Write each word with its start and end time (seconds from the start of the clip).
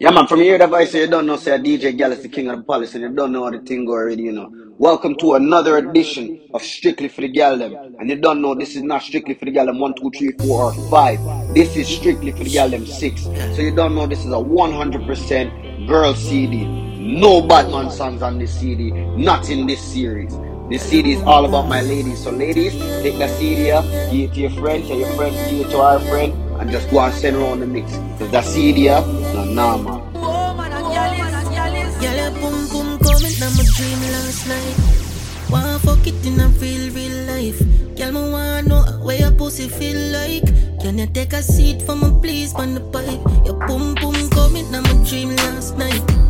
Yeah, 0.00 0.10
man, 0.10 0.28
from 0.28 0.38
voice, 0.38 0.92
say 0.92 1.00
you 1.00 1.08
don't 1.08 1.26
know, 1.26 1.34
say 1.34 1.58
DJ 1.58 1.98
Gallis 1.98 2.22
the 2.22 2.28
king 2.28 2.48
of 2.48 2.58
the 2.58 2.62
palace, 2.62 2.94
and 2.94 3.02
you 3.02 3.08
don't 3.08 3.32
know 3.32 3.42
how 3.42 3.50
the 3.50 3.58
thing 3.58 3.84
go 3.84 3.94
already, 3.94 4.22
you 4.22 4.30
know. 4.30 4.48
Welcome 4.78 5.16
to 5.16 5.34
another 5.34 5.76
edition 5.78 6.40
of 6.54 6.62
Strictly 6.62 7.08
for 7.08 7.22
the 7.22 7.26
Gal 7.26 7.58
them. 7.58 7.74
And 7.98 8.08
you 8.08 8.14
don't 8.14 8.40
know, 8.40 8.54
this 8.54 8.76
is 8.76 8.84
not 8.84 9.02
Strictly 9.02 9.34
for 9.34 9.46
the 9.46 9.50
Gal 9.50 9.66
them 9.66 9.80
1, 9.80 9.94
2, 9.94 10.10
3, 10.16 10.32
4, 10.46 10.62
or 10.62 10.72
5. 10.88 11.52
This 11.52 11.76
is 11.76 11.88
Strictly 11.88 12.30
for 12.30 12.44
the 12.44 12.50
Gal 12.50 12.68
them 12.68 12.86
6. 12.86 13.22
So 13.22 13.60
you 13.60 13.74
don't 13.74 13.96
know, 13.96 14.06
this 14.06 14.20
is 14.20 14.26
a 14.26 14.36
100% 14.36 15.88
girl 15.88 16.14
CD. 16.14 16.64
No 16.64 17.42
Batman 17.42 17.90
songs 17.90 18.22
on 18.22 18.38
this 18.38 18.56
CD, 18.56 18.92
not 18.92 19.50
in 19.50 19.66
this 19.66 19.82
series. 19.82 20.32
This 20.68 20.82
CD 20.82 21.12
is 21.12 21.22
all 21.22 21.46
about 21.46 21.66
my 21.66 21.80
ladies. 21.80 22.22
So 22.22 22.30
ladies, 22.30 22.76
take 23.00 23.16
the 23.16 23.26
CD 23.26 23.70
up, 23.70 23.86
give 24.12 24.28
it 24.28 24.34
to 24.34 24.40
your 24.40 24.50
friend, 24.50 24.84
tell 24.84 24.98
your 24.98 25.08
friend, 25.16 25.34
give 25.48 25.66
it 25.66 25.70
to 25.70 25.78
our 25.80 25.98
friend, 25.98 26.34
and 26.60 26.70
just 26.70 26.90
go 26.90 27.00
and 27.00 27.14
send 27.14 27.36
around 27.36 27.60
the 27.60 27.66
mix. 27.66 27.90
Cause 28.18 28.30
that 28.32 28.44
CD 28.44 28.90
up, 28.90 29.06
no, 29.06 29.44
nah, 29.44 29.78
man. 29.78 30.12
Wanna 35.48 35.78
fuck 35.78 36.06
it 36.06 36.26
in 36.26 36.38
a 36.38 36.48
real, 36.60 36.92
real 36.92 37.16
life. 37.24 37.58
Girl, 37.96 38.12
me 38.12 38.30
wanna 38.30 38.68
know 38.68 38.82
where 39.00 39.16
your 39.16 39.32
pussy 39.32 39.70
feel 39.70 39.96
like. 40.12 40.44
Can 40.82 40.98
you 40.98 41.06
take 41.06 41.32
a 41.32 41.40
seat 41.40 41.80
for 41.80 41.96
me, 41.96 42.12
please, 42.20 42.52
on 42.52 42.74
the 42.74 42.80
pipe? 42.92 43.24
Your 43.46 43.56
boom 43.66 43.94
boom 43.94 44.28
coming, 44.28 44.70
now 44.70 44.82
my 44.82 44.92
dream 45.08 45.34
last 45.34 45.78
night. 45.78 46.27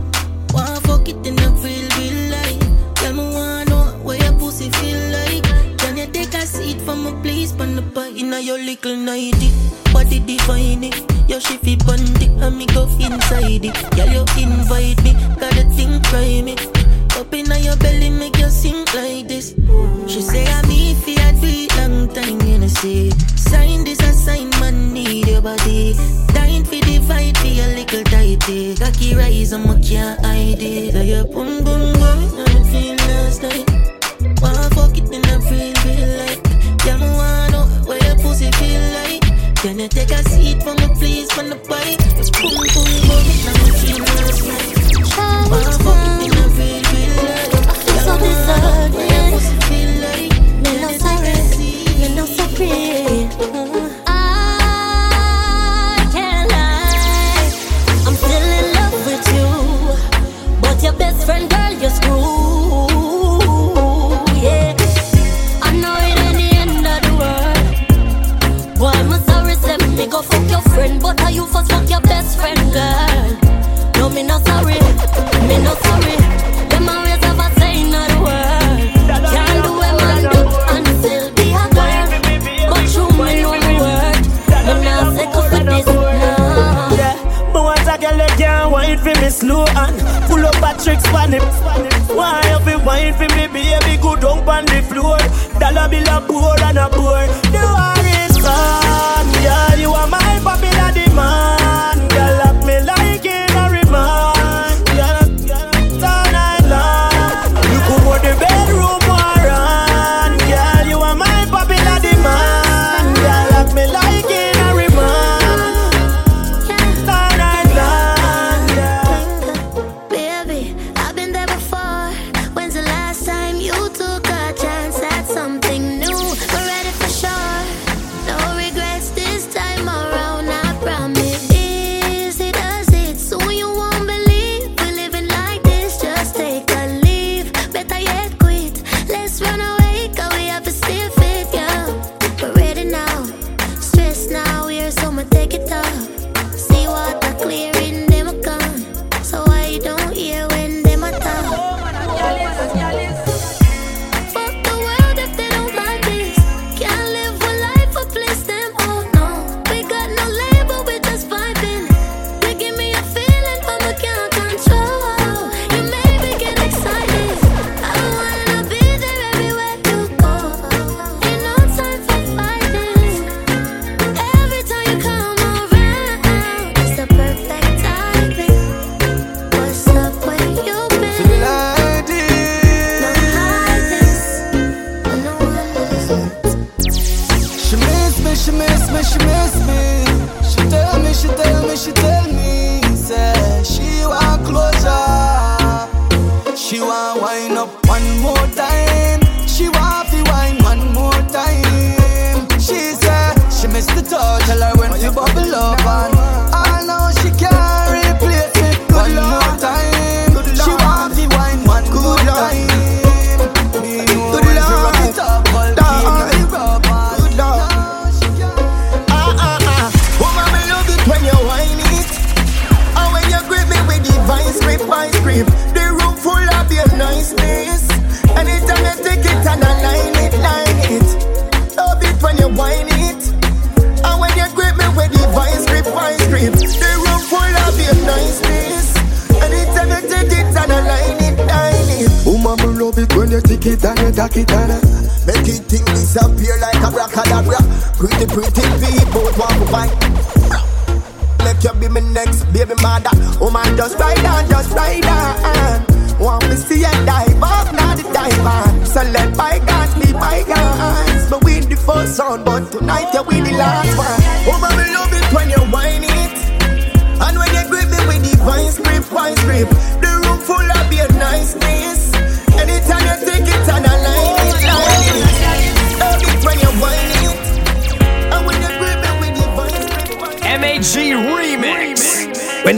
Take 6.69 6.81
for 6.83 6.97
me, 6.97 7.13
please, 7.23 7.53
on 7.61 7.77
the 7.77 7.83
pipe? 7.83 8.15
Inna 8.17 8.41
your 8.41 8.59
little 8.59 8.97
nighty, 8.97 9.51
body 9.93 10.21
divine 10.21 10.85
it. 10.85 10.97
Your 11.29 11.41
shifty 11.41 11.77
bundy, 11.77 12.27
and 12.45 12.57
me 12.57 12.67
go 12.67 12.85
inside 13.01 13.65
it. 13.65 13.75
Girl, 13.97 14.09
you 14.09 14.25
invite 14.43 15.03
me, 15.03 15.13
got 15.41 15.57
a 15.57 15.65
thing 15.77 16.01
cry 16.05 16.43
me. 16.43 16.57
Up 17.17 17.33
inna 17.33 17.59
your 17.59 17.77
belly, 17.77 18.11
make 18.11 18.37
you 18.39 18.51
sing 18.51 18.85
like 18.95 19.29
this. 19.29 19.55
She 20.07 20.21
say 20.21 20.47
I'm 20.47 20.69
me 20.69 20.95
for 20.95 21.11
a 21.11 21.31
it 21.43 21.77
long 21.77 22.09
time, 22.15 22.41
you 22.43 22.59
know 22.59 22.69
say. 22.69 23.11
Sign 23.37 23.85
this 23.85 24.01
a 24.01 24.13
sign, 24.13 24.51
man, 24.61 24.93
need 24.93 25.29
your 25.29 25.43
body. 25.43 25.95
Dying 26.35 26.65
for 26.65 26.81
the 26.89 27.03
fight 27.09 27.37
for 27.39 27.47
your 27.47 27.69
little 27.69 28.05
tighty. 28.05 28.77
Cocky 28.77 29.15
rise, 29.15 29.53
and 29.53 29.69
I 29.71 29.81
can't 29.81 30.21
hide 30.25 30.63
it. 30.63 30.93
So 30.93 31.03
you 31.03 31.25
boom 31.25 31.65
boom 31.65 31.93
boom, 31.95 32.19
I 32.37 32.63
feel 32.71 32.97
last 33.09 33.43
night. 33.43 33.67
Wanna 34.43 34.71
fuck 34.75 34.97
it 34.99 35.13
in 35.13 35.28
Can 39.61 39.81
you 39.81 39.89
take 39.89 40.13
a 40.13 40.23
seat 40.23 40.63
for 40.63 40.73
me, 40.75 40.87
please, 40.95 41.37
on 41.37 41.49
the 41.51 41.57
bike? 41.57 41.99
It's 42.17 42.31
boom, 42.31 42.49
boom, 42.49 42.95
boom, 43.09 43.27
now 43.45 43.55
me 43.65 43.71
feel 43.75 44.05
last 44.05 44.47
night. 44.47 45.51
Wanna 45.51 45.73
fuck 45.83 45.99
it 46.07 46.27
in 46.27 46.39
a 46.39 46.49
real, 46.55 46.83
real 46.93 47.15
life. 47.27 47.51
So 48.05 48.13
me 48.19 48.31
wanna 48.47 48.69
know 48.69 48.95
where 48.95 49.03
your 49.03 49.03
deserving. 49.03 49.08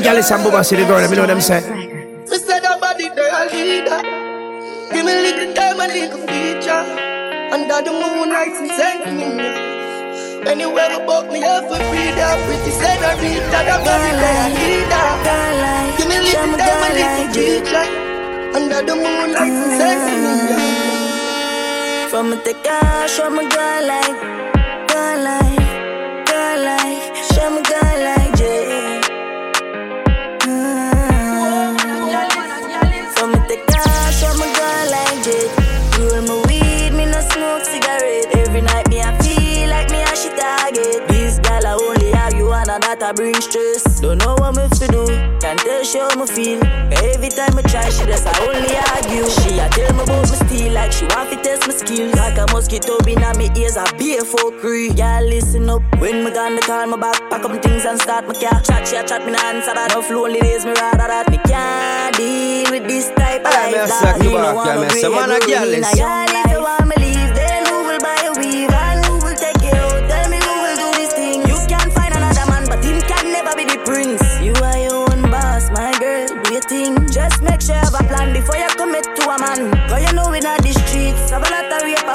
When 0.00 0.08
Gallus 0.08 0.30
and 0.30 0.42
Bubba 0.42 0.64
see 0.64 0.76
the 0.76 0.86
girl, 0.86 0.96
let 0.96 1.10
me 1.10 1.16
know 1.16 1.26
them 1.26 1.42
say 1.42 1.60
leader. 3.52 4.00
Give 4.92 5.04
me 5.04 5.12
a 5.12 5.20
little 5.28 5.52
time, 5.52 5.76
a 5.76 5.86
little 5.92 6.24
feature. 6.24 6.84
Under 7.52 7.84
the 7.84 7.92
moonlight, 7.92 8.52
some 8.56 8.72
send 8.72 9.04
mm, 9.04 9.36
me. 9.36 10.48
Anywhere 10.48 10.88
we 10.88 10.98
book 11.04 11.26
me 11.30 11.44
up 11.44 11.68
for 11.68 11.76
freedom. 11.92 12.36
Pretty 12.48 12.72
senorita, 12.80 13.60
the 13.68 13.76
body 13.84 14.12
there, 14.24 14.48
leader. 14.56 15.08
Give 15.98 16.08
me 16.08 16.16
a 16.16 16.22
little 16.24 16.56
time, 16.56 16.80
a 16.80 16.90
little 16.96 17.28
feature. 17.36 17.88
Under 18.56 18.80
the 18.88 18.94
moonlight, 18.96 19.52
some 19.60 19.74
send 19.76 20.00
me. 20.24 20.56
Mm, 20.56 22.08
From 22.08 22.32
a 22.32 22.36
thick 22.40 22.64
eye, 22.64 23.06
show 23.06 23.28
my 23.28 23.44
girl 23.44 23.82
like, 23.92 24.59
that 43.00 43.08
I 43.08 43.12
bring 43.12 43.34
stress. 43.40 44.00
Don't 44.00 44.18
know 44.18 44.34
what 44.36 44.56
me 44.56 44.68
to 44.68 44.86
do, 44.88 45.06
can't 45.40 45.58
tell 45.58 45.84
she 45.84 45.98
how 45.98 46.12
me 46.14 46.26
feel. 46.26 46.60
Every 46.92 47.28
time 47.28 47.56
I 47.56 47.62
try, 47.62 47.88
she 47.88 48.04
just 48.04 48.26
I 48.26 48.32
only 48.44 48.76
argue. 48.92 49.24
She 49.40 49.58
a 49.58 49.68
tell 49.68 49.92
me 49.96 50.02
about 50.04 50.28
me 50.28 50.36
steal 50.36 50.72
like 50.72 50.92
she 50.92 51.06
want 51.16 51.30
to 51.32 51.36
test 51.40 51.66
my 51.66 51.74
skills. 51.74 52.14
Like 52.14 52.38
a 52.38 52.46
mosquito 52.52 52.98
in 53.08 53.20
my 53.20 53.50
ears, 53.56 53.76
I 53.76 53.90
be 53.96 54.16
a 54.16 54.24
for 54.24 54.52
free. 54.60 54.90
Yeah, 54.92 55.20
listen 55.20 55.68
up. 55.68 55.82
When 55.98 56.24
me 56.24 56.30
gone, 56.30 56.54
me 56.56 56.62
call 56.62 56.86
my 56.86 56.96
back, 56.96 57.18
pack 57.30 57.44
up 57.44 57.50
my 57.50 57.58
things 57.58 57.84
and 57.84 58.00
start 58.00 58.28
my 58.28 58.34
car. 58.34 58.60
Chat, 58.60 58.86
she 58.86 58.96
a 58.96 59.02
chat 59.06 59.24
me 59.24 59.32
no 59.32 59.38
answer 59.38 59.74
that. 59.74 59.92
Enough 59.92 60.10
lonely 60.10 60.40
days, 60.40 60.64
me 60.64 60.72
rather 60.72 61.08
that 61.08 61.30
me 61.30 61.38
can't 61.38 62.16
deal 62.16 62.70
with 62.70 62.86
this 62.86 63.08
type 63.10 63.44
of 63.44 63.52
life. 63.52 64.22
Know 64.22 64.54
what 64.54 64.68
I'm 64.68 64.90
saying. 64.90 65.14
Man, 65.14 65.30
a 65.30 65.40
girl 65.40 65.72
is. 65.72 65.86
If 65.88 66.50
you 66.52 66.62
want 66.62 66.86
me 66.88 67.09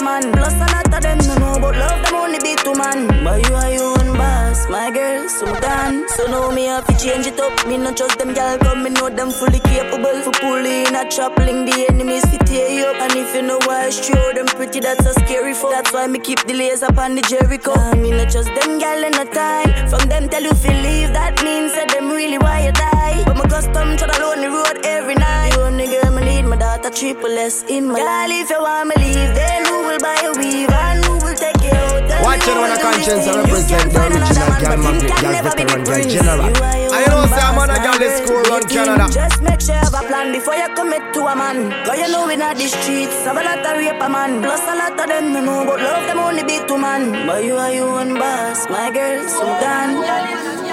man. 0.06 0.32
Plus 0.32 0.54
a 0.54 0.68
lot 0.74 0.94
of 0.94 1.02
them 1.02 1.18
no 1.28 1.36
know 1.42 1.56
but 1.60 1.76
love 1.76 2.00
them 2.06 2.16
only 2.16 2.40
be 2.46 2.56
two 2.64 2.76
man. 2.76 3.08
But 3.26 3.42
you 3.48 3.56
are 3.56 3.72
your 3.72 3.90
own 3.98 4.10
boss, 4.22 4.70
my 4.70 4.92
girl. 4.92 5.28
So 5.28 5.46
done. 5.60 6.08
So 6.16 6.28
know 6.32 6.52
me 6.52 6.66
have 6.66 6.86
to 6.88 6.96
change 7.04 7.26
it 7.26 7.40
up. 7.40 7.56
Me 7.68 7.78
not 7.78 7.98
trust 7.98 8.20
them 8.20 8.34
gal, 8.34 8.58
come 8.60 8.84
me 8.84 8.92
know 8.92 9.10
them 9.10 9.32
fully 9.32 9.60
capable 9.72 10.22
for 10.26 10.36
pulling 10.40 10.96
a 11.02 11.04
trap, 11.10 11.36
the 11.36 11.86
enemies 11.90 12.26
to 12.32 12.38
tear 12.46 12.70
you 12.78 12.86
up. 12.86 13.02
And 13.02 13.16
if 13.24 13.36
you 13.36 13.42
know 13.42 13.60
why 13.66 13.88
it's 13.88 14.00
true, 14.08 14.28
them 14.38 14.46
pretty 14.46 14.80
that's 14.80 15.06
a 15.06 15.14
scary 15.14 15.54
for. 15.54 15.72
That's 15.72 15.92
why 15.92 16.08
me 16.08 16.20
keep 16.20 16.42
the 16.46 16.54
lace 16.54 16.84
up 16.84 16.98
on 16.98 17.16
the 17.16 17.22
Jericho. 17.22 17.74
Nah, 17.74 17.96
me 17.96 18.12
not 18.12 18.30
trust 18.30 18.54
them 18.60 18.78
gal 18.80 19.04
in 19.04 19.12
no 19.20 19.26
time. 19.26 19.72
From 19.90 20.08
them 20.08 20.30
tell 20.30 20.44
you 20.44 20.54
feel 20.54 20.80
leave, 20.88 21.12
that 21.14 21.44
means 21.44 21.74
that 21.74 21.90
them 21.90 22.10
really 22.10 22.38
why 22.38 22.66
you 22.66 22.72
die. 22.72 23.24
But 23.26 23.38
my 23.38 23.48
custom 23.48 23.98
to 23.98 24.06
the 24.06 24.18
lonely 24.22 24.48
road 24.48 24.86
every 24.86 25.16
night. 25.16 25.54
The 25.54 25.66
only 25.66 25.88
girl 25.88 26.12
me 26.16 26.24
need 26.30 26.46
my 26.46 26.58
daughter 26.58 26.90
triple 26.90 27.38
S 27.38 27.64
in 27.68 27.88
my 27.88 28.00
life. 28.00 28.32
If 28.32 28.50
you 28.50 28.62
want 28.62 28.90
me 28.90 28.96
leave, 29.04 29.34
then 29.36 29.65
buy 30.06 30.22
a 30.22 30.32
weave 30.38 30.70
and 30.70 31.02
who 31.06 31.14
will 31.18 31.34
take 31.34 31.62
you 31.66 31.74
out? 31.74 32.06
Tell 32.06 32.22
Watch 32.22 32.46
me 32.46 32.54
out 32.54 32.62
when 32.62 32.72
a 32.72 32.78
do 32.78 32.82
conscience 32.86 33.26
this 33.26 33.26
I 33.26 33.34
thing. 33.34 33.50
You 33.50 33.58
represent 33.58 33.88
can't 33.90 33.92
the 33.94 34.00
original 34.06 34.50
another 34.50 34.62
girl 34.62 34.78
man, 34.78 34.98
but 35.02 35.10
magnet, 35.10 35.18
girl 35.22 35.36
veteran, 35.42 35.82
the 35.82 35.90
girl 35.90 36.04
general. 36.14 36.40
You 36.46 36.62
are 36.62 36.78
your 36.78 36.94
I 36.94 37.02
know 37.10 37.26
own 37.26 37.30
say 37.34 37.42
I'm 37.42 37.58
on 37.58 37.70
a 37.74 37.78
boss, 37.78 37.86
girl 37.86 37.98
my 37.98 38.06
this 38.06 38.16
girl. 38.16 38.26
school 38.26 38.42
Do 38.46 38.52
run 38.54 38.64
your 38.70 38.70
thing. 38.70 38.86
Canada. 38.86 39.06
Just 39.10 39.38
make 39.42 39.62
sure 39.66 39.76
you 39.76 39.82
have 39.82 39.98
a 39.98 40.04
plan 40.06 40.28
before 40.32 40.56
you 40.62 40.70
commit 40.78 41.04
to 41.16 41.22
a 41.26 41.36
man. 41.36 41.58
Cause 41.86 41.98
you 41.98 42.08
know 42.14 42.24
we 42.30 42.36
not 42.38 42.56
the 42.58 42.68
streets, 42.70 43.18
have 43.26 43.38
a 43.38 43.44
lot 43.44 43.66
of 43.66 43.74
rape 43.82 44.02
a 44.02 44.10
man. 44.10 44.32
Plus 44.46 44.62
a 44.62 44.76
lot 44.78 44.94
of 44.94 45.08
them 45.10 45.26
no 45.34 45.42
know, 45.42 45.60
but 45.66 45.80
love 45.82 46.06
them 46.06 46.20
only 46.20 46.44
be 46.46 46.62
two 46.68 46.78
man. 46.78 47.26
But 47.26 47.44
you 47.44 47.56
are 47.58 47.74
your 47.74 47.90
own 48.00 48.14
boss, 48.16 48.70
my 48.70 48.92
girl, 48.92 49.28
so 49.28 49.46
done. 49.60 50.65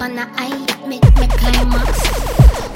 On 0.00 0.14
the 0.16 0.26
eye, 0.36 0.86
make 0.86 1.04
me 1.18 1.26
climax. 1.28 2.00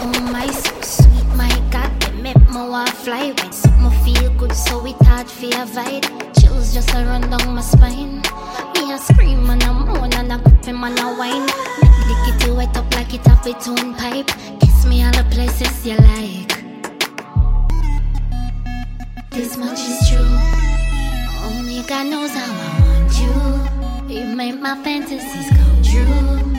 Oh 0.00 0.28
my, 0.30 0.46
so 0.46 0.80
sweet, 0.82 1.26
my 1.36 1.48
God, 1.70 1.90
they 2.00 2.12
make 2.20 2.48
me 2.50 2.56
want 2.56 2.90
fly. 2.90 3.32
When 3.32 3.52
something 3.52 4.14
feel 4.14 4.30
good, 4.34 4.52
so 4.52 4.84
it 4.84 4.96
hard 5.02 5.28
for 5.28 5.46
a 5.46 5.64
vibe. 5.64 6.06
Chills 6.38 6.74
just 6.74 6.90
a 6.94 7.04
run 7.04 7.22
down 7.22 7.54
my 7.54 7.62
spine. 7.62 8.20
Me 8.74 8.92
a 8.92 8.98
scream 8.98 9.48
and 9.48 9.62
a 9.62 9.72
moan 9.72 10.12
and 10.12 10.32
a 10.32 10.38
grip 10.38 10.64
him 10.64 10.84
and 10.84 10.98
a 10.98 11.14
whine. 11.14 11.46
Make 11.80 12.08
the 12.08 12.14
kitty 12.26 12.50
wet 12.52 12.76
up 12.76 12.94
like 12.94 13.14
it 13.14 13.26
its 13.46 13.68
own 13.68 13.94
pipe. 13.94 14.28
Kiss 14.60 14.84
me 14.86 15.04
all 15.04 15.12
the 15.12 15.24
places 15.30 15.86
you 15.86 15.96
like. 15.96 16.52
This 19.30 19.56
much 19.56 19.80
is 19.80 20.08
true. 20.08 20.38
Only 21.46 21.82
God 21.88 22.06
knows 22.06 22.30
how 22.30 22.52
I 22.52 22.80
want 22.80 24.08
you. 24.08 24.14
You 24.14 24.36
make 24.36 24.60
my 24.60 24.74
fantasies 24.82 25.48
come 25.50 25.82
true. 25.82 26.53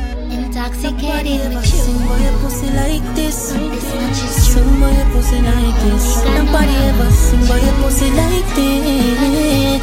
Intoxicated 0.56 1.52
with. 1.54 1.68
Sing 1.68 2.00
pussy 2.40 2.70
like 2.72 3.04
this. 3.14 3.36
Sing 3.36 3.70
pussy 3.72 3.98
like 4.00 5.76
this. 5.84 6.24
Nobody 6.32 6.76
ever 6.88 7.12
your 7.60 7.76
pussy 7.84 8.08
like 8.12 8.48
this. 8.56 9.82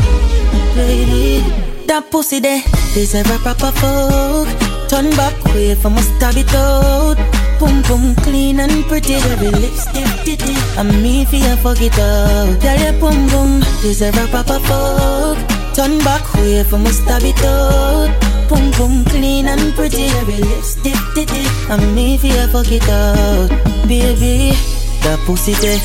That 1.87 2.11
pussy 2.11 2.41
there 2.41 2.63
deserve 2.95 3.31
a 3.31 3.39
proper 3.45 3.71
fuck. 3.73 4.49
Turn 4.89 5.11
back 5.11 5.37
way 5.53 5.75
from 5.75 5.99
a 5.99 6.01
stab 6.01 6.37
it 6.39 6.55
out. 6.55 7.19
Boom 7.61 7.83
boom 7.83 8.15
clean 8.25 8.61
and 8.61 8.87
pretty, 8.87 9.17
every 9.17 9.51
lipstick 9.51 10.09
titty. 10.25 10.57
And 10.79 11.03
me 11.03 11.27
fi 11.27 11.45
a 11.53 11.57
fuck 11.59 11.83
it 11.83 11.99
out. 11.99 12.59
Girl, 12.63 12.79
your 12.81 12.95
boom 12.99 13.29
boom 13.29 13.61
deserve 13.83 14.17
a 14.17 14.27
proper 14.29 14.59
fuck. 14.61 15.37
Turn 15.75 15.99
back 15.99 16.33
way 16.37 16.65
from 16.65 16.87
a 16.87 16.93
stab 16.95 17.25
it 17.25 17.45
out. 17.45 18.32
Boom 18.53 18.71
boom 18.73 19.05
clean 19.07 19.47
and 19.49 19.75
pretty, 19.75 20.05
every 20.21 20.37
lipstick 20.37 20.99
titty. 21.15 21.47
And 21.71 21.95
me 21.95 22.17
a 22.17 22.47
fuck 22.49 22.71
it 22.71 22.87
out, 22.87 23.49
baby. 23.89 24.53
That 25.01 25.19
pussy 25.25 25.55
there, 25.55 25.81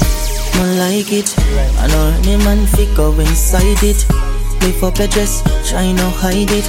man 0.59 0.77
like 0.77 1.13
it. 1.13 1.33
I 1.79 1.87
know 1.87 2.11
any 2.19 2.35
man 2.43 2.67
fi 2.67 2.83
go 2.93 3.17
inside 3.19 3.81
it. 3.83 4.03
Lift 4.61 4.83
up 4.83 4.97
your 4.97 5.07
dress, 5.07 5.41
try 5.69 5.93
no 5.93 6.09
hide 6.09 6.51
it. 6.51 6.67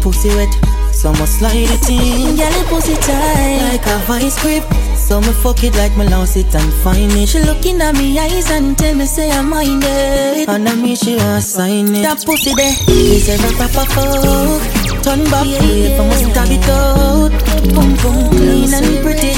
Pussy 0.00 0.30
wet, 0.30 0.48
so 0.94 1.12
must 1.12 1.40
slide 1.40 1.68
it 1.68 1.90
in. 1.90 2.34
Girl, 2.34 2.50
your 2.50 2.64
pussy 2.72 2.94
tight 2.96 3.68
like 3.68 3.86
a 3.86 3.98
vice 4.06 4.40
grip. 4.40 4.64
So 4.96 5.20
me 5.20 5.32
fuck 5.44 5.62
it 5.62 5.74
like 5.76 5.94
me 5.98 6.08
lost 6.08 6.38
it 6.38 6.54
and 6.54 6.72
find 6.82 7.12
it. 7.12 7.28
She 7.28 7.40
looking 7.40 7.82
at 7.82 7.94
me 7.96 8.18
eyes 8.18 8.50
and 8.50 8.78
tell 8.78 8.94
me 8.94 9.04
say 9.04 9.30
I'm 9.30 9.50
mine 9.50 9.82
it. 9.82 10.48
And 10.48 10.66
I 10.66 10.74
me 10.74 10.96
she 10.96 11.16
want 11.16 11.44
sign 11.44 11.94
it. 11.94 12.02
That 12.02 12.24
pussy 12.24 12.54
there 12.54 12.72
is 12.88 13.28
a 13.28 13.36
proper 13.56 13.84
fuck. 13.92 14.81
Turn 15.02 15.24
back, 15.30 15.46
yeah, 15.46 15.96
from 15.96 16.08
must 16.08 16.24
stab 16.30 16.48
it 16.48 16.68
out. 16.68 17.32
Boom 17.74 17.94
boom, 18.00 18.30
clean 18.30 18.72
and 18.72 19.02
pretty. 19.02 19.32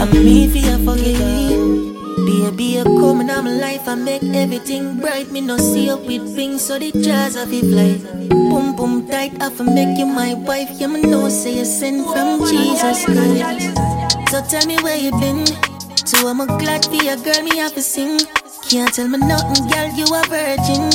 I'm 0.00 0.10
me 0.10 0.48
for 0.48 0.58
your 0.58 0.78
fucking. 0.78 1.94
Baby, 2.26 2.64
you 2.64 2.84
come 2.84 3.20
in 3.20 3.28
my 3.28 3.40
life 3.40 3.86
and 3.86 4.04
make 4.04 4.22
everything 4.22 4.98
bright. 5.00 5.30
Me 5.30 5.40
no 5.40 5.56
see 5.56 5.90
up 5.90 6.00
with 6.00 6.22
wings, 6.36 6.64
so 6.64 6.78
the 6.78 6.90
jazz 6.92 7.36
of 7.36 7.52
it 7.52 7.60
fly. 7.60 8.28
Boom, 8.28 8.74
boom, 8.74 9.06
tight, 9.08 9.40
I 9.40 9.50
for 9.50 9.64
make 9.64 9.96
you 9.98 10.06
my 10.06 10.34
wife. 10.34 10.70
Yeah, 10.72 10.88
me 10.88 11.02
know 11.02 11.28
say 11.28 11.58
you 11.58 11.64
sent 11.64 12.04
from 12.06 12.40
Jesus 12.48 13.04
Christ. 13.04 13.78
So 14.30 14.42
tell 14.42 14.66
me 14.66 14.76
where 14.82 14.96
you 14.96 15.12
been. 15.12 15.46
So 16.04 16.26
I'm 16.28 16.40
a 16.40 16.46
glad 16.46 16.84
for 16.84 16.94
your 16.94 17.16
girl, 17.16 17.42
me 17.42 17.56
have 17.58 17.74
to 17.74 17.82
sing. 17.82 18.18
Can't 18.68 18.92
tell 18.92 19.08
me 19.08 19.18
nothing, 19.18 19.68
girl, 19.68 19.88
you 19.94 20.06
a 20.12 20.22
virgin. 20.26 20.90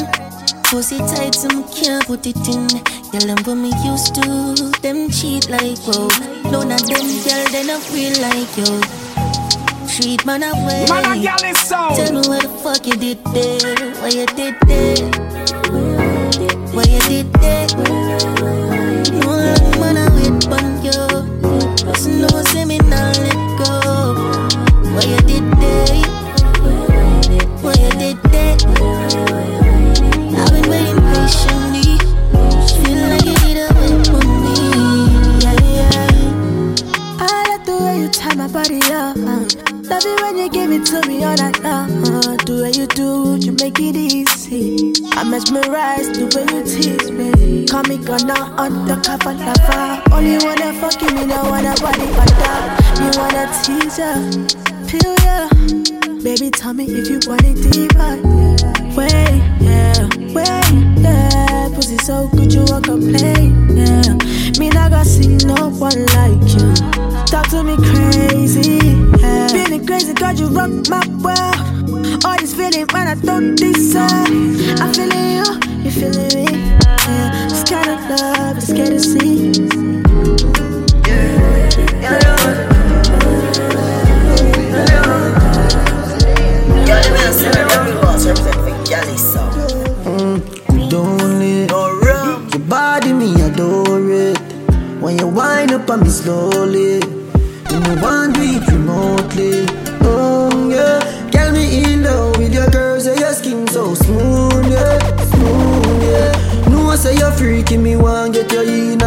Pussy 0.66 0.98
tight, 0.98 1.36
so 1.36 1.48
me 1.50 1.64
can't 1.74 2.06
put 2.06 2.26
it 2.26 2.48
in. 2.48 2.68
Girl, 3.16 3.32
I'm 3.32 3.44
what 3.46 3.56
me 3.56 3.72
used 3.86 4.16
to. 4.16 4.72
Them 4.82 5.10
cheat 5.10 5.50
like, 5.50 5.78
whoa. 5.88 6.10
None 6.52 6.72
of 6.72 6.82
them, 6.86 7.08
girl, 7.24 7.46
they 7.52 7.64
not 7.66 7.90
real 7.94 8.20
like 8.22 8.58
you 8.58 9.06
street, 9.96 10.26
man, 10.26 10.44
away. 10.44 10.86
Man, 10.90 11.22
gal 11.22 11.44
is 11.46 11.58
so. 11.60 11.96
Tell 11.96 12.12
me 12.12 12.28
what 12.28 12.42
the 12.42 12.50
fuck 12.62 12.86
you 12.86 12.96
did 12.98 13.24
there. 13.32 13.92
What 14.02 14.14
you 14.14 14.26
did 14.26 14.56
there. 14.68 15.08
What 16.76 16.90
you 16.90 17.00
did 17.08 17.32
there. 17.40 17.68
No 19.24 19.32
long 19.32 19.80
man, 19.80 19.98
I 19.98 20.06
wait 20.16 20.48
on 20.52 20.84
you. 20.84 21.76
Just 21.78 22.10
no 22.10 22.28
see 22.52 22.66
me 22.66 22.78
now 22.80 23.12
let 23.12 23.45
to 40.86 41.02
me 41.08 41.24
all 41.24 41.36
night 41.36 41.62
long. 41.64 41.88
The 42.46 42.62
way 42.62 42.72
you 42.72 42.86
do, 42.86 43.38
you 43.42 43.54
make 43.58 43.80
it 43.80 43.96
easy. 43.96 44.94
I 45.18 45.24
mesmerized 45.24 46.14
the 46.16 46.30
way 46.36 46.46
you 46.54 46.62
tease 46.62 47.10
me. 47.10 47.66
Call 47.66 47.84
me 47.90 47.98
gonna 47.98 48.38
undercover 48.56 49.34
lover. 49.34 50.02
Only 50.14 50.38
wanna 50.46 50.74
fuck 50.80 51.02
you, 51.02 51.10
me 51.16 51.26
no 51.26 51.42
wanna 51.50 51.74
body 51.82 52.06
under. 52.22 52.58
You 53.02 53.10
wanna 53.18 53.50
tease 53.66 53.98
ya, 53.98 54.14
feel 54.86 55.16
ya. 55.26 55.50
Baby, 56.22 56.52
tell 56.52 56.74
me 56.74 56.86
if 56.86 57.10
you 57.10 57.20
want 57.26 57.42
it 57.46 57.58
deeper. 57.66 58.22
Wait, 58.94 59.42
yeah, 59.62 60.06
wait, 60.38 60.70
yeah. 61.02 61.70
Pussy 61.74 61.98
so 61.98 62.28
good, 62.30 62.54
you 62.54 62.64
won't 62.70 62.86
complain, 62.86 63.74
yeah. 63.74 64.14
Me 64.60 64.70
not 64.70 64.92
gonna 64.92 65.06
see 65.06 65.34
no 65.48 65.70
one 65.70 66.06
like 66.14 66.46
you. 66.54 66.70
Talk 67.26 67.50
to 67.50 67.64
me 67.64 67.76
crazy. 67.78 68.85
Feeling 69.56 69.88
crazy 69.88 70.14
cause 70.14 70.38
you 70.38 70.48
rock 70.48 70.70
my 70.90 71.00
world. 71.24 72.26
All 72.26 72.38
this 72.38 72.54
feeling 72.54 72.88
when 72.92 73.08
I 73.08 73.16
don't 73.16 73.56
deserve. 73.56 74.28
I'm 74.82 74.94
feeling 74.94 75.32
you, 75.38 75.46
you 75.82 75.92
feeling 75.92 76.28
me, 76.36 76.44
yeah. 76.52 77.48
This 77.48 77.64
kind 77.64 77.90
of 77.90 78.20
love 78.20 78.58
is 78.58 78.68
scared 78.68 78.90
to 78.90 79.00
see. 79.00 79.54
Yeah, 81.08 82.20
yeah, 82.20 82.36
Mm, 90.04 90.90
don't 90.90 92.68
body, 92.68 93.14
me 93.14 93.42
adore 93.42 94.12
it. 94.12 94.38
When 95.00 95.18
you 95.18 95.28
wind 95.28 95.72
up 95.72 95.90
on 95.90 96.02
me 96.02 96.10
slowly. 96.10 97.05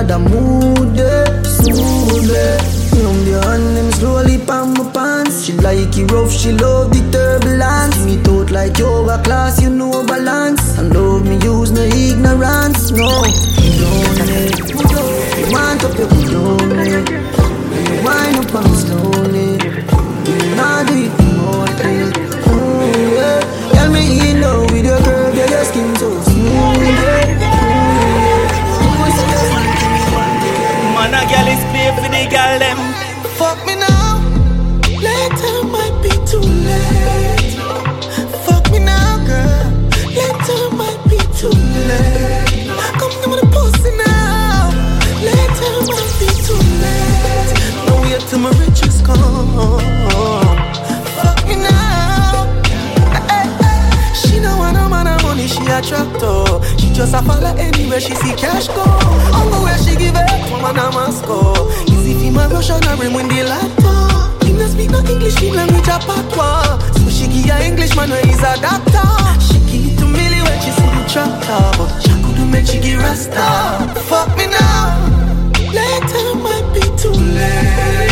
The 0.06 0.18
mood, 0.18 0.98
smooth. 1.46 2.30
From 2.90 3.24
the 3.24 3.40
hand, 3.44 3.76
them 3.76 3.90
slowly 3.92 4.38
palm 4.38 4.74
my 4.74 4.90
pants. 4.92 5.44
She 5.44 5.52
like 5.54 5.96
it 5.96 6.10
rough, 6.10 6.32
she 6.32 6.52
love 6.52 6.90
the 6.90 7.00
turbulence. 7.10 8.04
Me 8.04 8.16
thought 8.18 8.50
like 8.50 8.78
yoga 8.78 9.22
class, 9.22 9.60
you 9.62 9.70
know 9.70 10.04
balance. 10.04 10.78
And 10.78 10.94
love 10.94 11.24
me, 11.24 11.36
use 11.42 11.70
no 11.72 11.82
ignorance, 11.82 12.90
no. 12.90 13.24
You 13.62 13.72
don't 13.80 14.18
need, 14.26 14.58
you 14.68 15.46
want 15.52 15.84
up 15.84 15.96
your 15.98 16.08
don't 16.08 17.08
Wind 18.04 18.36
up 18.38 18.54
on 18.54 18.64
me 18.70 18.76
slowly. 18.76 19.48
Not 20.56 20.86
do 20.86 20.94
it. 21.04 21.28
Oh 22.50 22.92
yeah, 23.14 23.40
tell 23.72 23.90
me 23.90 24.02
you 24.20 24.34
know 24.40 24.67
gal 32.30 32.58
them. 32.58 32.78
Fuck 33.38 33.64
me 33.66 33.74
now. 33.74 34.18
Later 35.06 35.64
might 35.74 35.96
be 36.02 36.10
too 36.26 36.40
late. 36.40 37.56
Fuck 38.44 38.70
me 38.70 38.78
now, 38.78 39.18
girl. 39.26 39.72
Later 40.18 40.62
might 40.76 41.00
be 41.08 41.18
too 41.38 41.54
late. 41.88 42.68
Come 42.98 43.10
give 43.10 43.28
me 43.30 43.36
the 43.40 43.46
pussy 43.52 43.92
now. 43.96 44.70
Later 45.28 45.72
might 45.90 46.12
be 46.20 46.28
too 46.46 46.62
late. 46.82 47.52
No 47.86 47.92
wait 48.02 48.20
till 48.28 48.40
my 48.40 48.50
riches 48.60 49.00
come. 49.02 49.80
Fuck 51.16 51.46
me 51.48 51.56
now. 51.56 52.46
Eh, 53.16 53.36
eh. 53.38 54.12
She 54.12 54.40
no 54.40 54.56
want 54.58 54.74
no 54.76 54.88
man 54.88 55.06
of 55.06 55.22
money, 55.22 55.46
she 55.46 55.62
a 55.66 55.80
tractor. 55.80 56.44
Just 56.98 57.14
a 57.14 57.22
follow 57.22 57.54
anywhere 57.54 58.00
she 58.00 58.12
see 58.16 58.34
cash 58.34 58.66
go. 58.66 58.82
All 58.82 59.62
where 59.62 59.78
she 59.78 59.94
give 59.94 60.16
it, 60.16 60.50
woman 60.50 60.76
a 60.76 60.90
must 60.90 61.24
go. 61.26 61.54
Easy 61.86 62.12
fi 62.14 62.28
my 62.28 62.48
Russian 62.48 62.82
a 62.82 62.96
bring 62.96 63.14
when 63.14 63.28
the 63.28 63.44
laptop. 63.44 64.42
He 64.42 64.52
no 64.52 64.66
speak 64.66 64.90
no 64.90 64.98
English, 65.04 65.38
he 65.38 65.52
language 65.52 65.86
a 65.86 66.00
patois. 66.00 66.82
So 66.98 67.08
she 67.08 67.28
give 67.28 67.54
a 67.54 67.64
Englishman 67.64 68.10
when 68.10 68.26
he's 68.26 68.42
a 68.42 68.58
doctor. 68.60 69.06
She 69.38 69.60
give 69.70 69.92
it 69.92 69.98
to 70.00 70.06
Millie 70.06 70.42
when 70.42 70.58
she 70.60 70.72
see 70.72 70.90
the 70.90 71.06
tractor, 71.06 71.70
but 71.78 72.00
she 72.02 72.10
couldn't 72.20 72.50
make 72.50 72.66
she 72.66 72.80
give 72.80 72.98
Rasta. 72.98 73.46
Fuck 74.10 74.36
me 74.36 74.48
now. 74.48 74.98
Later 75.70 76.34
might 76.34 76.66
be 76.74 76.82
too 76.98 77.14
late. 77.14 78.07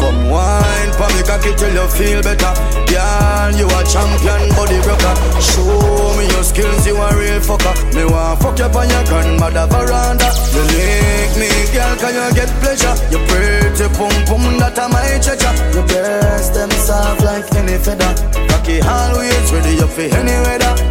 Come 0.00 0.30
wine 0.30 0.90
for 0.98 1.06
me 1.14 1.22
cocky 1.22 1.54
till 1.54 1.72
you 1.72 1.86
feel 1.88 2.20
better. 2.22 2.50
Girl, 2.90 3.54
you 3.54 3.66
a 3.70 3.80
champion 3.86 4.50
body 4.58 4.82
rocker. 4.82 5.14
Show 5.40 6.18
me 6.18 6.26
your 6.26 6.42
skills, 6.42 6.86
you 6.86 6.96
a 6.96 7.14
real 7.14 7.38
fucker. 7.38 7.74
Me 7.94 8.04
want 8.04 8.42
fuck 8.42 8.58
you 8.58 8.64
on 8.64 8.90
your 8.90 9.04
grandmother 9.04 9.66
veranda. 9.70 10.26
You 10.54 10.62
lick 10.74 11.30
me, 11.38 11.48
girl, 11.70 11.94
can 12.02 12.14
you 12.18 12.34
get 12.34 12.50
pleasure? 12.58 12.94
You 13.14 13.22
pretty 13.30 13.86
pum 13.94 14.10
pum, 14.26 14.58
that 14.58 14.78
a 14.78 14.88
my 14.90 15.06
treasure. 15.22 15.54
Your 15.70 15.86
breast 15.86 16.54
them 16.54 16.70
soft 16.70 17.22
like 17.22 17.46
any 17.54 17.78
feather. 17.78 18.10
Cocky 18.48 18.80
always 18.82 19.52
ready 19.52 19.78
up 19.78 19.90
for 19.90 20.02
any 20.02 20.34
weather. 20.42 20.89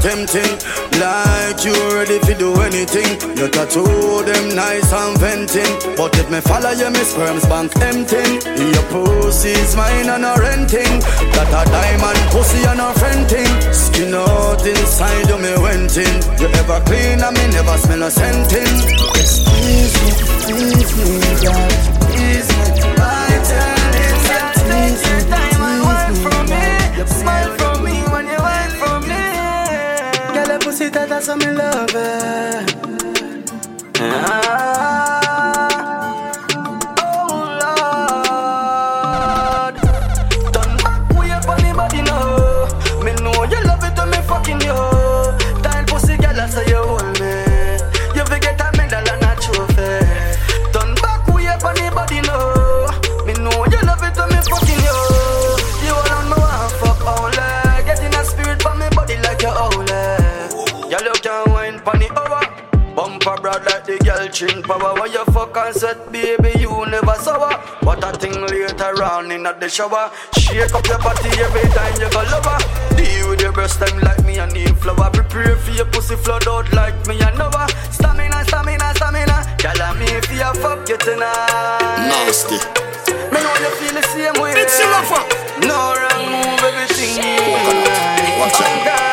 Tempting. 0.00 0.56
Like 0.98 1.64
you 1.64 1.76
ready 1.94 2.18
to 2.18 2.34
do 2.34 2.50
anything. 2.60 3.20
Your 3.36 3.48
tattoo 3.48 3.84
them 4.24 4.56
nice 4.56 4.92
and 4.92 5.16
venting. 5.18 5.72
But 5.96 6.16
if 6.18 6.30
me 6.30 6.40
follow 6.40 6.72
you, 6.72 6.90
me 6.90 7.02
sperms 7.04 7.46
bank 7.46 7.76
empty. 7.80 8.40
Your 8.56 8.86
pussy's 8.90 9.76
mine 9.76 10.08
and 10.08 10.24
a 10.24 10.34
renting. 10.40 11.00
That 11.36 11.52
a 11.52 11.62
diamond 11.68 12.20
pussy 12.32 12.64
and 12.64 12.80
a 12.80 12.90
friending. 12.96 13.52
Skin 13.72 14.14
out 14.14 14.64
inside 14.64 15.28
you 15.28 15.38
me 15.38 15.52
wenting. 15.60 16.16
You 16.40 16.48
ever 16.60 16.80
clean 16.88 17.20
and 17.20 17.36
me 17.36 17.46
never 17.52 17.76
smell 17.78 18.02
a 18.02 18.10
scenting. 18.10 18.74
Excuse 19.20 19.94
me, 20.00 20.10
please 20.48 20.92
me, 20.96 21.20
God. 21.44 21.72
Please 22.08 22.48
me, 22.48 22.64
my 22.98 23.30
turn. 23.48 23.90
It's 24.00 24.24
tease 24.28 25.02
me, 25.08 25.28
tease 25.28 25.60
me, 25.60 27.06
Smile 27.06 27.56
from 27.56 27.69
pussy 30.60 30.90
tight, 30.90 31.08
that's 31.08 31.28
me 31.36 31.50
love 31.52 31.90
it. 31.94 33.50
Ah. 33.98 35.29
Like 64.30 64.32
chin 64.32 64.62
power. 64.62 64.94
When 64.94 65.12
you 65.12 65.24
fuck 65.26 65.56
and 65.56 65.74
sweat, 65.74 66.12
baby, 66.12 66.52
you 66.58 66.70
never 66.86 67.14
sour. 67.14 67.52
What 67.82 68.02
a 68.04 68.16
thing 68.16 68.40
later 68.46 69.02
on 69.02 69.30
in 69.30 69.42
the 69.42 69.68
shower. 69.68 70.10
Shake 70.38 70.72
up 70.74 70.86
your 70.86 70.98
body 70.98 71.30
every 71.40 71.68
time 71.70 71.94
you 72.00 72.10
go 72.10 72.22
lover. 72.30 72.58
Deal 72.96 73.30
with 73.30 73.40
your 73.40 73.52
breast 73.52 73.80
time 73.80 73.98
like 74.00 74.24
me 74.24 74.38
and 74.38 74.52
need 74.52 74.76
flower. 74.78 75.10
Prepare 75.10 75.56
for 75.56 75.70
your 75.72 75.86
pussy 75.86 76.16
flood 76.16 76.46
out 76.48 76.72
like 76.72 76.94
me 77.06 77.20
and 77.20 77.38
Noah. 77.38 77.68
Stamina, 77.90 78.44
stamina, 78.44 78.94
stamina. 78.94 79.56
Girl, 79.58 79.82
I'm 79.82 80.00
here 80.00 80.22
for 80.22 80.34
your 80.34 80.54
fuck 80.54 80.88
you 80.88 80.96
tonight. 80.96 82.08
Nasty. 82.08 82.58
Me 83.32 83.38
know 83.42 83.54
you 83.62 83.70
feel 83.78 83.94
the 83.94 84.02
same 84.02 84.42
way. 84.42 84.52
It's 84.56 84.78
your 84.78 84.90
lover. 84.90 85.22
No 85.66 85.94
wrong 85.94 86.24
move, 86.30 86.60
everything 86.62 87.18
right. 87.18 88.38
Watch 88.38 88.60
out. 88.60 88.66
Oh, 88.66 88.84
God. 88.84 89.09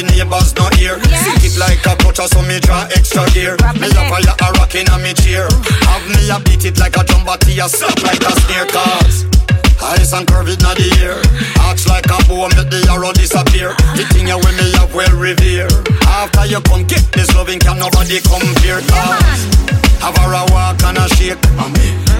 The 0.00 0.16
neighbors 0.16 0.54
not 0.56 0.72
hear. 0.74 0.96
Sick 1.12 1.44
it 1.44 1.56
like 1.60 1.84
a 1.84 1.92
clutcher 2.00 2.28
so 2.28 2.40
me 2.48 2.60
draw 2.60 2.88
extra 2.96 3.24
gear. 3.36 3.56
Me 3.76 3.88
a 3.88 4.02
fire 4.08 4.32
a 4.32 4.48
rocking 4.56 4.88
on 4.88 5.02
me 5.02 5.12
chair. 5.12 5.48
Have 5.88 6.04
me 6.08 6.24
a 6.32 6.40
beat 6.40 6.64
it 6.64 6.78
like 6.80 6.96
a 6.96 7.04
drum 7.04 7.24
body 7.24 7.60
a 7.60 7.68
slap 7.68 7.96
like 8.02 8.22
a 8.24 8.32
snare. 8.44 8.66
Cause. 8.72 9.28
Eyes 9.80 10.12
and 10.12 10.28
curved 10.28 10.52
in 10.52 10.60
the 10.60 10.88
air. 11.04 11.20
Arch 11.64 11.88
like 11.88 12.08
a 12.08 12.16
bow, 12.28 12.48
make 12.56 12.68
the 12.68 12.80
arrow 12.88 13.12
disappear. 13.12 13.76
The 13.96 14.04
thing 14.12 14.28
you 14.28 14.36
with 14.36 14.56
me 14.56 14.68
have 14.76 14.92
well 14.92 15.12
revere 15.16 15.72
After 16.04 16.44
you 16.44 16.60
come 16.60 16.84
get 16.84 17.04
this 17.12 17.32
loving 17.34 17.60
can 17.60 17.80
nobody 17.80 18.20
compare. 18.24 18.80
Cause 18.84 19.44
Have 20.00 20.16
her 20.16 20.32
a 20.32 20.44
walk 20.52 20.80
and 20.84 21.00
a 21.00 21.08
shake. 21.16 21.40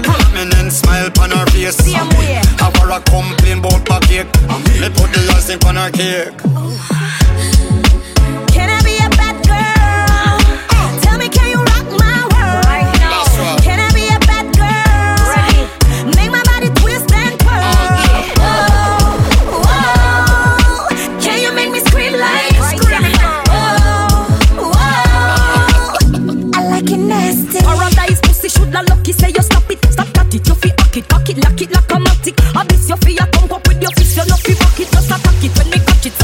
Prominent 0.05 0.73
smile 0.73 1.09
on 1.21 1.31
her 1.33 1.45
face. 1.49 1.81
Way. 1.81 2.41
Have 2.61 2.77
her 2.77 2.93
a 2.93 2.99
complain 3.09 3.61
about 3.61 3.85
my 3.89 3.99
cake. 4.05 4.29
Me. 4.69 4.89
Put 4.93 5.13
the 5.13 5.21
icing 5.33 5.61
on 5.65 5.77
her 5.77 5.89
cake 5.89 7.70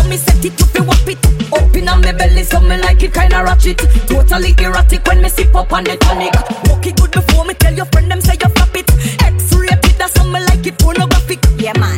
me 0.10 0.18
set 0.18 0.44
it, 0.44 0.60
you 0.60 0.66
fi 0.66 0.82
whop 0.82 1.08
it. 1.08 1.20
Open 1.54 1.90
on 1.90 2.02
me 2.02 2.12
belly, 2.14 2.44
so 2.44 2.60
me 2.60 2.78
like 2.78 3.04
it 3.04 3.14
kinda 3.14 3.44
ratchet. 3.44 3.78
Totally 4.08 4.54
erratic 4.60 5.06
when 5.08 5.22
me 5.22 5.30
sip 5.30 5.56
up 5.56 5.72
on 5.74 5.84
the 5.84 5.98
tonic. 5.98 6.34
Walk 6.70 6.86
it 6.86 6.96
good 6.98 7.12
before 7.12 7.46
me 7.46 7.54
tell 7.54 7.74
your 7.74 7.86
friend 7.88 8.10
them 8.10 8.22
say 8.22 8.38
you 8.42 8.50
flap 8.50 8.76
it. 8.76 8.90
X-rated, 9.22 9.96
that's 9.98 10.18
how 10.18 10.26
me 10.26 10.40
like 10.46 10.66
it, 10.66 10.78
pornographic. 10.78 11.40
Yeah 11.58 11.74
man 11.80 11.97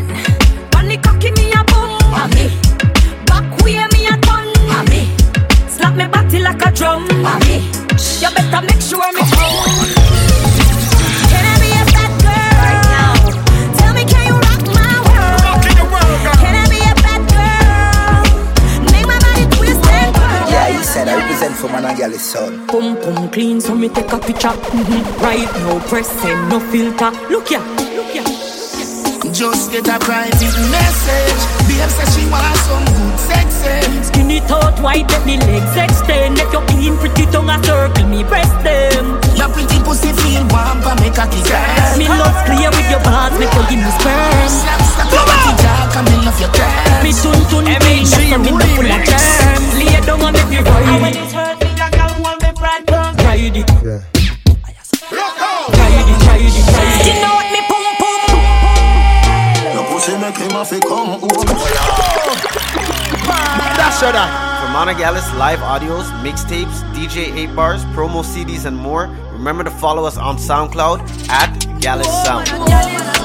son. 22.19 22.67
Pum 22.67 22.95
pum 23.01 23.29
clean, 23.29 23.62
so 23.62 23.73
me 23.75 23.89
take 23.89 24.12
a 24.12 24.17
picture. 24.19 24.49
Mm-hmm. 24.49 25.23
Right 25.23 25.51
now, 25.63 25.79
press 25.88 26.10
send, 26.21 26.49
no 26.49 26.60
filter. 26.60 27.12
Look 27.29 27.49
ya, 27.51 27.60
look 27.95 28.13
ya. 28.13 28.23
Just 29.32 29.71
get 29.71 29.88
a 29.88 29.97
private 29.99 30.58
message. 30.73 31.41
Babe 31.69 31.89
says 31.89 32.10
she 32.15 32.25
wants 32.29 32.62
some 32.67 32.86
good 32.97 33.19
sex. 33.19 33.47
eh. 33.65 34.01
Skinny 34.03 34.39
thought 34.41 34.79
white, 34.82 35.10
let 35.12 35.25
me 35.25 35.38
legs 35.38 35.75
extend. 35.77 36.38
Let 36.38 36.51
your 36.51 36.65
clean 36.67 36.97
pretty 36.97 37.25
tongue 37.32 37.49
a 37.49 37.58
circle 37.63 38.05
me 38.08 38.23
breast 38.23 38.53
them. 38.63 39.19
Your 39.38 39.49
pretty 39.49 39.79
pussy 39.86 40.12
feel 40.13 40.43
warm, 40.49 40.82
but 40.84 40.99
make 40.99 41.17
a 41.17 41.25
kiss. 41.29 41.49
Me 41.97 42.08
love 42.10 42.36
clear 42.45 42.69
with 42.73 42.89
your 42.89 42.99
balls, 43.05 43.38
make 43.39 43.53
you 43.53 43.63
give 43.69 43.79
me 43.79 43.91
sperm. 44.01 44.49
Slap, 44.49 44.82
slap 44.91 45.10
body 45.13 45.53
jack, 45.62 45.95
and 45.95 46.05
me 46.10 46.15
love 46.25 46.39
your 46.41 46.51
curves. 46.51 47.03
Me 47.05 47.12
tun 47.13 47.39
tun 47.47 47.65
clean, 47.79 48.03
that's 48.10 48.34
a 48.34 48.38
me 48.41 48.49
full 48.49 48.91
of 48.91 49.01
germs. 49.08 49.71
Lay 49.77 49.99
down 50.03 50.25
and 50.25 50.34
make 50.36 50.49
me 50.49 51.48
ride 53.29 53.55
it. 53.55 53.69
Ride 53.69 53.85
it. 53.85 54.03
Ride 55.11 55.25
it, 55.99 56.17
ride 56.25 56.41
it, 56.41 56.57
ride 56.73 56.95
it. 56.97 57.05
You 57.05 57.13
know 57.21 57.33
what 57.37 57.47
me 57.53 57.61
pum 57.69 57.85
pum. 58.01 58.21
Your 59.73 59.85
pussy 59.89 60.13
make 60.17 60.37
him 60.37 60.51
have 60.51 60.69
to 60.69 60.79
come 60.79 61.09
home. 61.19 61.45
That's 63.77 64.01
right. 64.01 64.15
Uh, 64.15 64.27
For 64.65 64.69
Mona 64.73 64.93
Gallis 64.93 65.27
live 65.37 65.59
audios, 65.59 66.07
mixtapes, 66.23 66.81
DJ 66.93 67.33
8 67.35 67.55
bars, 67.55 67.85
promo 67.95 68.23
CDs, 68.23 68.65
and 68.65 68.75
more, 68.77 69.07
remember 69.31 69.63
to 69.63 69.71
follow 69.71 70.05
us 70.05 70.17
on 70.17 70.37
SoundCloud 70.37 70.99
at 71.29 71.49
Gallis 71.79 72.11
Sound. 72.25 72.47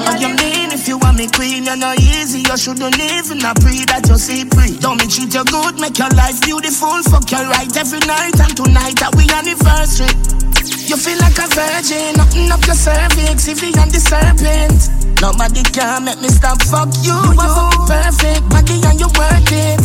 What 0.07 0.21
you 0.21 0.31
mean 0.39 0.71
if 0.71 0.87
you 0.87 0.97
want 0.97 1.17
me 1.17 1.27
queen? 1.27 1.65
You're 1.65 1.75
not 1.75 1.99
easy. 1.99 2.39
You 2.39 2.57
shouldn't 2.57 2.95
live 2.95 3.27
in 3.31 3.43
a 3.43 3.51
pre 3.59 3.83
that 3.91 4.07
you 4.07 4.15
see 4.15 4.47
free. 4.47 4.79
Don't 4.79 4.95
me 4.95 5.07
treat 5.11 5.33
you 5.35 5.43
good, 5.43 5.75
make 5.79 5.99
your 5.99 6.09
life 6.15 6.39
beautiful. 6.41 7.03
Fuck 7.11 7.31
you 7.35 7.43
right 7.51 7.67
every 7.75 7.99
night, 8.07 8.39
and 8.39 8.55
tonight 8.55 8.95
that 9.03 9.11
we 9.19 9.27
anniversary. 9.27 10.07
You 10.87 10.95
feel 10.95 11.19
like 11.19 11.35
a 11.35 11.47
virgin, 11.51 12.15
open 12.15 12.51
up 12.53 12.63
your 12.63 12.79
cervix, 12.79 13.51
if 13.51 13.59
you 13.59 13.75
and 13.75 13.91
the 13.91 13.99
serpent. 13.99 14.79
Nobody 15.19 15.63
can 15.75 16.05
make 16.05 16.21
me 16.21 16.29
stop. 16.29 16.61
Fuck 16.63 16.95
you, 17.03 17.11
you 17.11 17.43
are 17.43 17.75
perfect 17.91 18.47
body 18.47 18.79
and 18.87 18.97
you 18.99 19.09
worth 19.19 19.51
it. 19.51 19.83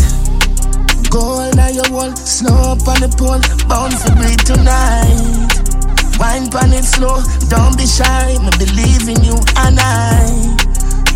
Gold 1.11 1.59
on 1.59 1.75
your 1.75 1.91
wall, 1.91 2.15
slow 2.15 2.79
up 2.79 2.87
on 2.87 3.03
the 3.03 3.11
pole, 3.19 3.43
bound 3.67 3.99
for 3.99 4.15
breathe 4.15 4.47
tonight. 4.47 5.50
Wine 6.21 6.53
pan 6.53 6.77
it 6.77 6.85
slow, 6.85 7.17
don't 7.49 7.81
be 7.81 7.89
shy, 7.89 8.37
me 8.45 8.53
believe 8.61 9.09
in 9.09 9.25
you 9.25 9.41
and 9.65 9.81
I. 9.81 10.53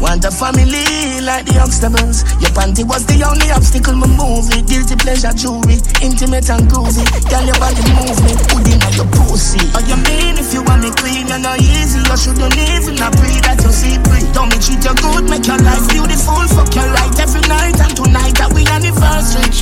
Want 0.00 0.24
a 0.24 0.32
family 0.32 1.20
like 1.20 1.44
the 1.44 1.60
Huxtables. 1.60 2.24
Your 2.40 2.50
panty 2.56 2.88
was 2.88 3.04
the 3.04 3.20
only 3.20 3.52
obstacle 3.52 3.94
my 3.94 4.08
movie. 4.08 4.64
Guilty 4.64 4.96
pleasure 4.96 5.36
jewelry, 5.36 5.76
intimate 6.00 6.48
and 6.48 6.64
groovy. 6.72 7.04
Girl, 7.28 7.44
your 7.44 7.56
body 7.60 7.84
move 7.94 8.16
me, 8.24 8.32
put 8.48 8.64
in 8.64 8.80
on 8.80 8.92
your 8.96 9.08
pussy. 9.12 9.60
What 9.76 9.84
you 9.84 10.00
mean 10.08 10.40
if 10.40 10.56
you 10.56 10.64
want 10.64 10.82
me 10.82 10.90
clean, 10.96 11.28
you're 11.28 11.40
not 11.40 11.60
easy. 11.60 12.00
You 12.00 12.16
shouldn't 12.16 12.52
live 12.56 12.84
in 12.88 12.96
a 12.96 13.08
that 13.44 13.60
you 13.60 13.72
see 13.72 14.00
breathe. 14.02 14.28
Don't 14.34 14.50
me 14.50 14.56
treat 14.56 14.82
you 14.82 14.96
good, 14.98 15.28
make 15.30 15.46
your 15.46 15.60
life 15.62 15.84
beautiful. 15.88 16.42
Fuck 16.52 16.74
you 16.74 16.84
right 16.84 17.14
every 17.20 17.44
night 17.44 17.76
and 17.76 17.92
tonight 17.92 18.34
that 18.40 18.50
we 18.56 18.66
anniversary. 18.66 19.52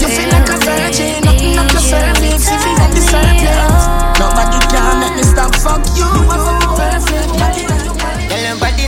You 0.00 0.08
feel 0.12 0.28
like 0.28 0.48
a 0.48 0.56
virgin, 0.60 1.24
nothing 1.24 1.56
up 1.56 1.72
your 1.72 1.82
cervix 1.82 2.52
if 2.52 2.62
you 2.62 2.72
don't 2.78 2.92
deserve 2.94 3.42
it. 3.42 4.04
Nobody 4.16 4.56
me 4.56 4.63
stop. 5.34 5.54
Fuck 5.54 5.84
you, 5.98 6.06
I 6.06 6.36
fuck 6.38 6.62
you 6.62 6.70
perfect 6.78 7.44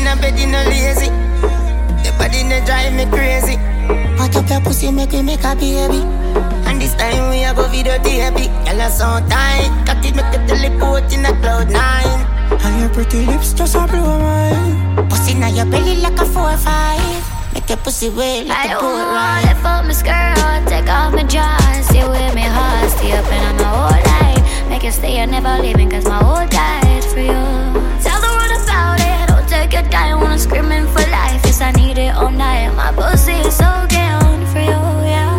a 0.06 0.20
bed, 0.20 0.38
you 0.38 0.46
no 0.46 0.62
lazy. 0.70 1.10
Your 2.04 2.14
body 2.18 2.44
no 2.44 2.62
drive 2.64 2.94
me 2.94 3.06
crazy. 3.10 3.56
What 4.16 4.34
up 4.36 4.48
your 4.48 4.60
pussy 4.60 4.90
make 4.92 5.12
me 5.12 5.22
make 5.22 5.44
a 5.44 5.54
baby. 5.54 6.00
And 6.66 6.80
this 6.80 6.94
time 6.94 7.30
we 7.30 7.44
a 7.44 7.54
go 7.54 7.66
video 7.68 7.98
therapy. 7.98 8.46
Girl, 8.64 8.78
you 8.78 8.90
so 8.90 9.20
tight. 9.28 9.70
Cut 9.86 10.04
it, 10.04 10.14
make 10.14 10.32
it 10.34 10.46
teleport 10.48 11.12
in 11.12 11.24
a 11.24 11.32
cloud 11.40 11.70
nine. 11.70 12.20
And 12.50 12.80
your 12.80 12.90
pretty 12.90 13.26
lips 13.26 13.52
just 13.52 13.74
a 13.74 13.86
blow 13.86 14.18
mine. 14.18 15.08
Pussy 15.08 15.34
now 15.34 15.48
your 15.48 15.66
belly 15.66 15.96
like 15.96 16.18
a 16.18 16.26
four 16.26 16.50
or 16.50 16.56
five. 16.56 17.52
Make 17.54 17.68
your 17.68 17.78
pussy 17.78 18.08
wet 18.10 18.46
like 18.46 18.70
I 18.70 18.74
a 18.74 18.80
boat 18.80 19.12
ride. 19.14 19.42
Lift 19.48 19.64
up 19.64 19.84
my 19.84 19.92
skirt, 19.92 20.68
take 20.68 20.88
off 20.88 21.12
my 21.12 21.22
dress. 21.24 21.88
Stay 21.88 22.06
with 22.06 22.34
me 22.34 22.42
hard, 22.42 22.90
stay 22.90 23.12
up 23.12 23.26
and 23.26 23.46
I'm 23.46 23.56
my 23.56 23.64
whole 23.64 23.90
life. 23.90 24.15
Make 24.76 24.92
it 24.92 24.92
stay 24.92 25.16
and 25.16 25.30
never 25.30 25.56
leaving, 25.62 25.88
cause 25.88 26.04
my 26.04 26.22
whole 26.22 26.46
died 26.48 27.04
for 27.04 27.20
you. 27.20 27.40
Tell 28.04 28.20
the 28.20 28.28
world 28.28 28.52
about 28.60 29.00
it 29.00 29.26
don't 29.26 29.48
take 29.48 29.72
your 29.72 29.90
time 29.90 30.20
when 30.20 30.32
I'm 30.32 30.38
screaming 30.38 30.84
for 30.92 31.00
life. 31.08 31.40
Yes, 31.48 31.62
I 31.62 31.70
need 31.72 31.96
it 31.96 32.14
all 32.14 32.30
night. 32.30 32.68
My 32.76 32.92
pussy 32.92 33.32
is 33.32 33.56
so 33.56 33.64
down 33.88 34.44
for 34.52 34.60
you, 34.60 34.82
yeah. 35.08 35.32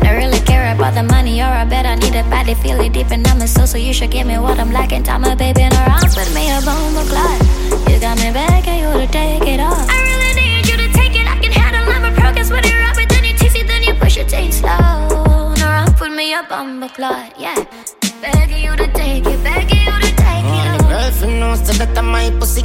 I 0.00 0.16
really 0.16 0.40
care 0.48 0.74
about 0.74 0.94
the 0.94 1.02
money, 1.02 1.42
or 1.42 1.52
I 1.52 1.66
bet 1.66 1.84
I 1.84 1.94
need 1.96 2.14
a 2.14 2.22
body, 2.30 2.54
feel 2.54 2.80
it 2.80 2.94
deep 2.94 3.10
in 3.10 3.20
my 3.20 3.44
soul. 3.44 3.66
So 3.66 3.76
you 3.76 3.92
should 3.92 4.10
give 4.10 4.26
me 4.26 4.38
what 4.38 4.58
I'm 4.58 4.72
lacking. 4.72 5.02
Time 5.02 5.24
a 5.24 5.36
baby 5.36 5.64
in 5.64 5.74
around 5.74 6.16
with 6.16 6.34
me 6.34 6.48
a 6.56 6.62
bone 6.64 6.96
clot. 7.12 7.38
You 7.92 8.00
got 8.00 8.16
me 8.16 8.32
begging 8.32 8.78
you 8.80 8.90
to 8.96 9.06
take 9.12 9.46
it 9.46 9.60
off. 9.60 9.86
I 9.90 10.00
really 10.08 10.32
need 10.40 10.66
you 10.66 10.78
to 10.78 10.88
take 10.94 11.14
it. 11.20 11.28
I 11.28 11.36
can 11.36 11.52
handle 11.52 11.84
I'm 11.92 12.04
a 12.10 12.16
pro, 12.16 12.32
when 12.32 12.64
you 12.64 12.76
rub 12.80 12.96
it, 12.96 13.10
then 13.10 13.24
you 13.24 13.36
tease 13.36 13.56
it, 13.56 13.66
then 13.66 13.82
you 13.82 13.92
push 13.92 14.16
it, 14.16 14.30
take 14.30 14.54
slow. 14.54 15.11
Me 16.22 16.34
a 16.34 16.42
bumper 16.48 16.86
clot, 16.86 17.34
yeah. 17.36 17.56
Begging 18.20 18.62
you 18.62 18.76
to 18.76 18.86
take 18.92 19.26
it, 19.26 19.42
begging 19.42 19.82
you 19.82 19.90
to 19.90 20.10
take 20.22 20.46
it. 20.54 20.68
Oh, 20.70 20.76
the 20.78 20.84
girlfriend 20.88 21.40
knows 21.40 21.60
that 21.66 21.98
I'm 21.98 22.12
my 22.12 22.30
pussy. 22.38 22.62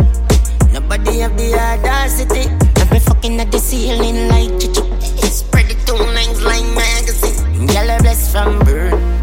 Nobody 0.72 1.22
have 1.22 1.36
the 1.36 1.56
audacity. 1.56 2.52
I've 2.80 2.88
been 2.92 3.00
fucking 3.00 3.40
at 3.40 3.52
the 3.52 3.58
ceiling 3.58 4.28
like 4.28 4.54
chichi. 4.62 4.84
Spread 5.26 5.72
it 5.72 5.80
two 5.88 5.96
lines 5.96 6.40
like 6.44 6.68
magazine. 6.76 7.68
Yellow 7.68 7.98
blessed 7.98 8.32
from 8.32 8.60
birth. 8.60 9.17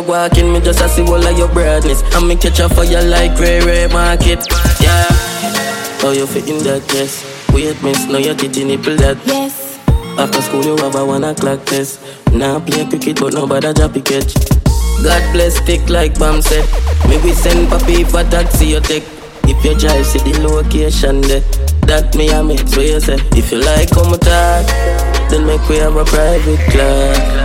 Want 0.00 0.36
it 0.38 0.42
When 0.42 0.52
you 0.52 0.52
walking 0.52 0.52
me 0.52 0.60
just 0.60 0.80
a 0.80 0.88
see 0.88 1.02
all 1.02 1.26
of 1.26 1.38
your 1.38 1.48
brightness. 1.48 2.02
And 2.14 2.28
me 2.28 2.36
catch 2.36 2.60
a 2.60 2.68
fire 2.68 3.02
like 3.02 3.38
Ray 3.38 3.60
Ray 3.60 3.86
Market. 3.88 4.46
Yeah. 4.80 5.06
How 6.00 6.10
you 6.10 6.26
fit 6.26 6.48
in 6.48 6.62
that 6.64 6.86
dress? 6.88 7.24
Wait 7.52 7.80
miss 7.82 8.06
now 8.06 8.18
your 8.18 8.34
titty 8.34 8.64
nipple 8.64 8.96
that 8.96 9.16
Yes. 9.26 9.78
After 10.18 10.42
school 10.42 10.64
you 10.64 10.76
have 10.78 10.94
a 10.94 11.04
one 11.04 11.24
o'clock 11.24 11.64
test. 11.66 12.00
Now 12.32 12.60
play 12.60 12.84
cricket 12.86 13.20
but 13.20 13.34
nobody 13.34 13.72
drop 13.72 13.96
a 13.96 14.00
catch. 14.00 14.34
God 15.02 15.22
bless 15.32 15.56
stick 15.56 15.88
like 15.88 16.18
Bam 16.18 16.42
said 16.42 16.64
Me 17.08 17.18
we 17.22 17.32
send 17.32 17.68
papi 17.68 18.04
for 18.04 18.24
taxi 18.30 18.66
you 18.66 18.80
take. 18.80 19.04
If 19.48 19.64
you 19.64 19.74
drive, 19.78 20.04
see 20.06 20.18
the 20.18 20.40
location 20.42 21.20
there. 21.22 21.40
That 21.86 22.14
me 22.16 22.28
a 22.30 22.42
make 22.42 22.66
so 22.66 22.80
you 22.80 22.98
say. 22.98 23.18
If 23.32 23.52
you 23.52 23.58
like 23.62 23.90
come 23.90 24.10
talk, 24.18 24.66
then 25.30 25.46
make 25.46 25.66
we 25.68 25.76
have 25.76 25.94
a 25.94 26.04
private 26.04 26.58
class. 26.70 27.35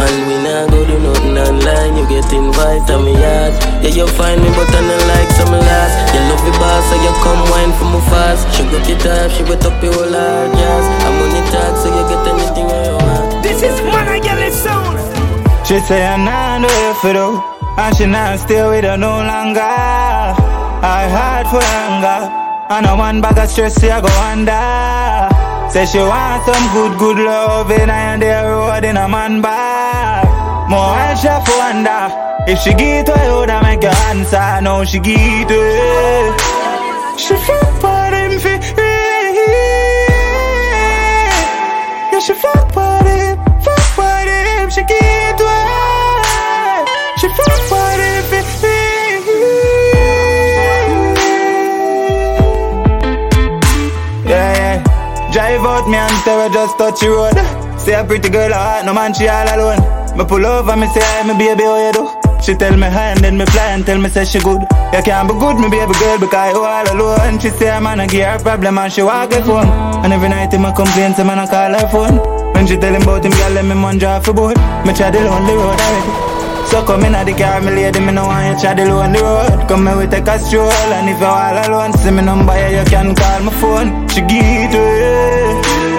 And 0.00 0.16
we 0.26 0.36
not 0.40 0.70
go 0.72 0.80
do 0.88 0.96
nothing 0.98 1.36
online. 1.36 1.92
You 1.98 2.04
get 2.08 2.32
invited 2.32 2.86
to 2.88 2.96
me 3.04 3.12
yard. 3.12 3.52
Yeah, 3.84 3.92
you 3.98 4.06
find 4.16 4.40
me, 4.40 4.48
but 4.56 4.68
I 4.72 4.80
don't 4.80 5.04
like 5.12 5.30
some 5.36 5.52
last. 5.52 5.94
You 6.14 6.20
love 6.32 6.42
the 6.48 6.52
boss, 6.56 6.82
so 6.88 6.96
you 7.04 7.12
come 7.20 7.42
wine 7.52 7.72
for 7.76 7.88
me 7.92 8.00
fast. 8.08 8.48
She 8.56 8.62
broke 8.68 8.88
it 8.88 9.04
up, 9.04 9.30
she 9.32 9.42
wet 9.44 9.64
up 9.64 9.76
your 9.82 9.92
whole 9.92 10.08
hard 10.08 10.50
jazz. 10.56 10.84
I'm 11.04 11.20
on 11.20 11.30
the 11.36 11.42
talk, 11.52 11.74
so 11.76 11.88
you 11.92 12.04
get 12.08 12.24
anything 12.32 12.68
you 12.68 12.96
want. 12.96 13.42
This 13.44 13.60
is 13.62 13.76
one 13.84 14.08
I 14.08 14.18
get 14.20 14.38
it 14.40 14.54
sound. 14.56 14.96
She 15.66 15.78
say 15.80 16.00
I'm 16.04 16.24
not 16.24 16.66
there 16.66 16.94
for 17.00 17.12
though, 17.12 17.38
and 17.76 17.94
she 17.96 18.06
not 18.06 18.38
stay 18.40 18.64
with 18.66 18.84
her 18.84 18.96
no 18.96 19.20
longer. 19.22 19.60
I 19.60 21.06
hard 21.12 21.46
for 21.52 21.62
anger. 21.62 22.20
And 22.70 22.86
a 22.86 22.96
one 22.96 23.20
bag 23.20 23.36
of 23.38 23.50
stress, 23.50 23.82
I 23.84 24.00
go 24.00 24.08
under. 24.30 25.70
Say 25.70 25.86
she 25.86 25.98
want 25.98 26.44
some 26.46 26.66
good, 26.72 26.98
good 26.98 27.18
love 27.18 27.70
in 27.70 27.90
and 27.90 28.22
the 28.22 28.26
road 28.26 28.84
in 28.84 28.96
a 28.96 29.08
man 29.08 29.42
bag. 29.42 29.69
More 30.70 30.78
I 30.78 31.18
she 31.18 31.26
wonder. 31.58 32.14
If 32.46 32.60
she 32.62 32.70
get 32.74 33.06
to 33.06 33.12
you, 33.26 33.44
that 33.50 33.60
make 33.66 33.82
you 33.82 33.90
answer. 34.06 34.62
No, 34.62 34.84
she 34.84 35.00
get 35.00 35.48
to 35.50 35.58
She 37.18 37.34
fuck 37.34 37.74
for 37.82 38.06
them 38.14 38.38
fi 38.38 38.54
Yeah, 42.12 42.20
she 42.22 42.34
fuck 42.34 42.70
for 42.70 43.02
them, 43.02 43.34
fuck 43.66 43.82
for 43.98 44.18
them. 44.30 44.70
She 44.70 44.82
get 44.86 45.38
to 45.42 45.50
She 47.18 47.26
fuck 47.34 47.60
for 47.66 47.90
them 47.98 48.22
fi 48.30 48.38
Drive 55.32 55.64
out 55.64 55.88
me 55.88 55.96
and 55.96 56.16
tell 56.24 56.40
her 56.42 56.54
just 56.54 56.78
touch 56.78 57.00
the 57.00 57.08
road. 57.08 57.38
Say 57.80 57.94
a 57.94 58.04
pretty 58.04 58.28
girl 58.28 58.52
heart, 58.52 58.84
no 58.84 58.94
man 58.94 59.14
she 59.14 59.28
all 59.28 59.46
alone. 59.46 59.99
Me 60.16 60.24
pull 60.24 60.44
over, 60.44 60.76
me 60.76 60.86
say 60.88 61.00
hi, 61.02 61.22
me 61.26 61.34
baby, 61.38 61.64
how 61.64 61.86
you 61.86 61.92
do? 61.92 62.04
She 62.42 62.54
tell 62.54 62.76
me 62.76 62.88
hi 62.88 63.12
and 63.12 63.20
then 63.20 63.36
me 63.36 63.44
fly 63.46 63.72
and 63.76 63.84
tell 63.84 63.98
me 64.00 64.08
say 64.08 64.24
she 64.24 64.40
good. 64.40 64.62
You 64.92 65.02
can't 65.02 65.28
be 65.28 65.34
good, 65.38 65.56
me 65.60 65.68
baby 65.68 65.92
girl, 66.00 66.18
because 66.18 66.52
you 66.54 66.64
all 66.64 66.86
alone. 66.92 67.38
She 67.38 67.50
say 67.50 67.68
man, 67.80 67.98
gonna 67.98 68.06
give 68.08 68.24
her 68.26 68.36
a 68.36 68.38
problem 68.42 68.78
and 68.78 68.92
she 68.92 69.02
walk 69.02 69.32
her 69.32 69.42
phone. 69.42 69.68
And 70.04 70.12
every 70.12 70.28
night 70.28 70.52
in 70.54 70.62
my 70.62 70.72
complain, 70.72 71.14
say 71.14 71.24
man 71.24 71.38
I 71.38 71.46
call 71.46 71.72
her 71.78 71.88
phone. 71.88 72.16
When 72.54 72.66
she 72.66 72.76
tell 72.76 72.94
him 72.94 73.02
about 73.02 73.24
him, 73.24 73.32
girl, 73.32 73.52
let 73.52 73.64
me 73.64 73.74
man 73.74 73.98
drive 73.98 74.24
for 74.24 74.32
boat. 74.32 74.56
Me 74.86 74.92
try 74.94 75.10
the 75.10 75.20
lonely 75.20 75.54
road 75.54 75.78
already. 75.78 76.30
So 76.68 76.84
come 76.84 77.04
in 77.04 77.14
at 77.14 77.24
the 77.24 77.34
car, 77.34 77.60
me 77.60 77.72
lady, 77.72 78.00
me 78.00 78.12
no 78.12 78.26
want 78.26 78.56
you 78.56 78.62
chat 78.62 78.78
on 78.80 79.12
the 79.12 79.20
road. 79.20 79.68
Come 79.68 79.86
here, 79.86 80.06
take 80.08 80.28
a 80.28 80.38
stroll, 80.38 80.70
and 80.70 81.08
if 81.10 81.18
you 81.20 81.26
all 81.26 81.56
alone, 81.66 81.92
see 81.98 82.10
me 82.10 82.22
number, 82.22 82.54
yeah, 82.54 82.80
you 82.80 82.84
can 82.88 83.14
call 83.14 83.40
my 83.42 83.52
phone. 83.60 84.08
She 84.08 84.20
get 84.22 84.72
away, 84.74 85.60
she 85.66 85.89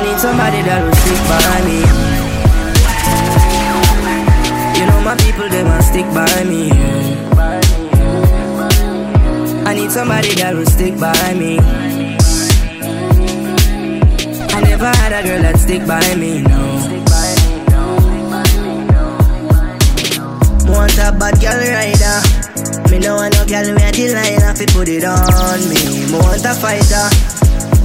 I 0.00 0.02
need 0.02 0.18
somebody 0.18 0.62
that 0.62 0.80
will 0.80 0.96
stick 0.96 1.20
by 1.28 1.60
me. 1.68 1.84
You 4.80 4.86
know 4.88 5.00
my 5.04 5.14
people, 5.20 5.46
they 5.50 5.62
must 5.62 5.92
stick 5.92 6.08
by 6.16 6.24
me. 6.48 6.72
I 9.68 9.74
need 9.74 9.92
somebody 9.92 10.32
that 10.40 10.54
will 10.56 10.64
stick 10.64 10.98
by 10.98 11.12
me. 11.36 11.58
I 14.56 14.60
never 14.62 14.88
had 14.88 15.12
a 15.12 15.22
girl 15.22 15.42
that 15.42 15.58
stick 15.60 15.86
by 15.86 16.14
me, 16.16 16.48
no. 16.48 16.80
Want 20.64 20.96
a 20.96 21.12
bad 21.12 21.36
girl 21.44 21.60
rider. 21.60 22.24
Me 22.88 23.00
no 23.00 23.16
want 23.16 23.34
no 23.34 23.44
girl 23.44 23.68
with 23.68 23.84
a 23.84 23.92
designer 23.92 24.54
fi 24.56 24.64
put 24.72 24.88
it 24.88 25.04
on 25.04 25.60
me. 25.68 26.08
Me 26.08 26.16
want 26.16 26.42
a 26.46 26.54
fighter. 26.56 27.39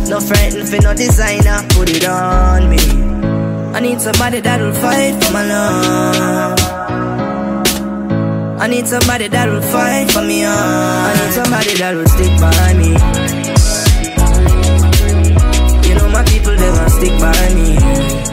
No 0.10 0.20
frightened 0.20 0.70
for 0.70 0.78
no 0.82 0.94
designer, 0.94 1.66
put 1.70 1.90
it 1.90 2.06
on 2.08 2.70
me. 2.70 2.78
I 3.76 3.80
need 3.80 4.00
somebody 4.00 4.40
that'll 4.40 4.72
fight 4.74 5.24
for 5.24 5.34
my 5.34 5.46
love. 5.48 6.60
I 8.62 8.68
need 8.68 8.88
somebody 8.88 9.28
that 9.28 9.50
will 9.50 9.62
fight 9.62 10.12
for 10.12 10.22
me. 10.22 10.46
I 10.46 11.14
need 11.20 11.34
somebody 11.34 11.74
that 11.82 11.96
will 11.96 12.08
stick 12.08 12.40
by 12.40 12.74
me. 12.80 12.90
You 15.88 15.96
know 15.96 16.10
my 16.10 16.24
people, 16.24 16.56
they 16.56 16.70
will 16.70 16.90
stick 16.90 17.20
by 17.20 17.54
me. 17.56 18.25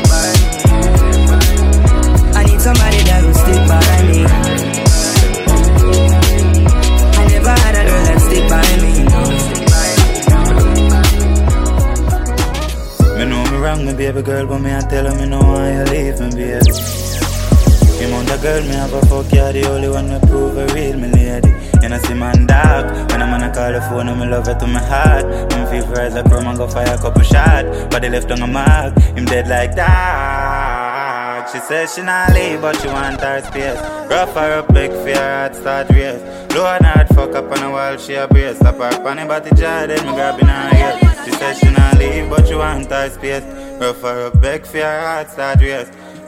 Wrong, 13.73 13.87
me 13.87 13.93
baby 13.95 14.23
girl, 14.23 14.47
but 14.47 14.59
me 14.59 14.75
I 14.75 14.81
tell 14.81 15.07
her 15.07 15.15
me 15.19 15.27
know 15.27 15.41
why 15.41 15.73
you 15.73 15.85
leave 15.85 16.21
me, 16.21 16.31
baby. 16.31 16.73
The 17.99 18.05
amount 18.07 18.31
of 18.31 18.43
girl 18.43 18.63
me 18.63 18.75
have 18.75 18.93
a 18.93 19.01
fuck, 19.07 19.33
you 19.33 19.63
the 19.63 19.71
only 19.71 19.89
one 19.89 20.09
that 20.09 20.23
prove 20.29 20.57
a 20.57 20.67
real 20.75 20.97
me 20.99 21.09
lady. 21.09 21.49
You 21.83 21.89
know 21.89 21.99
see 21.99 22.15
man 22.15 22.47
dark, 22.47 22.87
when 23.11 23.23
I'm 23.23 23.33
on 23.35 23.43
a 23.43 23.53
call 23.53 23.73
the 23.73 23.81
phone, 23.83 24.09
I'm 24.09 24.31
love 24.31 24.49
it 24.49 24.59
to 24.61 24.67
my 24.67 24.81
heart. 24.81 25.25
I'm 25.53 25.67
feel 25.71 25.87
rise 25.93 26.15
like 26.15 26.27
chrome 26.27 26.47
and 26.47 26.59
go 26.59 26.69
fire 26.69 26.95
a 26.95 26.99
couple 26.99 27.23
shot, 27.23 27.65
but 27.91 28.03
they 28.03 28.11
left 28.11 28.31
on 28.31 28.43
a 28.43 28.47
mark, 28.47 28.99
him 29.17 29.25
dead 29.25 29.49
like 29.49 29.75
that. 29.77 31.51
She 31.53 31.59
says 31.59 31.95
she 31.95 32.03
not 32.03 32.33
leave, 32.33 32.61
but 32.61 32.81
she 32.81 32.89
want 32.89 33.21
her 33.21 33.41
space. 33.43 33.81
Rough 34.11 34.35
her 34.35 34.59
up, 34.59 34.73
big 34.73 34.91
for 34.91 35.09
her 35.09 35.49
heart 35.49 35.55
start 35.57 35.89
race. 35.91 36.23
Low 36.55 36.67
and 36.67 36.85
hard, 36.85 37.09
fuck 37.09 37.35
up 37.35 37.51
on 37.51 37.63
a 37.63 37.71
wall, 37.71 37.97
she 37.97 38.15
a 38.15 38.29
brace. 38.29 38.59
Slap 38.59 38.77
her 38.77 38.93
funny 39.03 39.27
body 39.27 39.51
jar, 39.55 39.87
then 39.87 40.05
me 40.07 40.13
grabbing 40.13 40.47
her 40.47 40.77
ear. 40.77 41.25
She 41.25 41.31
says 41.33 41.59
she 41.59 41.71
not 41.71 41.99
leave, 41.99 42.29
but 42.31 42.47
she 42.47 42.55
want 42.55 42.91
her 42.91 43.11
space. 43.11 43.62
Rough 43.81 44.03
her 44.03 44.31
big 44.31 44.67
for 44.67 44.79
her 44.79 45.01
heart 45.01 45.31
start. 45.31 45.61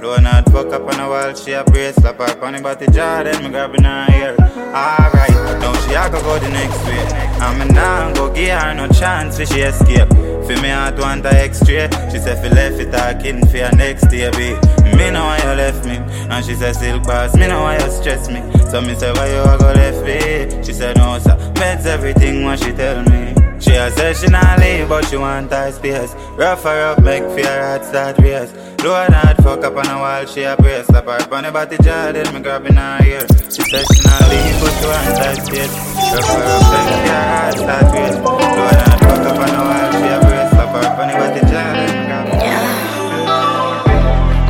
Low 0.03 0.15
and 0.15 0.27
hard, 0.27 0.45
fuck 0.53 0.73
up 0.73 0.83
on 0.83 1.01
a 1.01 1.09
wall, 1.09 1.35
she 1.35 1.53
a 1.53 1.65
brace. 1.65 1.95
Slap 1.95 2.19
her 2.19 2.29
funny 2.41 2.61
body 2.61 2.87
jar, 2.89 3.25
then 3.25 3.43
me 3.43 3.51
grabbing 3.51 3.85
her 3.85 4.07
ear. 4.13 4.37
Alright, 4.75 5.31
now 5.61 5.73
she 5.87 5.95
a 5.95 6.11
go 6.11 6.21
go 6.21 6.39
the 6.39 6.51
next 6.51 6.85
way. 6.85 6.99
I'm 7.41 7.61
a 7.61 7.65
now 7.73 8.13
go 8.13 8.33
give 8.33 8.59
her 8.59 8.75
no 8.75 8.89
chance 8.89 9.39
for 9.39 9.47
she 9.47 9.61
escape. 9.61 10.09
For 10.09 10.61
me, 10.61 10.71
I 10.71 10.91
want 11.01 11.25
her 11.25 11.31
extra. 11.31 11.89
She 12.11 12.19
said, 12.19 12.39
fi 12.43 12.49
left 12.55 12.79
it 12.79 12.93
talking 12.93 13.47
for 13.47 13.57
your 13.57 13.73
next 13.77 14.09
day, 14.09 14.31
babe. 14.31 14.63
Me 14.97 15.11
know 15.11 15.25
why 15.25 15.39
you 15.39 15.57
left 15.57 15.87
me. 15.87 15.97
And 16.29 16.45
she 16.45 16.55
said, 16.55 16.75
still 16.75 17.01
boss, 17.01 17.35
me 17.35 17.47
know 17.47 17.63
why 17.63 17.79
you 17.79 17.91
stress 17.91 18.29
me. 18.29 18.43
So 18.71 18.83
me 18.83 18.95
say, 18.95 19.11
why 19.13 19.29
you 19.29 19.41
a 19.41 19.57
go 19.59 19.73
left 19.73 20.05
me? 20.05 20.63
She 20.65 20.73
said, 20.73 20.97
no, 20.99 21.19
sir. 21.19 21.37
Meds 21.55 21.87
everything 21.87 22.45
what 22.45 22.59
she 22.59 22.73
tell 22.73 23.03
me. 23.05 23.34
She 23.65 23.73
a 23.73 23.91
say 23.91 24.13
she 24.13 24.27
not 24.27 24.61
leave, 24.61 24.91
but 24.91 25.07
she 25.09 25.17
want 25.17 25.51
her 25.51 25.73
space. 25.73 26.15
Rough 26.37 26.65
her 26.65 26.93
up, 26.93 27.03
make 27.03 27.25
fear 27.33 27.65
heart 27.65 27.83
start 27.83 28.19
race. 28.19 28.53
Low 28.85 28.95
and 28.95 29.15
hard, 29.15 29.39
fuck 29.39 29.65
up 29.65 29.75
on 29.75 29.87
a 29.89 29.97
wall, 29.99 30.27
she 30.27 30.43
a 30.43 30.55
brace. 30.55 30.85
Slap 30.87 31.07
her 31.07 31.13
up 31.13 31.33
on 31.33 31.45
the 31.45 31.51
body 31.51 31.79
jar, 31.83 32.13
then 32.13 32.29
me 32.35 32.41
grabbing 32.41 32.77
her 32.77 33.01
ear. 33.03 33.27
She 33.49 33.63
said 33.65 33.87
she 33.89 34.05
not 34.05 34.21
leave, 34.29 34.61
but 34.61 34.69
she 34.77 34.85
want 34.85 35.17
her 35.17 35.35
space. 35.41 35.73
Rough 36.13 36.29
her 36.29 36.45
up, 36.45 36.61
make 36.77 36.93
fear 37.09 37.25
heart 37.33 37.57
start 37.57 37.89
race. 37.97 38.17
Low 38.21 38.37
and 38.37 38.85
hard, 38.85 39.01
fuck 39.01 39.25
up 39.33 39.41
on 39.41 39.49
a 39.49 39.61
wall, 39.65 39.89
she 39.97 40.13
a 40.13 40.21
brace. 40.21 40.53
Slap 40.53 40.69
her 40.69 40.85
up 40.85 41.01
on 41.01 41.09
the 41.09 41.15
body 41.17 41.41
jar, 41.49 41.73
then 41.73 41.89
me 41.89 42.05
grabbing 42.05 42.37
her 42.37 42.45
ear. 42.45 42.69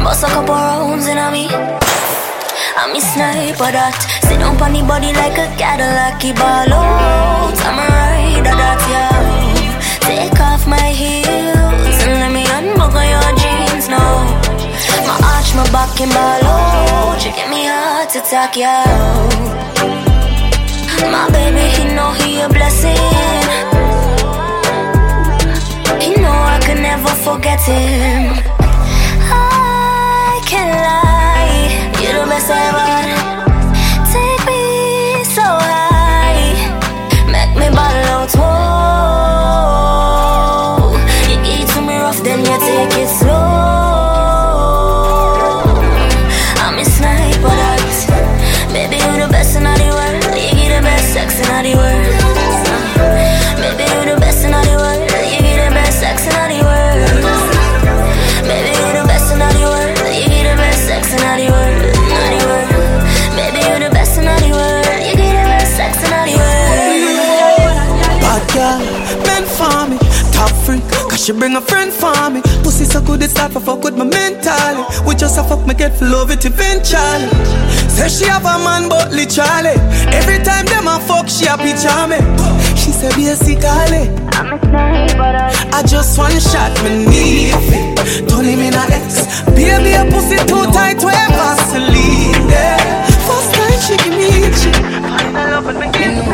Bust 0.03 0.24
a 0.24 0.27
couple 0.27 0.55
rounds 0.55 1.07
in 1.07 1.18
on 1.18 1.31
me. 1.33 1.46
I'm 2.77 2.90
a 2.90 3.00
sniper 3.00 3.70
that 3.70 3.94
Sit 4.27 4.38
down 4.40 4.61
on 4.61 4.72
the 4.72 4.83
body 4.83 5.12
like 5.14 5.38
a 5.38 5.46
Cadillac 5.57 6.20
He 6.20 6.33
ball 6.33 6.72
out 6.74 7.55
I'm 7.64 7.79
a 7.79 8.13
Take 10.02 10.40
off 10.40 10.66
my 10.66 10.88
heels 11.00 11.96
And 12.04 12.14
let 12.22 12.32
me 12.32 12.44
unbuckle 12.56 13.04
your 13.14 13.30
jeans 13.40 13.88
now 13.88 14.24
My 15.06 15.16
arch, 15.32 15.54
my 15.54 15.64
back 15.72 16.00
and 16.00 16.12
ball 16.12 16.44
out 16.44 17.24
You 17.24 17.32
give 17.32 17.50
me 17.50 17.66
heart 17.66 18.14
attack, 18.14 18.56
yeah 18.56 18.84
My 21.10 21.28
baby, 21.30 21.64
he 21.76 21.84
know 21.94 22.10
he 22.12 22.40
a 22.40 22.48
blessing. 22.48 22.96
He 26.00 26.14
know 26.20 26.32
I 26.32 26.58
can 26.60 26.82
never 26.82 27.12
forget 27.26 27.60
him. 27.60 28.32
I 29.20 30.40
can't 30.46 30.74
lie, 30.86 32.02
you're 32.02 32.24
the 32.24 32.30
best 32.30 32.50
ever. 32.50 33.33
Rough, 42.60 43.23
she 71.24 71.32
bring 71.32 71.56
a 71.56 71.60
friend 71.60 71.90
for 71.90 72.12
me. 72.28 72.42
Pussy 72.62 72.84
so 72.84 73.00
good, 73.00 73.22
it 73.22 73.30
start 73.30 73.52
for 73.52 73.60
fuck 73.60 73.82
with 73.82 73.96
my 73.96 74.04
mentally. 74.04 74.84
We 75.06 75.14
just 75.14 75.38
a 75.38 75.42
fuck, 75.42 75.66
me 75.66 75.72
get 75.72 75.96
full 75.96 76.14
of 76.14 76.30
it 76.30 76.44
eventually. 76.44 77.28
Say 77.88 78.08
she 78.08 78.24
have 78.26 78.44
a 78.44 78.60
man, 78.60 78.90
but 78.90 79.10
literally. 79.10 79.72
Every 80.12 80.38
time 80.44 80.66
them 80.66 80.87
a 80.87 81.00
fuck, 81.00 81.28
she 81.28 81.46
a 81.46 81.56
picture 81.56 82.06
me. 82.12 82.20
She 82.76 82.92
say, 82.92 83.08
basically. 83.16 84.12
I'm 84.37 84.52
a 84.52 84.58
but 85.16 85.34
I 85.72 85.82
just 85.87 86.18
one 86.18 86.38
shot, 86.40 86.76
me 86.84 87.06
need 87.08 87.54
it. 87.72 87.94
Him 88.44 88.60
in 88.60 88.74
a 88.74 88.84
X. 88.92 89.40
Baby, 89.56 89.96
a 89.96 90.04
pussy 90.04 90.37
too 90.44 90.68
tight, 90.76 91.00
we 91.00 91.16
Vaseline 91.32 92.46
there. 92.52 93.06
First 93.24 93.54
time 93.56 93.80
she 93.80 93.96
give 93.96 94.12
me 94.12 94.28
itchy. 94.44 94.72
Find 95.08 95.37
a 95.37 95.50
love 95.50 95.66
and 95.68 95.78
me 95.80 95.88
give 95.96 96.24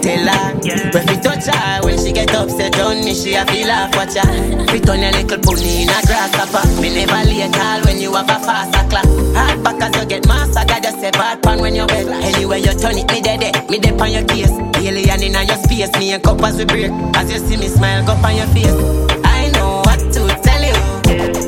Tell 0.00 0.28
her, 0.28 0.90
breath 0.92 1.10
it 1.10 1.22
touch 1.22 1.46
her 1.46 1.84
When 1.84 1.97
get 2.18 2.34
upset 2.34 2.78
on 2.80 3.04
me, 3.04 3.14
she 3.14 3.34
a 3.34 3.46
feel 3.46 3.70
off 3.70 3.94
watch 3.94 4.14
her 4.14 4.66
Fit 4.66 4.88
on 4.90 5.02
a 5.02 5.10
little 5.14 5.38
pony 5.38 5.82
in 5.82 5.88
a 5.88 5.98
grasshopper. 6.06 6.66
Me 6.82 6.90
never 6.90 7.22
late 7.30 7.52
call 7.52 7.80
when 7.86 8.00
you 8.00 8.14
have 8.14 8.28
a 8.28 8.38
faster 8.42 8.82
clock 8.90 9.06
Hard 9.36 9.62
back 9.62 9.82
as 9.82 9.94
you 9.96 10.06
get 10.06 10.26
massacre 10.26 10.80
Just 10.82 10.98
say 11.00 11.10
bad 11.12 11.42
pan 11.42 11.60
when 11.60 11.74
you 11.74 11.86
bed 11.86 12.08
Anyway 12.08 12.58
you 12.58 12.74
turn 12.74 12.98
it, 12.98 13.10
me 13.12 13.20
dead 13.20 13.40
dead 13.40 13.70
Me 13.70 13.78
dead 13.78 14.00
on 14.00 14.10
your 14.10 14.24
case. 14.24 14.50
Alien 14.78 15.22
in 15.22 15.34
your 15.34 15.58
space 15.62 15.92
Me 15.98 16.12
and 16.12 16.22
cup 16.22 16.42
as 16.42 16.56
we 16.56 16.64
break. 16.64 16.90
As 17.14 17.30
you 17.30 17.38
see 17.38 17.56
me 17.56 17.68
smile, 17.68 18.04
go 18.04 18.12
on 18.12 18.34
your 18.34 18.46
face. 18.50 18.78
I 19.24 19.50
know 19.54 19.82
what 19.86 20.00
to 20.14 20.22
tell 20.42 20.62
you 20.70 20.78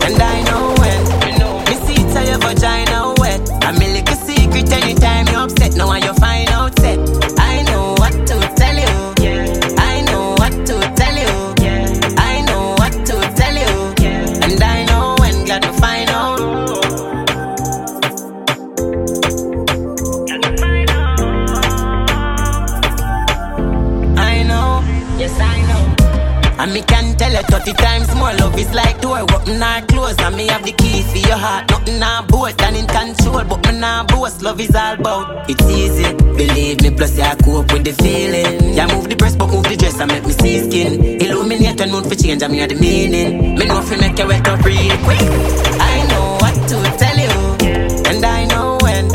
And 0.06 0.22
I 0.22 0.36
know 0.46 0.74
when. 0.78 1.00
You 1.26 1.38
know 1.38 1.52
Me 1.66 1.74
see 1.86 1.98
it 2.02 2.28
your 2.28 2.38
vagina 2.38 2.89
me 27.40 27.46
you 27.48 27.58
30 27.58 27.72
times 27.74 28.14
more 28.14 28.32
Love 28.34 28.58
is 28.58 28.72
like 28.74 29.00
door, 29.00 29.18
open 29.20 29.62
or 29.62 29.80
close 29.86 30.18
And 30.18 30.36
me 30.36 30.46
have 30.48 30.64
the 30.64 30.72
key 30.72 31.02
for 31.02 31.18
your 31.18 31.36
heart 31.36 31.70
Nothing 31.70 31.98
nah 31.98 32.22
both 32.22 32.60
and 32.62 32.76
in 32.76 32.86
control 32.86 33.44
But 33.44 33.66
me 33.66 33.78
nah 33.78 34.04
boast, 34.04 34.42
love 34.42 34.60
is 34.60 34.74
all 34.74 34.94
about 34.94 35.48
It's 35.48 35.64
easy, 35.64 36.12
believe 36.14 36.82
me 36.82 36.90
Plus 36.90 37.16
you 37.16 37.24
cope 37.44 37.72
with 37.72 37.84
the 37.84 37.92
feeling 37.92 38.74
You 38.74 38.86
move 38.94 39.08
the 39.08 39.16
breast 39.16 39.38
but 39.38 39.48
move 39.48 39.64
the 39.64 39.76
dress 39.76 39.98
And 40.00 40.10
make 40.10 40.24
me 40.24 40.32
see 40.32 40.58
skin 40.58 41.20
Illuminate 41.20 41.78
to 41.78 41.86
know 41.86 42.02
for 42.02 42.14
change, 42.14 42.42
I 42.42 42.48
mean 42.48 42.68
the 42.68 42.74
meaning. 42.74 43.54
Me 43.56 43.66
know 43.66 43.80
if 43.80 43.90
you 43.90 43.98
make 43.98 44.18
your 44.18 44.28
wet 44.28 44.46
up 44.48 44.64
real 44.64 44.96
quick. 45.04 45.20
I 45.20 46.06
know 46.10 46.36
what 46.40 46.54
to 46.68 46.76
tell 46.98 47.16
you, 47.16 47.32
and 48.08 48.24
I 48.24 48.44
know 48.46 48.78
when. 48.82 49.06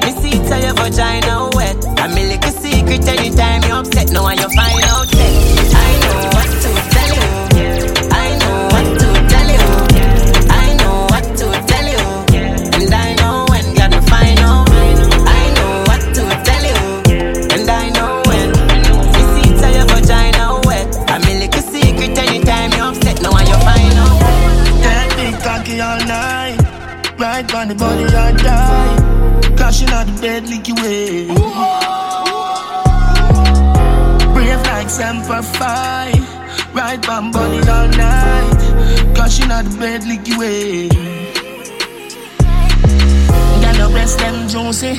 Me 0.00 0.10
see 0.20 0.36
it 0.38 0.62
your 0.62 0.74
vagina 0.74 1.50
wet. 1.54 1.76
I 1.98 2.06
like 2.06 2.44
a 2.44 2.50
secret 2.50 3.06
anytime 3.08 3.62
you 3.64 3.74
upset. 3.74 4.10
Now 4.10 4.24
I 4.24 4.34
you 4.34 4.48
find 4.48 4.84
out. 4.84 5.11
Semper 35.42 35.58
Fi. 35.58 36.12
Right 36.74 37.08
on 37.08 37.32
body 37.32 37.58
all 37.68 37.88
night. 37.88 39.14
Crashing 39.14 39.50
out 39.50 39.64
the 39.64 39.76
bed, 39.78 40.02
licky 40.02 40.38
way. 40.38 40.88
Got 43.60 43.76
the 43.76 43.88
breast 43.92 44.18
them 44.18 44.48
juicy. 44.48 44.96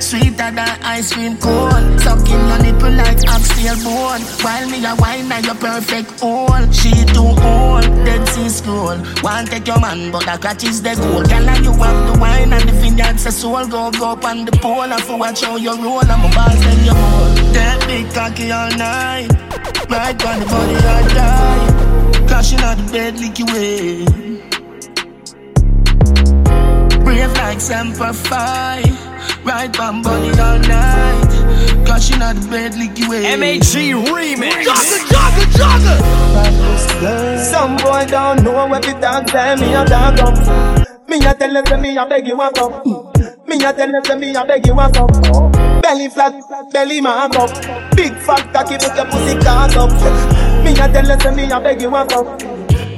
Sweeter 0.00 0.52
than 0.52 0.82
ice 0.82 1.12
cream 1.12 1.36
cone. 1.38 1.98
Sucking 1.98 2.48
your 2.48 2.58
nipple 2.62 2.92
like 2.92 3.18
oxtail 3.28 3.74
bone. 3.82 4.20
While 4.42 4.68
me 4.70 4.84
a 4.84 4.94
wine 4.96 5.32
and 5.32 5.44
your 5.44 5.54
perfect 5.56 6.22
all. 6.22 6.70
She 6.70 6.92
too 7.06 7.34
old, 7.42 7.84
dead 8.04 8.28
sea 8.28 8.48
scroll. 8.48 8.98
Want 9.22 9.50
take 9.50 9.66
your 9.66 9.80
man, 9.80 10.12
but 10.12 10.24
the 10.26 10.38
catch 10.40 10.64
is 10.64 10.82
the 10.82 10.94
goal. 10.94 11.24
Girl, 11.24 11.48
and 11.48 11.64
you 11.64 11.72
have 11.72 12.12
the 12.12 12.20
wine 12.20 12.52
and 12.52 12.68
the 12.68 12.72
vineyard's 12.72 13.26
a 13.26 13.32
soul. 13.32 13.66
Go 13.66 13.90
go 13.90 14.12
up 14.12 14.24
on 14.24 14.44
the 14.44 14.52
pole 14.52 14.82
and 14.82 15.02
for 15.02 15.18
watch 15.18 15.42
how 15.42 15.56
you 15.56 15.74
roll. 15.82 15.98
I'm 15.98 16.24
a 16.24 16.34
boss 16.34 16.54
then 16.60 16.84
you 16.84 16.94
hold. 16.94 17.54
That 17.54 17.84
big 17.88 18.12
cocky 18.12 18.52
all 18.52 18.70
night. 18.76 19.65
Right 19.88 20.24
on 20.26 20.40
the 20.40 20.46
body 20.46 20.76
I 20.76 21.02
die. 21.14 22.26
Crashing 22.26 22.60
out 22.60 22.76
the 22.76 22.82
bed, 22.92 23.14
licky 23.14 23.44
way. 23.52 24.04
Brave 27.04 27.32
like 27.34 27.60
Semper 27.60 28.12
Fi. 28.12 28.82
Right 29.44 29.80
on 29.80 30.02
body 30.02 30.30
all 30.40 30.58
night. 30.58 31.86
Crashing 31.86 32.20
out 32.20 32.34
the 32.34 32.48
bed, 32.50 32.72
licky 32.72 33.08
way. 33.08 33.24
MHG 33.24 33.94
remix. 34.06 34.64
Jogger, 34.64 35.00
jogger, 35.12 35.46
jogger. 35.56 37.38
Some 37.38 37.76
boy 37.76 38.06
don't 38.06 38.42
know 38.42 38.66
what 38.66 38.82
the 38.82 38.92
dog 39.00 39.28
say. 39.30 39.54
Me 39.56 39.74
a 39.74 39.84
dog 39.84 40.18
up. 40.18 40.36
Me 41.08 41.24
a 41.24 41.34
tell 41.34 41.52
them 41.52 41.64
say 41.66 41.80
me 41.80 41.96
a 41.96 42.04
beg 42.06 42.26
you 42.26 42.40
a 42.40 42.50
cup. 42.52 42.84
Me 43.46 43.56
a 43.64 43.72
tell 43.72 43.92
them 43.92 44.04
say 44.04 44.18
me 44.18 44.34
a 44.34 44.44
beg 44.44 44.66
you 44.66 44.78
a 44.78 44.90
cup. 44.90 45.65
Belly 45.86 46.08
flat, 46.08 46.34
belly 46.72 47.00
mark 47.00 47.36
up. 47.36 47.46
Big 47.94 48.10
fat 48.26 48.42
cocky 48.52 48.74
make 48.74 48.96
your 48.98 49.06
pussy 49.06 49.38
cock 49.38 49.70
up. 49.78 49.94
Me 50.66 50.74
a 50.74 50.90
tell 50.90 51.06
them 51.06 51.20
say 51.20 51.30
me 51.30 51.46
a 51.46 51.60
beg 51.62 51.80
you 51.80 51.94
a 51.94 52.02
cup. 52.02 52.26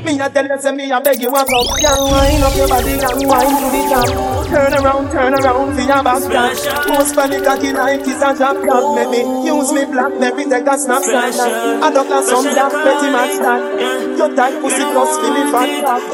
Me 0.09 0.17
a 0.17 0.31
tell 0.31 0.49
you, 0.49 0.57
say 0.57 0.73
me 0.73 0.91
a 0.91 0.99
beg 0.99 1.21
you 1.21 1.29
a 1.29 1.45
cup. 1.45 1.69
Girl, 1.85 2.09
wind 2.09 2.41
up 2.41 2.57
your 2.57 2.67
body 2.67 2.97
and 2.97 3.29
wind 3.29 3.57
to 3.61 3.69
the 3.69 3.83
top. 3.93 4.09
Turn 4.49 4.73
around, 4.73 5.13
turn 5.13 5.35
around 5.37 5.77
for 5.77 5.85
your 5.85 6.01
back. 6.01 6.57
Post 6.89 7.13
for 7.13 7.29
the 7.29 7.45
cocky 7.45 7.77
like 7.77 8.09
it's 8.09 8.25
a 8.25 8.33
drop 8.33 8.57
top. 8.57 8.97
Let 8.97 9.13
me 9.13 9.21
use 9.45 9.69
me 9.69 9.85
black, 9.85 10.13
let 10.17 10.33
me 10.35 10.49
take 10.49 10.65
a 10.65 10.79
snapshot. 10.81 11.37
I 11.85 11.93
don't 11.93 12.09
have 12.09 12.25
some 12.25 12.49
black 12.49 12.73
pretty 12.73 13.13
much 13.13 13.37
that. 13.45 14.17
Your 14.17 14.33
tight 14.33 14.57
pussy 14.65 14.81
plus 14.97 15.13
me 15.29 15.45
fat 15.53 15.71
cock. 15.85 16.09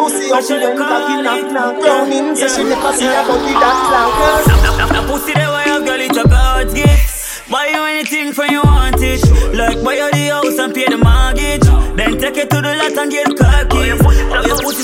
Pussy 0.00 0.32
up 0.32 0.48
when 0.48 0.80
cocky 0.80 1.14
knock 1.20 1.44
knock. 1.52 1.76
Browning 1.76 2.32
say 2.40 2.48
she 2.48 2.64
never 2.64 2.92
see 2.96 3.04
a 3.04 3.20
body 3.20 3.52
that 3.52 3.76
long. 3.92 4.85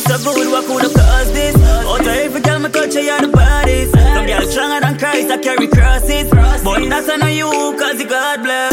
So 0.09 0.33
what 0.51 0.65
could 0.67 0.83
have 0.83 0.95
caused 0.95 1.33
this. 1.35 1.57
Out 1.57 2.01
of 2.01 2.07
every 2.07 2.41
girl 2.41 2.59
me 2.59 2.69
touch 2.71 2.95
you 2.95 3.21
the 3.21 3.29
baddest 3.29 3.93
Some 3.93 4.27
girl 4.27 4.43
stronger 4.43 4.81
than 4.81 4.99
Christ 4.99 5.31
I 5.31 5.39
carry 5.39 5.69
crosses. 5.69 6.31
But 6.31 6.89
that's 6.89 7.09
on 7.09 7.33
you 7.33 7.51
cause 7.79 8.01
you 8.01 8.09
God 8.09 8.43
bless 8.43 8.72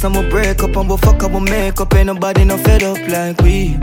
Cuss 0.00 0.16
and 0.16 0.24
we 0.24 0.30
break 0.30 0.62
up 0.62 0.74
and 0.76 0.88
we 0.88 0.96
fuck 0.96 1.22
up 1.22 1.32
we 1.32 1.40
make 1.40 1.78
up. 1.78 1.94
Ain't 1.94 2.06
nobody 2.06 2.44
no 2.46 2.56
fed 2.56 2.82
up 2.82 2.96
like 3.08 3.38
we. 3.42 3.76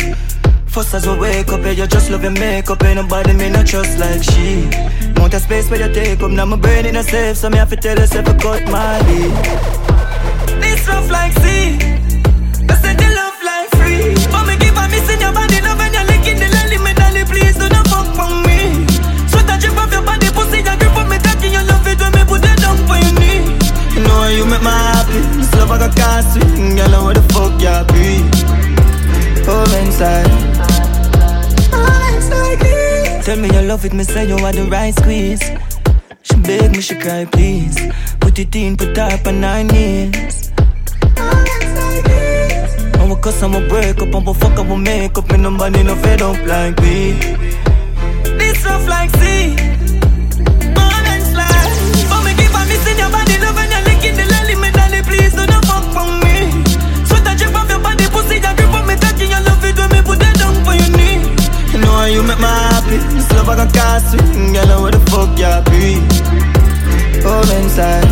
First 0.66 0.96
as 0.96 1.08
we 1.08 1.16
wake 1.16 1.50
up, 1.50 1.62
yeah, 1.62 1.72
you 1.72 1.86
just 1.86 2.10
love 2.10 2.24
your 2.24 2.32
makeup. 2.32 2.84
Ain't 2.84 2.96
nobody 2.96 3.34
me 3.34 3.50
no 3.52 3.64
trust 3.64 4.00
like 4.00 4.24
she. 4.24 4.68
Want 5.16 5.36
a 5.36 5.40
space 5.40 5.70
where 5.70 5.88
you 5.88 5.94
take 5.94 6.22
up 6.22 6.32
Now 6.32 6.46
my 6.46 6.58
brain 6.58 6.88
in 6.88 6.96
a 6.96 7.04
safe 7.04 7.38
So 7.38 7.50
me 7.50 7.58
have 7.58 7.70
to 7.70 7.76
tell 7.76 7.98
yourself 7.98 8.26
to 8.26 8.34
cut 8.34 8.64
my 8.66 9.00
lead. 9.08 9.32
This 10.62 10.88
rough 10.88 11.10
like 11.12 11.34
sea. 11.34 11.78
I 12.66 12.94
the 13.02 13.08
love 13.20 13.40
like 13.50 13.70
free. 13.78 14.16
But 14.32 14.48
me 14.48 14.58
give 14.58 14.76
a 14.76 14.88
miss 14.90 15.10
in 15.14 15.20
your 15.20 15.34
body 15.34 15.62
Love 15.62 15.82
you're 15.94 16.06
licking 16.06 16.40
the 16.40 16.50
lolly 16.50 16.78
Me 17.14 17.26
please 17.26 17.58
do 17.58 17.70
not 17.70 17.88
fuck 17.88 18.18
on 18.18 18.47
How 24.28 24.34
you 24.34 24.46
make 24.46 24.60
me 24.60 24.68
happy. 24.68 25.20
This 25.38 25.56
love 25.56 25.72
I 25.72 25.78
got 25.88 25.96
can't 25.96 26.26
sweet 26.28 26.76
Girl, 26.76 26.96
I 26.96 27.06
where 27.06 27.14
the 27.14 27.24
fuck 27.32 27.56
you 27.64 27.80
be? 27.96 28.28
Hold 29.48 29.72
inside. 29.80 30.28
Tell 33.24 33.38
me 33.40 33.48
you 33.48 33.62
love 33.62 33.86
it, 33.86 33.94
me 33.94 34.04
say 34.04 34.28
you 34.28 34.36
are 34.36 34.52
the 34.52 34.66
right 34.70 34.94
squeeze. 34.94 35.40
She 36.24 36.36
beg 36.42 36.72
me, 36.74 36.82
she 36.82 36.96
cry 36.96 37.24
please. 37.24 37.78
Put 38.20 38.38
it 38.38 38.54
in, 38.54 38.76
put 38.76 38.98
her 38.98 39.04
up 39.04 39.26
on 39.28 39.40
nine 39.40 39.68
knees. 39.68 40.52
And 43.00 43.10
we 43.10 43.16
cuss 43.22 43.42
and 43.44 43.54
we 43.54 43.66
break 43.70 44.02
up 44.02 44.14
and 44.14 44.28
we 44.28 44.34
fuck 44.34 44.60
and 44.60 44.70
we 44.70 44.76
make 44.76 45.18
up. 45.18 45.30
And 45.30 45.44
nobody 45.44 45.84
no 45.84 45.96
fed 45.96 46.22
up 46.22 46.46
like 46.46 46.78
we 46.82 47.14
This 48.38 48.66
rough 48.66 48.90
like 48.90 49.10
sea. 49.22 49.56
Balance 50.76 51.32
like 51.32 52.10
But 52.10 52.24
me 52.26 52.36
give 52.36 52.54
a 52.54 52.66
miss 52.68 52.88
in 52.92 52.98
your 52.98 53.10
body 53.10 53.38
Love 53.40 53.67
please 55.08 55.34
do 55.34 55.44
not 55.48 55.64
fuck 55.66 55.86
me. 56.24 56.38
Pussy 58.12 58.40
on 58.76 58.86
me 58.88 58.96
love 59.48 59.64
it 59.64 59.78
when 59.80 59.90
me 59.92 60.02
put 60.02 60.22
it 60.22 60.36
down 60.38 60.56
your 60.76 60.92
knee. 60.98 61.18
Know 61.82 61.92
how 61.92 62.06
you 62.06 62.24
make 62.24 62.40
me 62.40 62.46
happy 62.46 62.98
This 63.14 63.32
love 63.34 63.50
I 63.50 63.56
got 63.56 63.74
cast 63.74 64.12
sweet 64.12 64.54
Girl, 64.54 64.82
where 64.82 64.92
the 64.92 65.00
fuck 65.12 65.38
you 65.38 65.54
be? 65.70 66.02
Hold 67.22 67.50
inside 67.62 68.07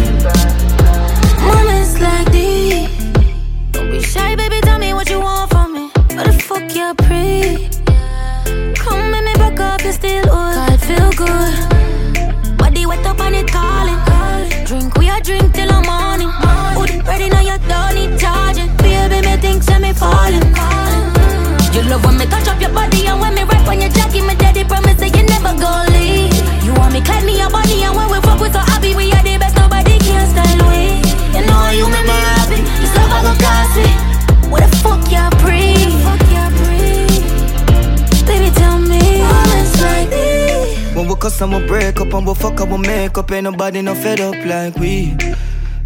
and 42.75 42.81
we 42.81 42.87
fuck 42.87 42.97
make 42.97 43.17
up 43.17 43.31
Ain't 43.31 43.43
nobody 43.43 43.81
no 43.81 43.95
fed 43.95 44.21
up 44.21 44.35
like 44.45 44.75
we. 44.75 45.15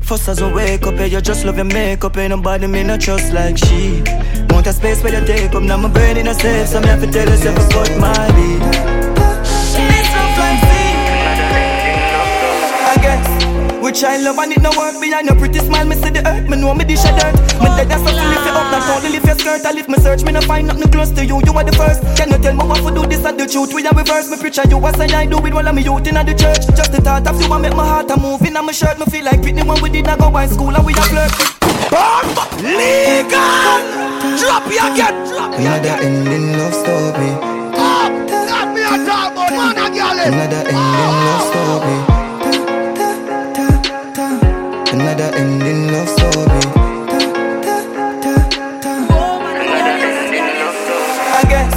First 0.02 0.28
as 0.28 0.42
we 0.42 0.52
wake 0.52 0.84
up, 0.84 0.96
yeah, 0.96 1.06
you 1.06 1.22
just 1.22 1.46
love 1.46 1.58
your 1.58 1.66
makeup 1.66 2.18
Ain't 2.18 2.32
nobody 2.32 2.68
me 2.68 2.84
no 2.84 2.98
trust 2.98 3.34
like 3.34 3.58
she. 3.58 4.02
Want 4.50 4.68
a 4.68 4.74
space 4.74 5.04
where 5.04 5.20
you 5.20 5.26
take 5.26 5.54
up 5.54 5.64
Now 5.64 5.78
my 5.78 5.90
brain 5.90 6.18
in 6.18 6.28
a 6.28 6.34
safe 6.34 6.68
So 6.68 6.82
me 6.82 6.88
have 6.88 7.02
to 7.02 7.12
tell 7.12 7.28
yourself 7.28 7.56
to 7.56 7.74
cut 7.74 7.98
my 8.00 8.28
lead 8.36 9.19
I 14.04 14.16
love 14.18 14.38
and 14.40 14.54
it 14.54 14.62
no 14.62 14.72
work 14.78 14.96
behind 15.02 15.28
your 15.28 15.36
pretty 15.36 15.60
smile. 15.60 15.86
Me 15.86 15.96
see 15.96 16.10
the 16.10 16.24
earth, 16.24 16.48
me 16.48 16.56
know 16.56 16.74
me 16.74 16.86
dish 16.86 17.04
a 17.04 17.12
dirt. 17.12 17.36
Me 17.60 17.68
dead 17.76 17.92
as 17.92 18.00
something 18.00 18.30
lift 18.32 18.46
you 18.48 18.56
up, 18.56 18.72
not 18.72 18.88
only 18.96 19.10
lift 19.12 19.26
your 19.26 19.36
skirt. 19.36 19.66
I 19.66 19.72
lift 19.72 19.90
my 19.90 19.98
search, 19.98 20.24
me 20.24 20.32
no 20.32 20.42
find 20.42 20.68
nothing 20.68 20.88
close 20.92 21.12
to 21.12 21.26
you. 21.26 21.42
You 21.44 21.52
are 21.52 21.64
the 21.64 21.76
first. 21.76 22.00
Can 22.16 22.32
you 22.32 22.40
tell 22.40 22.56
me 22.56 22.64
what 22.64 22.80
to 22.80 22.96
do 22.96 23.04
this 23.08 23.26
and 23.26 23.36
the 23.36 23.46
truth? 23.46 23.74
We 23.74 23.86
are 23.88 23.92
reverse. 23.92 24.32
Me 24.32 24.38
preacher, 24.38 24.64
you 24.70 24.78
what 24.78 24.96
say 24.96 25.12
I 25.12 25.26
do 25.26 25.40
with 25.40 25.54
all 25.54 25.68
of 25.68 25.76
me 25.76 25.84
youth 25.84 26.08
in 26.08 26.16
the 26.16 26.32
church. 26.32 26.64
Just 26.80 26.92
the 26.96 27.02
thought 27.02 27.28
of 27.28 27.42
you 27.42 27.52
and 27.52 27.62
make 27.62 27.76
my 27.76 27.84
heart 27.84 28.10
a 28.12 28.16
move 28.16 28.42
in 28.44 28.54
my 28.54 28.72
shirt. 28.72 29.00
Me 29.00 29.06
feel 29.12 29.26
like 29.26 29.42
Whitney 29.44 29.64
when 29.64 29.82
we 29.84 29.90
did 29.90 30.06
not 30.06 30.20
go 30.20 30.32
by 30.32 30.48
school 30.48 30.72
and 30.72 30.86
we 30.86 30.94
a 30.94 31.04
flirt. 31.12 31.34
Bomb 31.92 32.30
legal. 32.64 33.84
Drop 34.40 34.64
you 34.72 34.80
again. 34.80 35.16
Drop 35.28 35.52
you 35.60 35.68
Another 35.68 36.00
ending 36.00 36.56
love 36.56 36.72
story. 36.72 37.32
Got 37.76 38.68
me 38.72 38.80
a 38.80 38.96
talk 39.04 39.36
about 39.36 39.52
man 39.52 39.76
and 39.76 39.92
girl. 39.92 40.20
Another 40.24 40.64
ending 40.72 41.20
love 41.28 41.44
story. 41.52 42.09
Another 45.20 45.38
ending 45.38 45.92
love 45.92 46.08
story. 46.08 46.48
I 51.36 51.44
guess. 51.44 51.76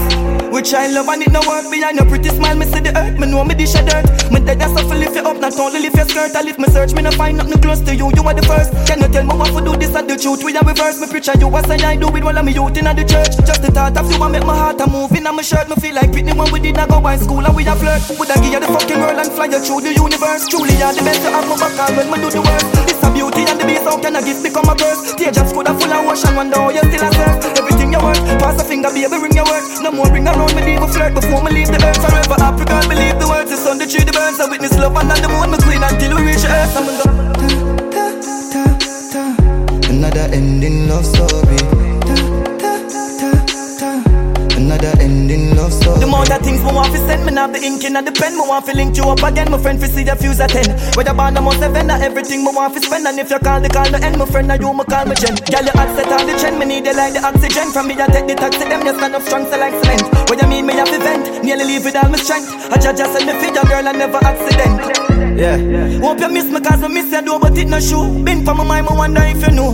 Which 0.53 0.73
I 0.75 0.87
love 0.87 1.09
and 1.09 1.23
it 1.23 1.33
no 1.33 1.41
work 1.49 1.69
behind 1.69 1.97
your 1.97 2.07
pretty 2.07 2.29
smile. 2.29 2.55
Me 2.55 2.67
see 2.67 2.79
the 2.79 2.95
earth, 2.95 3.19
me 3.19 3.27
know 3.27 3.43
me 3.43 3.57
dish 3.57 3.75
a 3.75 3.83
dirt. 3.83 4.07
Me 4.31 4.39
dead 4.39 4.63
as 4.63 4.71
suffer 4.71 4.95
lift 4.95 5.17
you 5.17 5.27
up, 5.27 5.41
not 5.41 5.59
only 5.59 5.81
lift 5.81 5.97
your 5.97 6.07
skirt. 6.07 6.37
I 6.37 6.43
lift 6.43 6.61
my 6.61 6.69
search, 6.69 6.95
me 6.95 7.03
no 7.03 7.11
find 7.11 7.39
nothing 7.39 7.61
close 7.61 7.81
to 7.81 7.97
you. 7.97 8.13
You 8.15 8.23
are 8.23 8.35
the 8.35 8.47
first. 8.47 8.71
Can 8.87 9.03
you 9.03 9.09
tell 9.09 9.27
me 9.27 9.35
what 9.35 9.51
to 9.51 9.59
do 9.59 9.75
this 9.77 9.91
and 9.97 10.09
the 10.09 10.15
truth? 10.15 10.45
We 10.45 10.55
are 10.55 10.63
reverse. 10.63 11.01
Me 11.01 11.09
preacher, 11.11 11.35
you 11.35 11.49
what 11.49 11.67
say 11.67 11.83
I 11.83 11.97
do 11.97 12.15
all 12.15 12.39
of 12.39 12.45
me 12.45 12.53
youth 12.53 12.79
in 12.79 12.85
the 12.85 13.03
church. 13.03 13.35
Just 13.43 13.63
the 13.63 13.75
thought 13.75 13.99
of 13.99 14.07
you 14.07 14.23
and 14.23 14.31
make 14.31 14.47
my 14.47 14.55
heart 14.55 14.81
a 14.81 14.87
move 14.87 15.11
in 15.19 15.25
my 15.25 15.43
shirt. 15.43 15.67
Me 15.69 15.75
feel 15.83 15.97
like 15.97 16.15
Whitney 16.15 16.31
when 16.31 16.47
we 16.53 16.61
did 16.61 16.77
not 16.77 16.91
go 16.91 17.01
by 17.01 17.17
school 17.17 17.43
and 17.43 17.57
we 17.57 17.67
a 17.67 17.75
flirt. 17.75 18.07
Would 18.23 18.31
I 18.31 18.39
give 18.39 18.55
you 18.55 18.61
the 18.63 18.71
fucking 18.71 19.01
world 19.03 19.19
and 19.19 19.33
fly 19.35 19.51
you 19.51 19.59
through 19.59 19.83
the 19.83 19.91
universe? 19.99 20.47
Truly, 20.47 20.79
you're 20.79 20.95
the 20.95 21.03
best 21.03 21.27
to 21.27 21.31
have 21.35 21.49
my 21.51 21.59
back 21.59 21.91
when 21.99 22.07
me 22.07 22.23
do 22.23 22.31
the 22.31 22.39
work. 22.39 22.63
This 22.87 23.03
a 23.03 23.11
beauty 23.13 23.45
and 23.47 23.61
the 23.61 23.65
beast, 23.65 23.85
how 23.85 24.01
can 24.01 24.17
a 24.17 24.23
gift 24.25 24.43
become 24.43 24.69
a 24.69 24.75
curse? 24.75 25.15
Teardrops 25.15 25.53
could 25.53 25.69
have 25.69 25.79
full 25.81 25.93
of 25.93 26.09
ocean, 26.09 26.35
wonder 26.35 26.59
how 26.59 26.71
you 26.73 26.83
still 26.83 27.05
a 27.05 27.11
surf. 27.13 27.37
Everything 27.61 27.93
you 27.93 28.01
work, 28.01 28.19
pass 28.41 28.61
a 28.61 28.65
finger, 28.65 28.91
baby, 28.91 29.17
ring 29.21 29.37
your 29.37 29.47
work. 29.47 29.65
No 29.81 29.93
more 29.93 30.11
ring 30.11 30.27
around 30.27 30.55
me, 30.57 30.63
leave 30.65 30.83
a 30.83 30.89
flirt 30.89 31.15
before 31.15 31.43
me 31.45 31.53
leave 31.53 31.69
the 31.69 31.79
earth. 31.85 32.01
Forever 32.01 32.43
girl, 32.73 32.89
believe 32.89 33.19
the 33.21 33.29
words. 33.29 33.51
The 33.51 33.57
sun, 33.57 33.79
the 33.79 33.87
tree, 33.87 34.05
the 34.05 34.13
birds. 34.13 34.41
I 34.41 34.49
witness 34.49 34.79
love 34.79 34.97
and 34.97 35.11
the 35.11 35.29
moon, 35.29 35.51
my 35.51 35.59
queen, 35.59 35.83
until 35.83 36.17
we 36.17 36.23
reach 36.33 36.45
earth. 36.45 36.77
I'm 36.77 36.87
gonna 36.87 37.23
Another 39.93 40.29
ending 40.33 40.89
love 40.89 41.05
story. 41.05 41.82
Another 44.73 44.97
ending 45.05 45.53
love 45.55 45.69
story. 45.69 46.01
The 46.01 46.07
more 46.09 46.25
that 46.25 46.41
things 46.41 46.65
me 46.65 46.73
want 46.73 46.89
to 46.97 46.99
send, 47.05 47.29
me 47.29 47.33
have 47.37 47.53
the 47.53 47.61
ink 47.61 47.85
in 47.85 47.93
and 47.93 48.09
the 48.09 48.13
pen. 48.13 48.33
Me 48.41 48.45
want 48.49 48.65
to 48.65 48.73
link 48.73 48.97
you 48.97 49.05
up 49.05 49.21
again, 49.21 49.51
my 49.53 49.61
friend, 49.61 49.77
fi 49.77 49.85
see 49.85 50.01
the 50.01 50.17
fuse 50.17 50.41
at 50.41 50.49
ten. 50.49 50.65
Whether 50.97 51.13
band 51.13 51.37
or 51.37 51.53
seven, 51.61 51.93
or 51.93 52.01
everything 52.01 52.41
me 52.41 52.57
want 52.57 52.73
to 52.73 52.81
spend. 52.81 53.05
And 53.05 53.21
if 53.21 53.29
you 53.29 53.39
call 53.39 53.61
the 53.61 53.69
call, 53.69 53.85
no 53.93 54.01
end, 54.01 54.17
my 54.17 54.25
friend, 54.25 54.49
or 54.49 54.57
you 54.57 54.73
me 54.73 54.85
call 54.89 55.05
me 55.05 55.13
gen. 55.21 55.37
Girl, 55.45 55.61
you 55.61 55.77
hot 55.77 55.93
set 55.93 56.09
on 56.09 56.25
the 56.25 56.33
trend, 56.41 56.57
me 56.57 56.65
need 56.65 56.89
you 56.89 56.97
like 56.97 57.13
the 57.13 57.21
oxygen. 57.21 57.69
From 57.69 57.85
me, 57.85 58.01
I 58.01 58.09
take 58.09 58.25
the 58.25 58.35
taxi, 58.35 58.65
them 58.65 58.81
you 58.81 58.97
stand 58.97 59.13
up 59.13 59.23
strong, 59.29 59.45
so 59.45 59.61
like 59.61 59.77
cement. 59.85 60.09
What 60.33 60.41
you 60.41 60.49
mean, 60.49 60.65
me 60.65 60.73
have 60.81 60.89
to 60.89 60.99
vent, 61.05 61.45
nearly 61.45 61.69
leave 61.69 61.85
with 61.85 61.97
all 62.01 62.09
my 62.09 62.17
strength. 62.17 62.49
I 62.73 62.81
judge 62.81 62.97
just 62.97 63.13
send 63.13 63.29
me 63.29 63.37
feed 63.45 63.53
a 63.53 63.63
girl, 63.69 63.85
I 63.85 63.93
never 63.93 64.25
accident. 64.25 64.81
Yeah. 65.37 66.01
Hope 66.01 66.21
you 66.21 66.33
miss 66.33 66.49
me 66.49 66.61
cause 66.61 66.83
I 66.83 66.89
miss 66.89 67.13
you 67.13 67.21
do 67.23 67.39
but 67.41 67.57
it 67.57 67.67
no 67.67 67.81
shoe 67.81 68.23
Been 68.23 68.45
for 68.45 68.55
my 68.55 68.65
mind, 68.65 68.87
I 68.87 68.95
wonder 68.95 69.23
if 69.25 69.41
you 69.41 69.53
know 69.57 69.73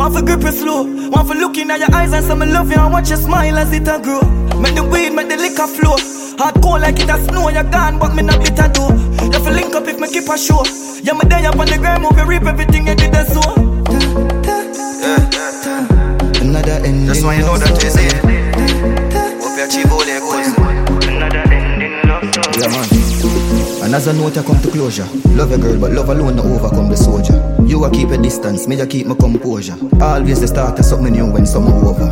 Want 0.00 0.14
for 0.14 0.22
grip 0.22 0.40
you 0.40 0.50
slow. 0.50 0.84
Want 1.10 1.28
for 1.28 1.34
looking 1.34 1.70
at 1.70 1.78
your 1.78 1.94
eyes 1.94 2.14
and 2.14 2.24
some 2.24 2.38
me 2.38 2.46
love 2.46 2.70
you 2.70 2.78
And 2.80 2.90
watch 2.90 3.10
you 3.10 3.16
smile 3.16 3.58
as 3.58 3.70
it 3.70 3.86
a 3.86 4.00
grow. 4.00 4.22
Make 4.58 4.74
the 4.74 4.82
weed, 4.82 5.10
make 5.10 5.28
the 5.28 5.36
liquor 5.36 5.66
flow. 5.66 5.94
Hard 6.40 6.54
cold 6.62 6.80
like 6.80 6.98
it 6.98 7.10
a 7.10 7.22
snow 7.28 7.48
and 7.48 7.54
You're 7.54 7.70
gone 7.70 7.98
but 7.98 8.14
me 8.14 8.22
not 8.22 8.40
bitter 8.40 8.72
do 8.72 8.80
You 9.28 9.44
feel 9.44 9.52
link 9.52 9.74
up 9.74 9.86
if 9.86 10.00
me 10.00 10.08
keep 10.08 10.26
a 10.26 10.38
show. 10.38 10.64
Yeah, 11.04 11.12
me 11.12 11.28
day 11.28 11.44
up 11.44 11.58
on 11.58 11.66
the 11.66 11.76
ground 11.76 12.02
Move 12.02 12.16
you 12.16 12.24
reap 12.24 12.44
everything 12.44 12.86
you 12.86 12.94
did 12.94 13.14
and 13.14 13.28
so 13.28 13.44
Another 16.40 16.80
ending 16.80 17.04
Just 17.04 17.22
want 17.22 17.36
you 17.36 17.44
know 17.44 17.58
that 17.58 17.76
you 17.84 17.90
say. 17.92 18.08
Hope 19.36 19.52
you 19.52 19.64
achieve 19.68 19.92
all 19.92 20.06
your 20.08 20.20
goals. 20.24 20.48
Another 21.12 21.44
Yeah, 22.56 22.68
man. 22.72 23.09
And 23.90 23.96
as 23.96 24.06
a 24.06 24.12
note, 24.12 24.38
I 24.38 24.44
come 24.44 24.62
to 24.62 24.70
closure. 24.70 25.04
Love 25.30 25.50
your 25.50 25.58
girl, 25.58 25.80
but 25.80 25.90
love 25.90 26.10
alone 26.10 26.36
no 26.36 26.44
overcome 26.44 26.90
the 26.90 26.96
soldier. 26.96 27.34
You 27.66 27.84
a 27.84 27.90
keep 27.90 28.10
a 28.10 28.16
distance, 28.16 28.68
me 28.68 28.78
a 28.80 28.86
keep 28.86 29.08
my 29.08 29.16
composure. 29.16 29.74
Always 30.00 30.40
the 30.40 30.46
start 30.46 30.78
of 30.78 30.84
something 30.84 31.12
new 31.12 31.26
when 31.26 31.44
summer 31.44 31.74
over. 31.74 32.06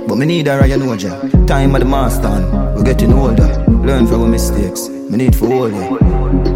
But 0.08 0.16
me 0.16 0.24
need 0.24 0.48
a 0.48 0.56
Ryan 0.56 0.80
Oja. 0.80 1.46
Time 1.46 1.74
of 1.74 1.82
the 1.82 1.84
master, 1.84 2.30
we're 2.74 2.82
getting 2.82 3.12
older. 3.12 3.62
Learn 3.68 4.06
from 4.06 4.22
our 4.22 4.26
mistakes. 4.26 4.88
Me 4.88 5.18
need 5.18 5.36
for 5.36 5.52
all 5.52 5.70
you. 5.70 6.53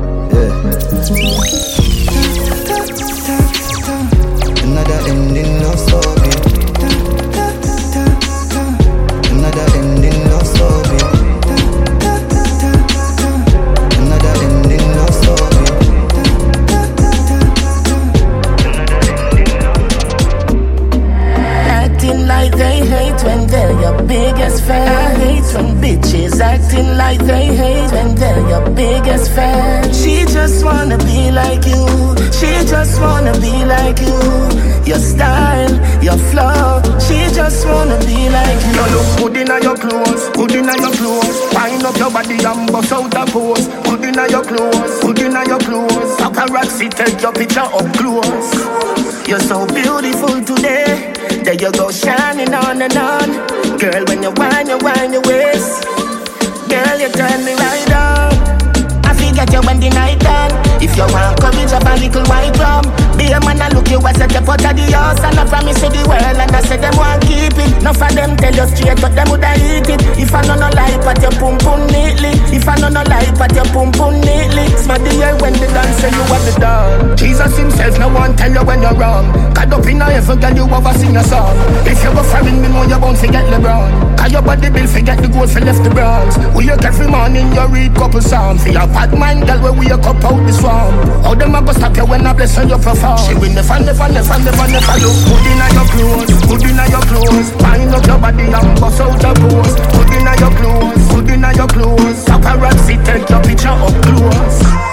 Enough 67.80 68.02
of 68.02 68.12
them 68.14 68.36
tell 68.36 68.54
you 68.54 68.66
straight, 68.74 69.00
but 69.00 69.14
them 69.14 69.28
woulda 69.30 69.54
eat 69.56 69.88
it. 69.88 70.02
If 70.18 70.34
I 70.34 70.42
know 70.46 70.56
no 70.56 70.68
lie, 70.74 70.98
pat 71.02 71.22
your 71.22 71.30
pum 71.38 71.58
pum 71.58 71.86
neatly. 71.88 72.34
If 72.50 72.68
I 72.68 72.76
know 72.76 72.88
no 72.88 73.02
lie, 73.06 73.30
pat 73.38 73.54
your 73.54 73.64
pum 73.70 73.92
pum 73.92 74.20
neatly. 74.20 74.66
Smart 74.76 75.00
the 75.02 75.38
when 75.40 75.52
the 75.54 75.66
dance 75.70 75.96
say 76.02 76.10
you 76.10 76.22
are 76.26 76.42
the 76.42 76.54
dog. 76.60 77.16
Jesus 77.16 77.56
himself 77.56 77.98
no 77.98 78.08
one 78.08 78.34
tell 78.36 78.52
you 78.52 78.64
when 78.64 78.82
you're 78.82 78.94
wrong. 78.94 79.32
Caught 79.54 79.72
up 79.72 79.86
in 79.86 80.00
heaven, 80.00 80.40
girl, 80.40 80.54
you 80.54 80.64
ever 80.66 80.92
sing 80.98 81.16
a 81.16 81.22
song. 81.24 81.54
If 81.86 82.02
you 82.02 82.12
go 82.12 82.22
foreign, 82.22 82.60
me 82.60 82.68
know 82.68 82.82
you 82.82 82.98
won't 82.98 83.18
forget 83.18 83.44
LeBron. 83.46 84.07
Cause 84.28 84.34
your 84.34 84.42
body 84.42 84.68
bill 84.68 84.86
forget 84.86 85.16
the 85.24 85.28
gold 85.28 85.48
for 85.48 85.60
left 85.64 85.80
the 85.80 85.88
bronze. 85.88 86.36
We 86.52 86.68
wake 86.68 86.84
every 86.84 87.08
morning, 87.08 87.48
you 87.56 87.64
read 87.72 87.96
couple 87.96 88.20
psalms. 88.20 88.60
For 88.60 88.68
your 88.68 88.84
bad 88.92 89.16
mind, 89.16 89.48
girl, 89.48 89.56
where 89.64 89.72
we 89.72 89.88
wake 89.88 90.04
up 90.04 90.20
out 90.20 90.44
the 90.44 90.52
swamp. 90.52 91.24
How 91.24 91.32
them 91.32 91.56
a 91.56 91.64
go 91.64 91.72
stop 91.72 91.96
you 91.96 92.04
when 92.04 92.26
I 92.28 92.36
bless 92.36 92.52
you, 92.60 92.76
perform? 92.76 93.16
She 93.24 93.32
will 93.32 93.48
never, 93.56 93.80
never, 93.80 94.04
never, 94.12 94.36
never, 94.44 94.66
never 94.68 94.96
look 95.00 95.16
good 95.24 95.48
inna 95.48 95.66
your 95.72 95.88
clothes, 95.88 96.32
good 96.44 96.60
inna 96.60 96.84
your 96.92 97.04
clothes. 97.08 97.48
Wind 97.56 97.88
up 97.96 98.04
your 98.04 98.20
body 98.20 98.44
and 98.52 98.68
bust 98.76 99.00
out 99.00 99.16
your 99.16 99.32
pose. 99.32 99.74
Good 99.96 100.12
inna 100.20 100.32
your 100.36 100.52
clothes, 100.60 101.04
good 101.08 101.30
inna 101.32 101.50
your 101.56 101.68
clothes. 101.72 102.20
Paparazzi 102.28 103.00
take 103.08 103.24
your 103.32 103.40
picture 103.40 103.72
up 103.72 103.96
close. 104.04 104.87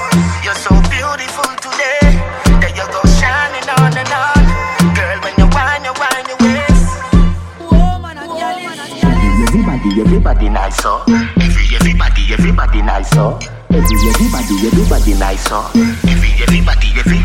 So. 10.86 11.02
Oh. 11.08 11.42
Every, 11.42 11.66
everybody, 11.76 12.22
everybody 12.32 12.82
nice, 12.84 13.10
so. 13.10 13.40
Every, 13.74 13.98
everybody, 14.06 14.56
everybody 14.70 15.14
nice, 15.18 15.42
so. 15.50 15.66
Every, 16.06 16.30
everybody, 16.46 16.90
every. 17.02 17.22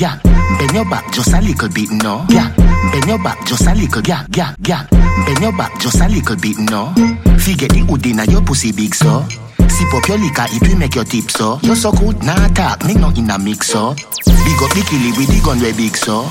Yeah, 0.00 0.16
bend 0.56 0.72
your 0.72 0.88
back 0.88 1.12
just 1.12 1.34
a 1.34 1.40
little 1.42 1.68
bit, 1.68 1.90
no. 1.90 2.24
Yeah, 2.30 2.48
bend 2.90 3.04
your 3.06 3.18
back 3.22 3.44
just 3.44 3.66
a 3.68 3.74
little, 3.74 4.00
yeah, 4.08 4.24
yeah, 4.34 4.54
yeah. 4.64 4.86
Bend 4.88 5.40
your 5.40 5.52
back 5.52 5.78
just 5.80 6.00
a 6.00 6.08
little 6.08 6.36
bit, 6.36 6.56
no. 6.72 6.94
Forget 7.36 7.76
the 7.76 7.84
hood 7.86 8.06
inna 8.06 8.24
your 8.24 8.40
pussy 8.40 8.72
big, 8.72 8.94
so. 8.94 9.20
Sip 9.68 9.92
up 9.92 10.08
your 10.08 10.16
liquor, 10.16 10.48
it 10.48 10.66
will 10.66 10.78
make 10.78 10.94
your 10.94 11.04
tip, 11.04 11.30
so. 11.30 11.60
You 11.62 11.74
so 11.76 11.92
good, 11.92 12.24
nah 12.24 12.48
talk, 12.56 12.86
me 12.86 12.94
no 12.94 13.10
in 13.10 13.28
a 13.28 13.38
mix, 13.38 13.68
so. 13.68 13.92
Big 13.92 14.60
up 14.64 14.72
the 14.72 14.80
killie 14.88 15.12
with 15.12 15.28
the 15.28 15.42
gun 15.44 15.60
way 15.60 15.76
big, 15.76 15.94
so. 15.94 16.24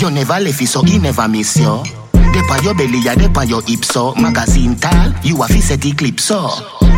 You 0.00 0.10
never 0.10 0.40
left 0.40 0.62
it, 0.62 0.68
so 0.68 0.82
he 0.82 0.98
never 0.98 1.28
miss 1.28 1.58
you. 1.58 2.01
On 2.50 2.62
your 2.64 2.74
belly, 2.74 2.98
ya 2.98 3.14
dep 3.14 3.36
on 3.36 3.48
your 3.48 3.62
hips, 3.62 3.88
so. 3.88 4.14
Magazine 4.14 4.76
tall, 4.76 5.12
you 5.22 5.42
a 5.42 5.46
fi 5.46 5.60
set 5.60 5.84
eclipse, 5.84 6.24
so. 6.24 6.48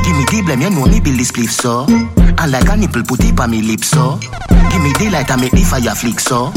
Give 0.05 0.17
me 0.17 0.25
the 0.27 0.43
blame, 0.45 0.61
you 0.61 0.71
know 0.71 0.87
me 0.87 1.01
build 1.01 1.19
this 1.19 1.57
so. 1.57 1.87
And 1.89 2.51
like 2.53 2.69
a 2.69 2.77
nipple, 2.77 3.03
put 3.05 3.25
it 3.25 3.39
on 3.41 3.51
me 3.51 3.63
lips, 3.63 3.89
so. 3.89 4.19
Give 4.21 4.83
me 4.83 4.93
the 4.99 5.11
light 5.13 5.31
and 5.31 5.41
make 5.41 5.53
the 5.53 5.63
fire 5.63 5.95
flick, 5.95 6.21
so. 6.21 6.51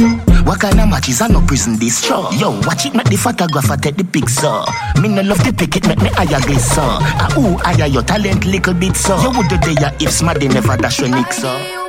What 0.43 0.59
kind 0.59 0.80
of 0.80 0.89
matches 0.89 1.21
are 1.21 1.30
no 1.30 1.41
prison 1.41 1.78
this 1.78 2.03
show? 2.03 2.30
Yo, 2.32 2.51
watch 2.61 2.86
it, 2.86 2.93
make 2.93 3.09
the 3.09 3.17
photographer 3.17 3.78
take 3.78 3.95
the 3.97 4.03
pic, 4.03 4.30
so. 4.30 4.65
Me 5.01 5.07
no 5.07 5.21
love 5.21 5.43
the 5.43 5.53
pick 5.53 5.75
it, 5.75 5.88
make 5.88 6.01
me 6.01 6.09
higher 6.09 6.39
this, 6.41 6.75
so. 6.75 6.82
Ah, 6.84 7.34
ooh, 7.38 7.57
higher 7.57 7.88
your 7.88 8.03
talent 8.03 8.45
little 8.45 8.73
bit, 8.73 8.95
so. 8.95 9.19
You 9.21 9.32
would 9.32 9.47
do 9.47 9.57
there 9.75 9.93
if 9.99 10.11
smart, 10.11 10.39
they 10.39 10.47
never 10.47 10.75
dash 10.78 10.99
your 10.99 11.09
nick, 11.09 11.32
so. 11.32 11.86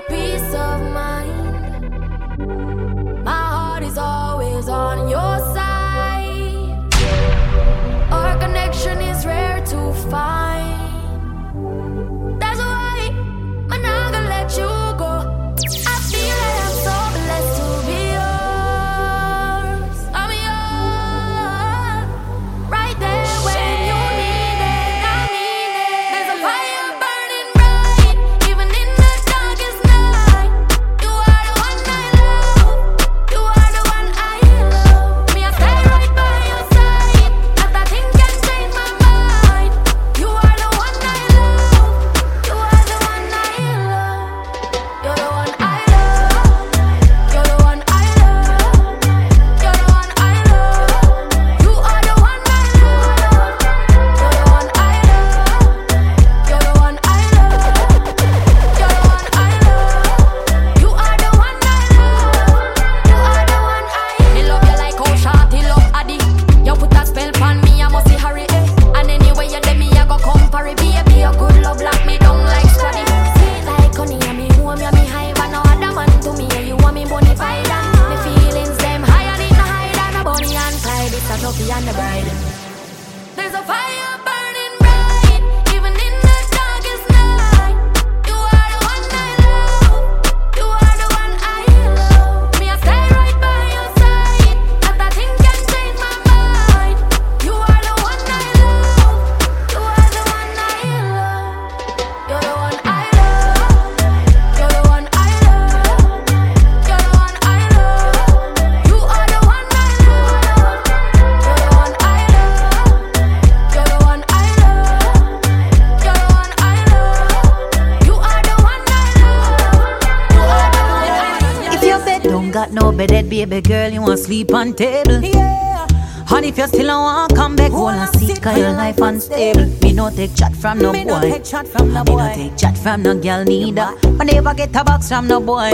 Sleep 124.49 124.57
on 124.57 124.75
table. 124.75 125.21
Yeah. 125.23 125.87
And 126.31 126.45
if 126.45 126.59
you 126.59 126.67
still 126.67 126.87
don't 126.87 127.03
want 127.03 127.35
come 127.35 127.57
back, 127.57 127.73
wanna 127.73 128.07
see 128.19 128.35
cause 128.37 128.59
your 128.59 128.73
life 128.73 128.99
unstable. 128.99 129.67
Me 129.83 129.93
no 129.93 130.11
take 130.11 130.35
chat 130.35 130.55
from 130.55 130.79
no 130.79 130.93
Me 130.93 131.05
boy. 131.05 131.11
no 131.11 131.21
take 131.21 131.45
chat 131.45 131.67
from 131.67 131.93
no 131.93 132.05
Me 132.05 132.15
no 132.17 132.35
take 132.35 132.57
chat 132.57 132.77
from 132.77 133.03
no 133.03 133.15
girl 133.15 133.45
neither. 133.45 133.95
I 134.21 134.25
never 134.25 134.55
get 134.55 134.77
a 134.77 134.85
box 134.85 135.09
from 135.09 135.27
no 135.27 135.41
boy. 135.41 135.71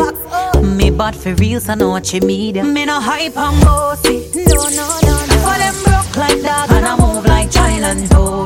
Me 0.62 0.90
bad 0.90 1.16
for 1.16 1.34
real, 1.34 1.60
so 1.60 1.88
what 1.88 2.12
you 2.12 2.20
need. 2.20 2.62
Me 2.62 2.84
no 2.84 3.00
hype 3.00 3.36
and 3.36 3.64
bossy. 3.64 4.30
No, 4.34 4.68
no, 4.70 5.00
no, 5.02 5.26
no. 5.26 5.36
For 5.44 5.58
them 5.58 5.74
broke 5.84 6.16
like 6.16 6.42
dog 6.42 6.70
and 6.70 6.86
I 6.86 6.96
move 6.98 7.26
like 7.26 7.50
child 7.50 7.82
and. 7.82 8.43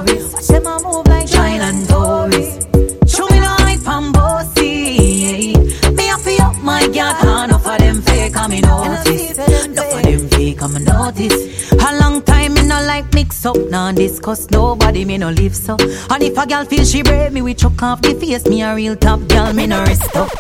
Fake, 10.69 10.77
I'm 10.77 10.85
notice. 10.85 11.73
A 11.73 11.99
long 12.01 12.23
time 12.23 12.55
me 12.55 12.63
no 12.63 12.83
like 12.85 13.13
mix 13.15 13.45
up, 13.47 13.57
nah 13.69 13.93
discuss 13.93 14.51
nobody, 14.51 15.05
me 15.05 15.19
no 15.19 15.31
live 15.31 15.55
so. 15.55 15.77
And 16.11 16.23
if 16.23 16.37
a 16.37 16.47
girl 16.47 16.65
feel 16.65 16.85
she 16.85 17.03
brave, 17.03 17.33
me 17.33 17.43
we 17.43 17.55
chuck 17.55 17.83
off 17.83 18.03
the 18.03 18.15
face, 18.15 18.47
me 18.47 18.63
a 18.63 18.75
real 18.75 18.97
top 18.97 19.21
girl, 19.29 19.53
me 19.53 19.67
no 19.67 19.81
rest 19.81 20.15
up. 20.17 20.31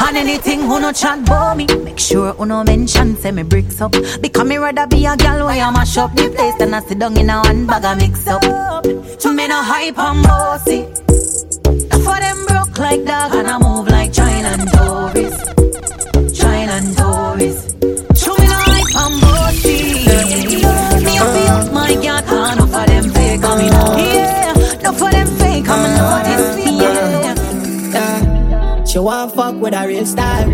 And 0.00 0.16
anything 0.16 0.60
who 0.60 0.80
no 0.80 0.92
chat 0.92 1.20
about 1.20 1.56
me, 1.56 1.66
make 1.66 1.98
sure 1.98 2.32
who 2.32 2.46
no 2.46 2.64
mention, 2.64 3.16
say 3.16 3.30
me 3.30 3.42
bricks 3.42 3.80
up. 3.80 3.92
Because 4.20 4.46
me 4.46 4.56
rather 4.56 4.86
be 4.86 5.06
a 5.06 5.16
girl 5.16 5.46
where 5.46 5.62
I 5.62 5.70
mash 5.70 5.96
up 5.96 6.14
the 6.14 6.30
place 6.30 6.54
than 6.56 6.74
I 6.74 6.80
sit 6.80 6.98
down 6.98 7.16
in 7.16 7.30
a 7.30 7.40
one 7.42 7.66
bag 7.66 7.84
of 7.84 7.98
mix 7.98 8.26
up. 8.26 8.42
To 8.82 9.32
me 9.32 9.48
no 9.48 9.62
hype 9.62 9.98
and 9.98 10.22
bossy. 10.22 10.82
For 12.04 12.20
them 12.20 12.44
broke 12.46 12.78
like 12.78 13.04
dog 13.04 13.34
and 13.34 13.48
I 13.48 13.58
move 13.58 13.88
like 13.88 14.12
China 14.12 14.48
and 14.48 14.68
tourist. 14.72 16.40
China 16.40 16.72
and. 16.72 16.94
Bossy. 19.54 19.94
Me 21.04 21.18
a 21.18 21.70
my 21.72 21.90
enough 21.90 22.62
of 22.62 22.86
them 22.86 23.10
fake 23.10 23.44
enough 24.80 25.02
of 25.02 25.10
them 25.10 25.26
fake 25.38 25.66
notice. 25.66 26.56
Yeah. 27.92 28.84
She 28.84 28.98
want 28.98 29.34
fuck 29.34 29.54
with 29.56 29.74
a 29.74 29.86
real 29.86 30.06
style. 30.06 30.50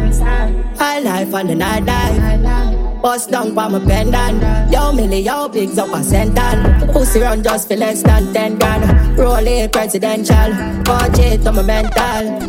High 0.76 1.00
life 1.00 1.34
and 1.34 1.50
the 1.50 1.54
night 1.54 1.84
dive. 1.86 3.02
Bust 3.02 3.30
down 3.30 3.54
by 3.54 3.68
my 3.68 3.78
pendant. 3.78 4.70
Yo, 4.70 4.92
Millie, 4.92 5.20
yo, 5.20 5.48
bigs 5.48 5.78
up 5.78 5.88
a 5.88 6.02
sentan. 6.02 6.92
Pussy 6.92 7.20
run 7.20 7.42
just 7.42 7.68
for 7.68 7.76
less 7.76 8.02
than 8.02 8.32
10 8.32 8.58
grand. 8.58 9.18
Roll 9.18 9.46
it 9.46 9.72
presidential. 9.72 10.52
Budget 10.84 11.46
on 11.46 11.56
my 11.56 11.62
mental. 11.62 12.40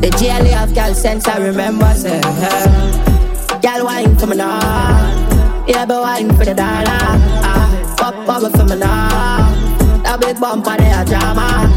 The 0.00 0.10
jelly 0.18 0.54
of 0.54 0.74
gal 0.74 0.92
sense 0.94 1.28
I 1.28 1.38
remember. 1.38 1.94
Say, 1.94 2.20
hey. 2.20 3.60
Gal 3.62 3.84
wine 3.84 4.16
for 4.16 4.26
me 4.26 4.36
now. 4.36 5.01
Yeah, 5.66 5.86
but 5.86 6.02
wine 6.02 6.28
for 6.36 6.44
the 6.44 6.54
dollar. 6.54 6.98
Ah, 7.46 7.94
pop 7.96 8.14
bubble 8.26 8.50
for 8.50 8.64
me 8.64 8.76
now. 8.76 9.52
That 10.02 10.20
big 10.20 10.40
bumper, 10.40 10.76
they 10.76 10.90
a 10.90 11.04
drama. 11.04 11.70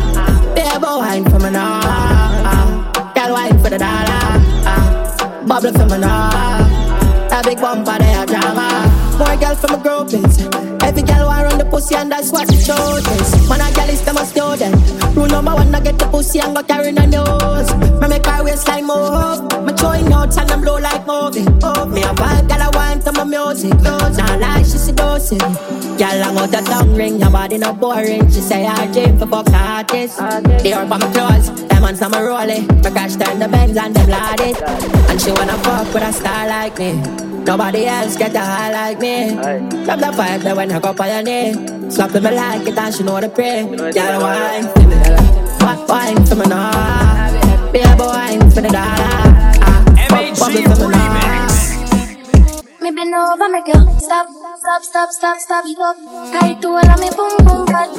Yeah, 0.57 0.79
but 0.79 0.97
wine 0.97 1.23
for 1.25 1.39
me 1.39 1.51
now. 1.51 1.79
Ah, 1.83 3.13
gal 3.15 3.33
wine 3.33 3.57
for 3.61 3.69
the 3.69 3.77
dollar. 3.77 4.25
Ah, 4.65 5.45
bubble 5.47 5.71
for 5.71 5.85
me 5.85 5.97
now. 5.99 7.29
That 7.29 7.45
big 7.45 7.59
bumper, 7.61 7.97
they 7.99 8.13
a 8.13 8.25
drama. 8.25 8.89
More 9.17 9.37
girl 9.37 9.55
from 9.55 9.79
a 9.79 9.83
group 9.83 10.13
is. 10.13 10.47
Every 10.83 11.03
girl 11.03 11.27
want 11.27 11.43
run 11.45 11.57
the 11.57 11.65
pussy 11.65 11.95
and 11.95 12.11
that's 12.11 12.31
what 12.31 12.47
the 12.47 12.57
show 12.57 12.97
is. 12.97 13.49
Man, 13.49 13.61
a 13.61 13.73
girl 13.73 13.89
is 13.89 14.01
them 14.01 14.17
a 14.17 14.25
student. 14.25 14.75
Rule 15.15 15.27
number 15.27 15.53
one, 15.53 15.73
I 15.73 15.79
get 15.79 15.97
the 15.97 16.05
pussy 16.07 16.39
and 16.39 16.55
go 16.55 16.61
carry 16.63 16.91
the 16.91 17.05
nose. 17.07 17.69
Me 18.01 18.07
make 18.07 18.25
her 18.25 18.43
waistline 18.43 18.85
move. 18.85 19.41
Me 19.63 19.73
throwing 20.35 20.51
and 20.51 20.51
I'm 20.51 20.61
blow 20.61 20.77
like 20.77 21.05
movie. 21.07 21.45
Oh, 21.63 21.85
me 21.85 22.03
a 22.03 22.07
vibe, 22.07 22.47
girl 22.47 22.61
I 22.61 22.69
want 22.73 23.03
to 23.05 23.11
my 23.11 23.23
music. 23.23 23.73
Nah, 23.81 24.35
like 24.35 24.65
she 24.65 24.77
seducing. 24.77 25.39
Girl, 25.39 26.23
I'm 26.23 26.37
out 26.37 26.51
the 26.51 26.61
tongue 26.65 26.95
ring, 26.95 27.19
your 27.19 27.31
body 27.31 27.57
not 27.57 27.79
boring. 27.79 28.29
She 28.29 28.41
say 28.41 28.65
I 28.65 28.91
dream 28.91 29.17
for 29.17 29.27
fuck 29.27 29.49
artists. 29.49 30.17
They 30.17 30.73
are 30.73 30.83
for 30.83 30.97
my 30.99 31.11
clothes, 31.11 31.67
them 31.67 31.83
on 31.83 31.95
some 31.95 32.13
rolling. 32.13 32.67
Me 32.67 32.91
crash 32.91 33.15
turn 33.15 33.39
the 33.39 33.47
Benz 33.47 33.77
and 33.77 33.95
them 33.95 34.09
lad. 34.09 34.41
And 34.41 35.21
she 35.21 35.31
wanna 35.31 35.57
fuck 35.59 35.93
with 35.93 36.03
a 36.03 36.11
star 36.13 36.47
like 36.47 36.77
me. 36.77 36.93
Nobody 37.45 37.85
else 37.85 38.17
get 38.17 38.33
the 38.33 38.39
high 38.39 38.71
like 38.71 38.99
me. 38.99 39.35
Love 39.85 39.99
the 39.99 40.07
vibe 40.07 40.41
that 40.41 40.55
when 40.55 40.71
I 40.71 40.79
go 40.79 40.93
for 40.93 41.05
your 41.05 41.21
knee. 41.21 41.53
Slapping 41.89 42.23
me 42.23 42.31
like 42.31 42.67
it 42.67 42.77
and 42.77 42.93
she 42.93 43.03
know 43.03 43.21
the 43.21 43.29
pray. 43.29 43.63
Girl, 43.63 44.21
wine 44.21 44.65
What 45.59 45.87
wine 45.87 46.25
for 46.25 46.35
me 46.35 46.45
now? 46.47 47.71
Baby, 47.71 47.87
wine 47.99 48.49
for 48.49 48.61
the 48.61 48.69
dollar. 48.69 49.34
Bubble 50.45 50.75
for 50.75 50.87
me 50.89 50.95
now. 50.95 51.47
Me 52.79 52.91
been 52.91 53.09
no 53.09 53.33
over, 53.33 53.49
make 53.49 53.67
you 53.67 53.73
stop, 53.99 54.27
stop, 54.29 54.83
stop, 54.83 55.09
stop, 55.09 55.39
stop, 55.39 55.65
stop. 55.65 55.95
Tight 56.33 56.61
to 56.61 56.67
all 56.67 56.87
of 56.87 56.99
me 56.99 57.09
boom 57.17 57.35
boom 57.47 57.65
fat. 57.65 57.89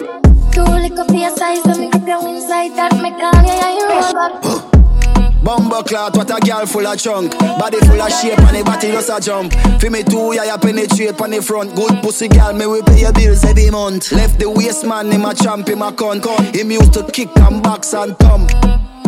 Two 0.52 0.62
lick 0.62 0.96
up 0.96 1.10
your 1.10 1.36
size, 1.36 1.66
let 1.66 1.76
me 1.76 1.90
grip 1.90 2.06
your 2.06 2.28
inside 2.28 2.76
that 2.76 3.02
make 3.02 3.14
all 3.14 3.42
yeah, 3.42 3.74
you 3.74 3.88
roll 3.88 4.12
back. 4.14 5.42
Bumbo 5.42 5.82
clot, 5.82 6.16
what 6.16 6.30
a 6.30 6.40
girl 6.40 6.66
full 6.66 6.86
of 6.86 6.98
chunk 6.98 7.38
Body 7.38 7.78
full 7.78 8.02
of 8.02 8.10
shape 8.10 8.38
and 8.38 8.56
the 8.56 8.64
body 8.64 8.90
just 8.90 9.10
a 9.10 9.20
jump 9.20 9.52
Feel 9.80 9.90
me 9.92 10.02
too, 10.02 10.32
yeah, 10.34 10.44
you 10.44 10.58
penetrate 10.58 11.20
on 11.20 11.30
the 11.30 11.40
front 11.40 11.72
Good 11.76 12.02
pussy 12.02 12.26
girl, 12.26 12.52
me 12.52 12.66
we 12.66 12.82
pay 12.82 13.02
your 13.02 13.12
bills 13.12 13.44
every 13.44 13.70
month 13.70 14.10
Left 14.10 14.40
the 14.40 14.50
waist 14.50 14.84
man, 14.84 15.12
in 15.12 15.20
my 15.20 15.34
champ, 15.34 15.68
in 15.68 15.78
my 15.78 15.92
cunt 15.92 16.26
Him 16.52 16.72
used 16.72 16.92
to 16.94 17.08
kick 17.12 17.28
and 17.36 17.62
box 17.62 17.94
and 17.94 18.18
thump 18.18 18.50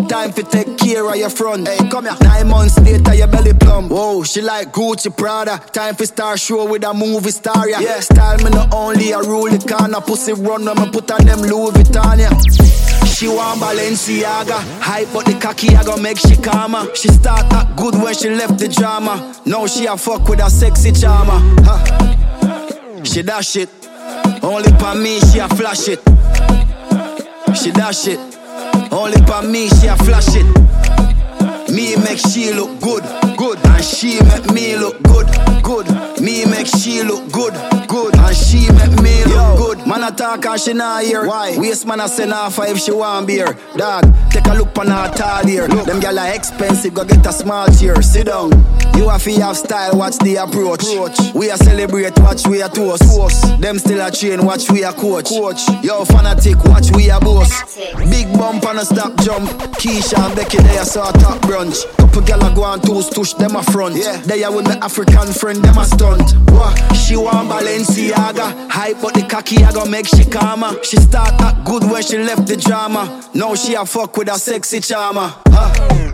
Time 0.09 0.33
for 0.33 0.43
take 0.43 0.79
care 0.79 1.07
of 1.07 1.17
your 1.17 1.29
front. 1.29 1.69
Hey, 1.69 1.77
come 1.91 2.05
here. 2.05 2.17
Nine 2.23 2.49
months 2.49 2.79
later, 2.81 3.15
your 3.15 3.27
belly 3.27 3.53
plump. 3.53 3.91
Whoa, 3.91 4.23
she 4.23 4.41
like 4.41 4.73
Gucci 4.73 5.15
Prada. 5.15 5.59
Time 5.73 5.95
for 5.95 6.07
star 6.07 6.39
show 6.39 6.65
with 6.65 6.83
a 6.85 6.95
movie 6.95 7.31
star, 7.31 7.69
yeah. 7.69 7.81
yeah. 7.81 8.01
Style 8.01 8.39
me 8.39 8.51
not 8.51 8.73
only 8.73 9.13
a 9.13 9.21
rule 9.21 9.51
the 9.51 9.59
corner. 9.59 10.01
Pussy 10.01 10.33
run 10.33 10.65
when 10.65 10.77
me 10.77 10.91
put 10.91 11.11
on 11.11 11.27
them 11.27 11.41
Louis 11.43 11.73
Vuitton, 11.73 12.19
yeah. 12.19 13.05
She 13.07 13.29
want 13.29 13.61
Balenciaga, 13.61 14.59
hype 14.81 15.09
but 15.13 15.27
the 15.27 15.35
cocky 15.35 15.77
I 15.77 15.85
gon' 15.85 16.01
make 16.01 16.19
she 16.19 16.37
calmer. 16.37 16.95
She 16.95 17.09
start 17.09 17.51
that 17.51 17.77
good 17.77 17.95
when 17.95 18.15
she 18.15 18.31
left 18.31 18.59
the 18.59 18.69
drama. 18.69 19.35
Now 19.45 19.67
she 19.67 19.87
a 19.87 19.97
fuck 19.97 20.27
with 20.29 20.41
a 20.41 20.49
sexy 20.49 20.93
charmer. 20.93 21.39
Huh. 21.65 23.05
She 23.05 23.23
dash 23.23 23.57
it, 23.57 23.69
only 24.43 24.71
for 24.79 24.95
me 24.95 25.21
she 25.21 25.39
a 25.39 25.49
flash 25.49 25.89
it. 25.89 26.01
She 27.55 27.73
dash 27.73 28.07
it. 28.09 28.38
Only 28.91 29.21
for 29.27 29.43
me, 29.43 29.69
she 29.69 29.87
a 29.87 29.97
flash 29.97 30.29
it. 30.31 30.47
Me 31.71 31.97
make 31.97 32.19
she 32.19 32.53
look 32.53 32.81
good, 32.81 33.05
good, 33.37 33.59
and 33.67 33.85
she 33.85 34.21
make 34.25 34.51
me 34.53 34.77
look 34.77 35.03
good, 35.03 35.29
good. 35.63 35.87
Me 36.21 36.45
make 36.47 36.67
she 36.67 37.03
look 37.03 37.31
good, 37.31 37.53
good, 37.87 38.17
and 38.17 38.37
she 38.37 38.71
make 38.73 39.03
me 39.03 39.25
look 39.25 39.59
good. 39.59 39.87
Man 39.87 40.03
a 40.03 40.11
talk 40.11 40.45
and 40.47 40.61
she 40.61 40.73
not 40.73 41.05
hear. 41.05 41.27
Why? 41.27 41.57
Waste 41.59 41.87
man 41.87 42.01
a 42.01 42.09
send 42.09 42.33
her 42.33 42.51
if 42.67 42.79
she 42.79 42.93
want 42.93 43.27
beer. 43.27 43.57
Dog, 43.77 44.05
take 44.31 44.47
a 44.47 44.55
look 44.55 44.77
on 44.79 44.87
her 44.89 45.13
tall 45.15 45.47
here. 45.47 45.69
Look, 45.69 45.87
them 45.87 46.01
gyal 46.01 46.19
are 46.19 46.35
expensive, 46.35 46.95
go 46.95 47.05
get 47.05 47.27
a 47.27 47.33
small 47.33 47.69
chair. 47.69 48.01
Sit 48.01 48.27
down. 48.27 48.51
You 48.97 49.09
have 49.09 49.23
to 49.23 49.33
have 49.41 49.57
style, 49.57 49.97
watch 49.97 50.19
the 50.19 50.37
approach. 50.37 50.83
approach. 50.85 51.35
We 51.35 51.51
a 51.51 51.57
celebrate, 51.57 52.19
watch 52.19 52.47
we 52.47 52.63
a 52.63 52.69
toast. 52.69 53.03
toast. 53.03 53.61
Them 53.61 53.79
still 53.79 54.05
a 54.05 54.11
train, 54.11 54.45
watch 54.45 54.71
we 54.71 54.83
a 54.85 54.93
coach. 54.93 55.29
coach. 55.29 55.61
Yo, 55.83 56.05
fanatic, 56.05 56.63
watch 56.65 56.91
we 56.95 57.11
a 57.11 57.19
boss. 57.21 57.77
Big 58.11 58.33
bump 58.33 58.65
and 58.67 58.79
a 58.79 58.85
stop 58.85 59.17
jump. 59.23 59.49
Keisha 59.79 60.19
and 60.19 60.35
Becky, 60.37 60.59
they 60.59 60.79
a 60.79 60.85
saw 60.85 61.11
top 61.13 61.41
brunch. 61.43 61.85
Couple 61.97 62.23
gyal 62.23 62.51
a 62.51 62.55
go 62.55 62.63
on 62.65 62.81
toast, 62.81 63.13
touch 63.15 63.35
them 63.37 63.57
a 63.57 63.63
front. 63.63 63.97
Yeah, 63.97 64.17
they 64.23 64.43
a 64.43 64.51
with 64.51 64.65
my 64.65 64.77
African 64.79 65.33
friend, 65.33 65.63
them 65.63 65.79
a 65.79 65.85
stunt. 65.85 66.33
What? 66.51 66.97
She 66.97 67.17
want 67.17 67.49
Balenciaga, 67.49 68.71
hype 68.71 69.01
but 69.01 69.15
the 69.15 69.23
cocky 69.23 69.65
I 69.65 69.73
gon' 69.73 69.91
make 69.91 70.07
she 70.07 70.25
calmer. 70.25 70.83
She 70.83 70.97
start 70.97 71.41
act 71.41 71.65
good 71.65 71.85
when 71.85 72.03
she 72.03 72.19
left 72.19 72.47
the 72.47 72.57
drama. 72.57 73.23
Now 73.35 73.55
she 73.55 73.75
a 73.75 73.85
fuck 73.87 74.17
with 74.17 74.29
a 74.29 74.39
sexy 74.39 74.81
charmer. 74.81 75.33
Huh? 75.49 76.08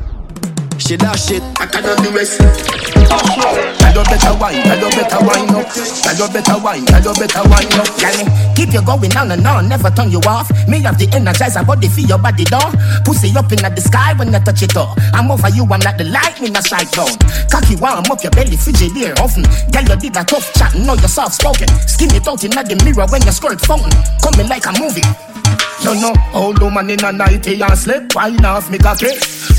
She 0.78 0.96
dash 0.96 1.30
it. 1.30 1.42
I 1.60 1.66
cannot 1.66 2.02
do 2.02 2.10
rest. 2.10 2.40
Tell 2.40 3.94
you 3.94 4.04
better 4.10 4.34
wine, 4.38 4.60
tell 4.62 4.78
you 4.78 4.90
better 4.90 5.20
wine 5.22 5.48
up. 5.54 5.68
Tell 5.70 6.16
you 6.18 6.28
better 6.32 6.58
wine, 6.58 6.84
tell 6.86 7.02
you 7.02 7.14
better 7.14 7.44
wine 7.48 7.70
oh. 7.72 7.84
up. 7.84 7.90
Girl, 8.00 8.18
keep 8.56 8.74
you 8.74 8.82
going 8.82 9.16
on 9.16 9.30
and 9.30 9.46
on, 9.46 9.68
never 9.68 9.90
turn 9.90 10.10
you 10.10 10.20
off. 10.26 10.50
Me 10.66 10.82
have 10.82 10.98
the 10.98 11.06
energizer 11.14 11.64
body 11.64 11.88
for 11.88 12.00
your 12.00 12.18
body 12.18 12.44
door. 12.44 12.72
Pussy 13.04 13.30
up 13.36 13.52
in 13.52 13.62
the 13.62 13.80
sky 13.80 14.14
when 14.14 14.32
you 14.32 14.40
touch 14.40 14.62
it 14.62 14.76
up. 14.76 14.98
I'm 15.14 15.30
over 15.30 15.48
you, 15.50 15.62
I'm 15.62 15.80
like 15.80 15.96
the 15.96 16.04
lightning 16.04 16.56
a 16.56 16.62
strike 16.62 16.90
down. 16.90 17.14
Cocky 17.50 17.76
warm 17.76 18.10
up 18.10 18.22
your 18.22 18.32
belly, 18.32 18.56
frigidaire 18.56 19.18
often. 19.20 19.44
Girl, 19.70 19.84
you 19.84 19.96
did 19.96 20.16
a 20.16 20.24
tough 20.24 20.52
chat, 20.54 20.74
know 20.74 20.94
you're 20.94 21.08
soft 21.08 21.34
spoken. 21.34 21.68
Skin 21.86 22.10
it 22.14 22.26
out 22.26 22.42
in 22.42 22.50
the 22.50 22.76
mirror 22.84 23.06
when 23.08 23.22
your 23.22 23.32
skirt 23.32 23.60
phone. 23.60 23.90
Coming 24.22 24.48
like 24.48 24.66
a 24.66 24.72
movie. 24.80 25.33
You 25.82 26.00
know, 26.00 26.14
old 26.32 26.60
woman 26.60 26.90
in 26.90 27.04
a 27.04 27.12
nighty 27.12 27.60
and 27.60 27.78
slip, 27.78 28.14
wine 28.14 28.44
off 28.44 28.70
me 28.70 28.78
cocky. 28.78 29.12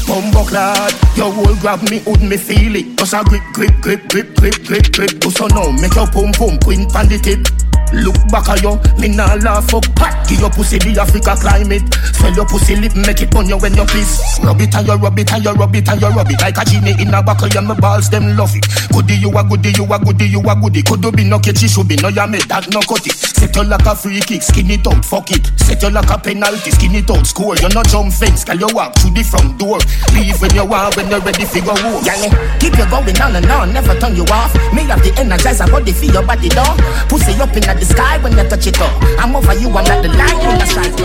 Bumbo 0.07 0.43
clad, 0.45 0.93
your 1.15 1.31
whole 1.31 1.55
grab 1.57 1.81
me, 1.89 2.01
would 2.05 2.21
me 2.21 2.37
feel 2.37 2.75
it. 2.75 2.97
Just 2.97 3.13
a 3.13 3.23
grip, 3.23 3.43
grip, 3.53 3.81
grip, 3.81 4.07
grip, 4.09 4.35
grip, 4.35 4.63
grip, 4.65 4.91
grip. 4.91 5.23
So 5.31 5.47
now 5.47 5.71
make 5.71 5.95
your 5.95 6.07
pum 6.07 6.31
pum 6.31 6.57
queen 6.59 6.89
pan 6.89 7.07
the 7.09 7.17
tip. 7.17 7.64
Look 7.93 8.17
back 8.29 8.49
at 8.49 8.61
you, 8.61 8.75
me 8.99 9.15
nah 9.15 9.35
laugh 9.35 9.69
fuck 9.69 9.85
pat 9.95 10.15
Give 10.27 10.41
your 10.41 10.49
pussy 10.49 10.81
the 10.81 10.97
Africa 10.97 11.37
climate. 11.37 11.85
Swell 12.17 12.33
your 12.33 12.49
pussy 12.49 12.75
lip, 12.75 12.97
make 12.97 13.21
it 13.21 13.29
on 13.37 13.45
you 13.45 13.57
when 13.61 13.77
you 13.77 13.85
piss. 13.85 14.41
Rub 14.41 14.57
it 14.57 14.73
and 14.73 14.87
you 14.87 14.97
rub 14.97 15.19
it 15.19 15.29
and 15.31 15.45
you 15.45 15.53
rub 15.53 15.75
it 15.75 15.85
and 15.85 16.01
you 16.01 16.09
rub 16.09 16.29
it. 16.29 16.41
Like 16.41 16.57
a 16.57 16.65
genie 16.65 16.97
in 16.97 17.13
a 17.13 17.21
buckle, 17.21 17.49
yeah, 17.53 17.61
my 17.61 17.77
balls 17.77 18.09
them 18.09 18.33
love 18.33 18.55
it. 18.57 18.65
Goody 18.89 19.21
you 19.21 19.29
a 19.29 19.45
goody, 19.45 19.69
you 19.77 19.85
a 19.85 19.97
goody, 20.01 20.25
you 20.25 20.41
a 20.41 20.53
goody. 20.57 20.81
Could 20.81 21.05
be 21.13 21.23
no 21.29 21.37
catchy, 21.37 21.69
should 21.69 21.87
be 21.87 21.95
no 22.01 22.09
ya 22.09 22.25
made 22.25 22.49
that 22.49 22.65
no 22.73 22.81
cut 22.81 23.05
it 23.05 23.13
Set 23.13 23.53
you 23.53 23.69
like 23.69 23.85
a 23.85 23.93
free 23.93 24.21
kick, 24.21 24.41
skin 24.41 24.71
it 24.71 24.87
out, 24.87 25.05
fuck 25.05 25.29
it. 25.29 25.45
Set 25.61 25.81
you 25.83 25.93
like 25.93 26.09
a 26.09 26.17
penalty, 26.17 26.71
skin 26.73 26.95
it 26.97 27.09
out, 27.09 27.27
score. 27.27 27.53
You 27.61 27.69
no 27.69 27.83
jump 27.85 28.09
fence, 28.09 28.41
can 28.41 28.57
you 28.57 28.69
walk 28.73 28.97
through 28.97 29.13
the 29.13 29.21
front 29.21 29.59
door. 29.61 29.77
Leave 30.17 30.41
when 30.41 30.55
you 30.57 30.65
want, 30.65 30.97
when 30.97 31.05
you're 31.13 31.21
ready 31.21 31.45
go 31.61 31.75
home 31.77 32.01
yeah, 32.01 32.17
Keep 32.57 32.81
you 32.81 32.87
going 32.89 33.21
on 33.21 33.35
and 33.37 33.51
on, 33.53 33.73
never 33.73 33.93
turn 34.01 34.15
you 34.15 34.25
off. 34.33 34.49
Me 34.73 34.89
have 34.89 35.01
the 35.05 35.13
energizer 35.21 35.69
body 35.69 35.93
for 35.93 36.09
your 36.09 36.25
body 36.25 36.49
door 36.49 36.73
Pussy 37.05 37.37
up 37.37 37.53
in 37.53 37.64
the 37.73 37.85
sky 37.85 38.17
when 38.19 38.33
you 38.37 38.43
touch 38.47 38.67
it 38.67 38.79
up. 38.79 38.91
I'm 39.17 39.35
over 39.35 39.53
you, 39.55 39.69
I'm 39.69 39.85
not 39.85 40.03
the 40.03 40.09
light 40.09 40.37
in 40.45 40.59
the 40.59 40.65
strike. 40.65 40.95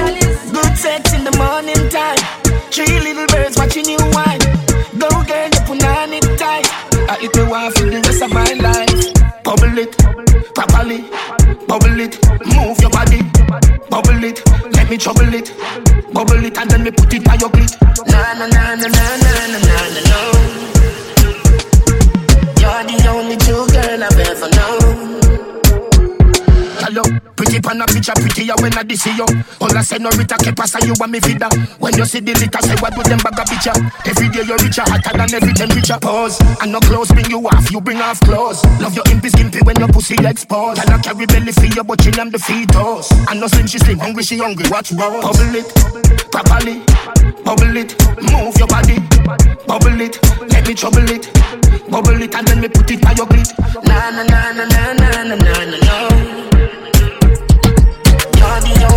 Good 0.53 0.77
sex 0.77 1.13
in 1.15 1.25
the 1.25 1.33
morning 1.41 1.89
time. 1.89 2.21
Three 2.71 3.01
little 3.01 3.27
birds 3.27 3.57
watching 3.57 3.87
you 3.89 3.99
whine. 4.13 4.41
Go 4.99 5.09
girl, 5.25 5.49
you 5.49 5.61
put 5.65 5.83
on 5.85 6.11
tight. 6.37 6.67
I 7.09 7.19
eat 7.23 7.33
the 7.33 7.47
wife 7.51 7.75
for 7.75 7.87
the 7.89 8.01
rest 8.05 8.23
of 8.23 8.31
my 8.33 8.53
life. 8.61 9.43
Bubble 9.43 9.79
it, 9.79 9.97
properly. 10.55 11.05
Bubble 11.67 12.01
it, 12.01 12.15
move 12.55 12.79
your 12.81 12.91
body. 12.91 13.23
Bubble 13.89 14.23
it, 14.25 14.39
let 14.75 14.91
me 14.91 14.97
trouble 14.99 15.33
it. 15.35 15.55
Bubble 16.13 16.45
it 16.45 16.59
and 16.59 16.71
then 16.71 16.85
me 16.85 16.91
put 16.91 17.13
it 17.15 17.27
on 17.29 17.39
your 17.41 17.51
clit. 17.51 17.73
Na 18.07 18.35
na 18.35 18.47
na 18.47 18.75
na 18.75 18.87
na 18.87 19.05
na 19.23 19.33
na 19.49 19.59
na 19.65 20.01
na. 20.11 20.19
You're 22.61 22.85
the 22.85 23.09
only 23.09 23.37
true 23.39 23.67
girl 23.69 24.05
I've 24.05 24.19
ever 24.19 24.51
known 24.51 24.80
hello. 26.91 27.03
Pretty 27.37 27.61
pan 27.61 27.81
a 27.81 27.87
picture, 27.87 28.13
prettier 28.19 28.55
when 28.61 28.75
I 28.75 28.83
see 28.95 29.15
you. 29.15 29.27
All 29.61 29.71
I 29.77 29.83
say 29.83 29.99
no 29.99 30.11
Rita 30.11 30.37
keep 30.37 30.57
pass 30.57 30.75
you 30.85 30.95
want 30.99 31.13
me 31.13 31.21
vida. 31.21 31.49
When 31.79 31.95
you 31.97 32.05
see 32.05 32.21
the 32.21 32.35
liquor, 32.35 32.61
say 32.63 32.75
what 32.83 32.95
do 32.95 33.03
them 33.07 33.19
bag 33.23 33.39
a 33.39 33.45
picture. 33.47 33.77
Every 34.05 34.29
day 34.29 34.43
you're 34.43 34.59
richer, 34.59 34.83
hotter 34.83 35.15
than 35.17 35.31
every 35.35 35.55
temperature. 35.55 35.99
Pause, 36.01 36.41
and 36.61 36.73
no 36.73 36.81
clothes 36.81 37.09
bring 37.15 37.31
you 37.31 37.41
off, 37.47 37.71
you 37.71 37.81
bring 37.81 38.01
off 38.03 38.21
clothes. 38.21 38.65
Love 38.83 38.95
your 38.95 39.05
impy 39.09 39.31
skimpy 39.31 39.61
when 39.63 39.79
your 39.79 39.89
pussy 39.89 40.17
exposed. 40.27 40.83
And 40.83 40.91
I 40.91 40.99
carry 40.99 41.27
belly 41.27 41.53
for 41.53 41.67
you, 41.67 41.85
but 41.85 42.03
she 42.03 42.11
am 42.19 42.31
the 42.31 42.39
fetus. 42.39 43.11
And 43.31 43.41
no 43.41 43.47
slim, 43.47 43.67
she 43.67 43.79
slim, 43.79 43.99
hungry, 43.99 44.23
she 44.23 44.39
hungry. 44.39 44.67
Watch 44.69 44.93
roll, 44.93 45.23
bubble 45.23 45.55
it, 45.55 45.69
properly, 46.35 46.83
bubble 47.47 47.77
it, 47.77 47.95
move 48.35 48.57
your 48.59 48.69
body, 48.69 48.99
bubble 49.67 50.01
it, 50.01 50.19
let 50.51 50.67
me 50.67 50.75
trouble 50.75 51.09
it, 51.11 51.31
bubble 51.89 52.21
it, 52.21 52.35
and 52.35 52.47
then 52.47 52.61
me 52.61 52.69
put 52.69 52.91
it 52.91 53.01
by 53.01 53.13
your 53.13 53.27
clit. 53.27 53.49
Na 53.87 54.11
na 54.11 54.23
na 54.25 54.53
na 54.53 54.65
na 54.67 54.93
na 54.93 55.25
na 55.25 55.37
na 55.37 55.65
na 55.65 56.50
body 58.63 58.90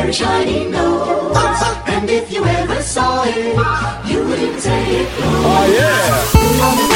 very 0.00 0.12
shiny 0.12 0.70
nose, 0.70 1.36
and 1.86 2.08
if 2.08 2.32
you 2.32 2.44
ever 2.44 2.80
saw 2.80 3.24
it, 3.24 3.56
you 4.08 4.24
wouldn't 4.24 4.60
say 4.60 5.00
it. 5.00 5.08
Oh 5.20 5.66
yeah! 5.74 6.87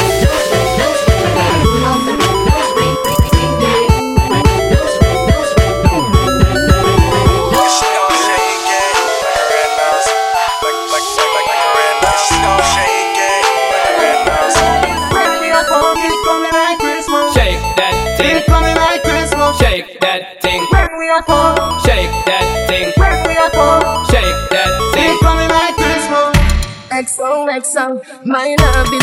XOXO, 28.23 28.27
my 28.27 28.55
love 28.61 29.02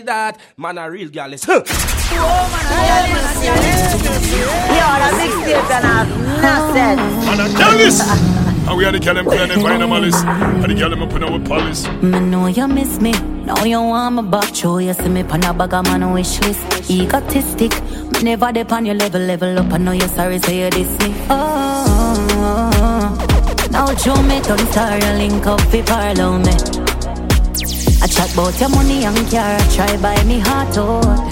like 0.00 0.06
that. 0.06 0.40
Man 0.56 0.78
a 0.78 0.90
real 0.90 1.08
gal 1.08 1.32
is. 1.32 1.44
Huh. 1.44 1.54
Yo, 1.54 2.22
that 5.00 5.12
mixtape 5.18 5.70
and 5.70 5.84
have 5.84 6.08
nothing. 6.42 6.98
And 7.28 7.40
a 7.40 7.46
jealous. 7.58 8.00
And 8.68 8.76
we 8.76 8.84
are 8.84 8.92
the 8.92 9.00
girl 9.00 9.14
them 9.14 9.24
playing 9.24 9.48
the 9.48 9.54
fine 9.60 9.88
malice. 9.88 10.22
And 10.22 10.64
the 10.64 10.74
girl 10.74 10.90
them 10.90 11.02
up 11.02 11.12
in 11.12 11.24
our 11.24 11.38
palace. 11.40 11.88
Me 12.02 12.20
know 12.20 12.46
you 12.46 12.68
miss 12.68 13.00
me. 13.00 13.12
Now 13.44 13.64
you 13.64 13.80
want 13.80 14.16
me 14.16 14.22
back. 14.22 14.54
Show 14.54 14.78
you 14.78 14.94
see 14.94 15.08
me 15.08 15.22
pan 15.22 15.44
a 15.44 15.54
bag 15.54 15.74
of 15.74 15.84
man 15.86 16.12
wish 16.12 16.40
list. 16.40 16.90
Egotistic. 16.90 17.72
Me 18.12 18.22
never 18.22 18.52
dip 18.52 18.72
on 18.72 18.86
your 18.86 18.94
level, 18.94 19.20
level 19.20 19.58
up. 19.58 19.72
I 19.72 19.78
know 19.78 19.92
you're 19.92 20.08
sorry, 20.08 20.38
say 20.38 20.64
you 20.64 20.70
diss 20.70 20.98
me. 21.00 21.14
Oh, 21.30 22.14
oh, 22.28 22.70
oh, 22.74 23.68
now 23.70 23.94
show 23.96 24.20
me 24.22 24.40
don't 24.40 24.60
start 24.70 25.02
your 25.02 25.14
link 25.14 25.46
up, 25.46 25.60
fi 25.62 25.82
parlow 25.82 26.38
me. 26.38 26.89
I 28.10 28.12
chat 28.12 28.32
about 28.32 28.58
your 28.58 28.68
money 28.70 29.04
and 29.04 29.30
car. 29.30 29.58
Try 29.70 29.96
buy 29.98 30.24
me 30.24 30.40
heart 30.40 30.76
out. 30.76 31.30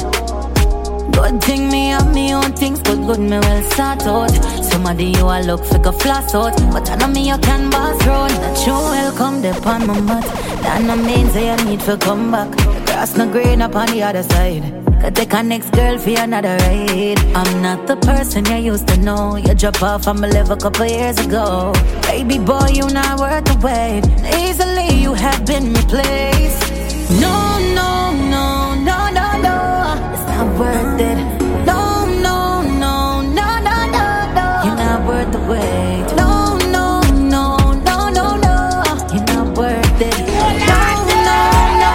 Good 1.12 1.42
thing 1.42 1.68
me 1.70 1.88
have 1.88 2.14
me 2.14 2.32
own 2.32 2.52
things, 2.52 2.80
good 2.82 3.04
good 3.04 3.18
me 3.18 3.36
well 3.36 3.62
start 3.70 4.02
out. 4.06 4.30
Somebody 4.62 5.06
you 5.06 5.26
a 5.26 5.42
look 5.42 5.64
for 5.64 5.78
go 5.78 5.90
floss 5.90 6.32
out, 6.36 6.56
but 6.72 6.88
I 6.88 6.94
know 6.94 7.08
me 7.08 7.28
you 7.28 7.38
can 7.38 7.68
boss 7.68 8.06
road. 8.06 8.30
That 8.30 8.64
you 8.64 8.74
welcome 8.74 9.42
the 9.42 9.50
on 9.68 9.86
my 9.88 10.00
mat. 10.00 10.24
That 10.62 10.82
no 10.82 10.94
means 10.94 11.32
say 11.32 11.50
you 11.50 11.64
need 11.64 11.80
to 11.80 11.96
come 11.98 12.30
back. 12.30 12.50
The 12.52 12.82
grass 12.86 13.16
no 13.16 13.28
green 13.28 13.60
up 13.60 13.74
on 13.74 13.88
the 13.88 14.04
other 14.04 14.22
side. 14.22 14.62
Could 15.00 15.16
take 15.16 15.32
a 15.32 15.42
next 15.42 15.70
girl 15.70 15.98
for 15.98 16.10
another 16.10 16.56
ride. 16.58 17.18
I'm 17.34 17.60
not 17.60 17.88
the 17.88 17.96
person 17.96 18.44
you 18.46 18.72
used 18.72 18.86
to 18.88 18.96
know. 18.98 19.34
You 19.34 19.54
drop 19.54 19.82
off 19.82 20.06
on 20.06 20.20
my 20.20 20.28
level 20.28 20.52
a 20.52 20.56
couple 20.56 20.86
years 20.86 21.18
ago. 21.18 21.72
Baby 22.02 22.38
boy, 22.38 22.68
you 22.72 22.86
not 22.88 23.18
worth 23.18 23.44
the 23.46 23.56
wait. 23.66 24.04
Easily 24.38 25.02
you 25.02 25.14
have 25.14 25.44
been 25.44 25.72
replaced. 25.72 26.67
No, 27.10 27.58
no, 27.72 28.12
no, 28.12 28.74
no, 28.74 29.08
no, 29.08 29.26
no. 29.40 30.12
It's 30.12 30.26
not 30.28 30.58
worth 30.58 31.00
it. 31.00 31.16
No, 31.64 32.04
no, 32.04 32.60
no, 32.62 33.22
no, 33.22 33.58
no, 33.64 33.76
no, 33.96 34.06
no. 34.36 34.46
You're 34.64 34.76
not 34.76 35.06
worth 35.06 35.32
the 35.32 35.40
wait. 35.48 36.04
No, 36.16 36.58
no, 36.70 37.00
no, 37.34 37.56
no, 37.88 38.10
no, 38.10 38.36
no. 38.36 38.84
You're 39.10 39.24
not 39.24 39.56
worth 39.56 40.00
it. 40.02 40.18
No, 40.36 40.84
no, 41.24 41.40
no. 41.80 41.92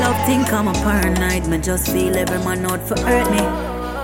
love 0.00 0.26
thing 0.26 0.42
come 0.46 0.68
up 0.68 0.76
paranoid. 0.76 1.46
Me 1.48 1.58
just 1.58 1.90
feel 1.92 2.16
every 2.16 2.38
man 2.38 2.64
out 2.64 2.80
for 2.80 2.98
hurt 3.00 3.30
me. 3.30 3.44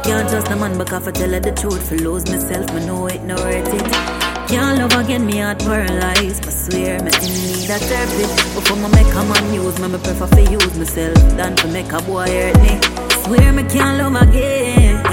Can't 0.04 0.28
trust 0.28 0.48
the 0.48 0.56
man 0.56 0.76
because 0.76 1.08
I 1.08 1.12
tell 1.12 1.30
her 1.30 1.40
the 1.40 1.52
truth. 1.52 1.88
For 1.88 1.96
lose 1.96 2.28
myself, 2.28 2.70
me 2.74 2.84
know 2.84 3.06
it 3.06 3.22
no 3.22 3.36
worth 3.36 3.72
it. 3.72 4.19
Can't 4.50 4.78
love 4.78 5.04
again, 5.04 5.26
me 5.26 5.38
heart 5.38 5.60
paralyzed. 5.60 6.44
I 6.44 6.50
swear, 6.50 6.98
me 7.04 7.12
in 7.22 7.34
need 7.46 7.70
a 7.70 7.78
therapy. 7.78 8.26
Before 8.52 8.76
me 8.78 8.88
make 8.90 9.14
a 9.14 9.22
man 9.22 9.54
use 9.54 9.78
me, 9.78 9.86
me 9.86 9.98
prefer 9.98 10.26
to 10.26 10.42
use 10.42 10.76
myself 10.76 11.14
than 11.36 11.54
to 11.54 11.68
make 11.68 11.92
a 11.92 12.02
boy 12.02 12.26
hurt 12.26 12.58
me. 12.60 12.80
Swear 13.22 13.52
me 13.52 13.62
can't 13.70 13.98
love 13.98 14.20
again. 14.20 15.04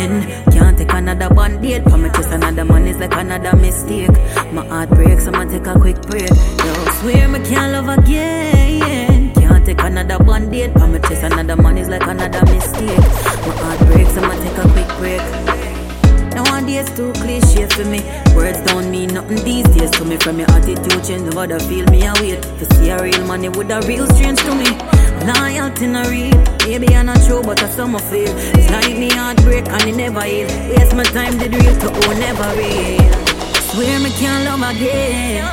Can't 0.52 0.76
take 0.76 0.92
another 0.92 1.30
date. 1.62 1.84
For 1.84 2.00
me 2.00 2.10
just 2.16 2.32
another 2.32 2.66
man 2.66 2.88
is 2.88 2.98
like 2.98 3.14
another 3.14 3.56
mistake. 3.58 4.10
My 4.52 4.66
heart 4.66 4.90
breaks, 4.90 5.28
I'ma 5.28 5.46
take 5.46 5.68
a 5.68 5.80
quick 5.80 6.02
break. 6.02 6.32
Yo, 6.32 6.74
swear 7.00 7.28
me 7.28 7.38
can't 7.46 7.74
love 7.74 7.96
again. 7.96 9.36
Can't 9.36 9.64
take 9.64 9.82
another 9.84 10.18
date. 10.50 10.74
For 10.74 10.88
me 10.88 10.98
just 11.08 11.22
another 11.22 11.62
man 11.62 11.78
is 11.78 11.90
like 11.90 12.08
another 12.08 12.44
mistake. 12.52 12.98
My 13.46 13.54
heart 13.62 13.80
breaks, 13.86 14.18
I'ma 14.18 14.34
take 14.34 14.58
a 14.58 14.68
quick 14.74 14.88
break. 14.98 15.57
Nowadays 16.68 16.98
too 16.98 17.14
cliche 17.14 17.66
for 17.68 17.86
me. 17.86 18.02
Words 18.36 18.60
don't 18.66 18.92
mean 18.92 19.14
nothing 19.14 19.42
these 19.46 19.64
days 19.70 19.90
to 19.92 20.04
me. 20.04 20.18
From 20.18 20.38
your 20.38 20.52
attitude 20.52 21.02
change, 21.02 21.24
nobody 21.24 21.58
feel 21.60 21.86
me 21.86 22.06
a 22.06 22.14
wait. 22.20 22.42
To 22.42 22.76
see 22.76 22.90
a 22.90 23.02
real 23.02 23.24
money 23.26 23.48
would 23.48 23.72
a 23.72 23.80
real 23.88 24.06
strange 24.08 24.40
to 24.40 24.54
me. 24.54 24.68
Loyalty 25.26 25.88
no 25.88 26.04
real. 26.10 26.36
Maybe 26.68 26.94
I'm 26.94 27.06
not 27.06 27.24
true, 27.26 27.42
but 27.42 27.64
I 27.64 27.70
some 27.70 27.98
feel. 28.00 28.28
It's 28.36 28.70
like 28.70 28.98
me 28.98 29.10
heartbreak 29.10 29.66
and 29.70 29.84
it 29.84 29.96
never 29.96 30.22
heal. 30.24 30.48
Waste 30.76 30.94
my 30.94 31.04
time 31.04 31.38
did 31.38 31.56
real 31.56 31.74
to 31.74 31.88
oh 31.88 32.14
never 32.20 32.58
real. 32.60 33.27
Swear 33.70 34.00
me 34.00 34.10
can't 34.12 34.46
love 34.46 34.62
again. 34.62 35.44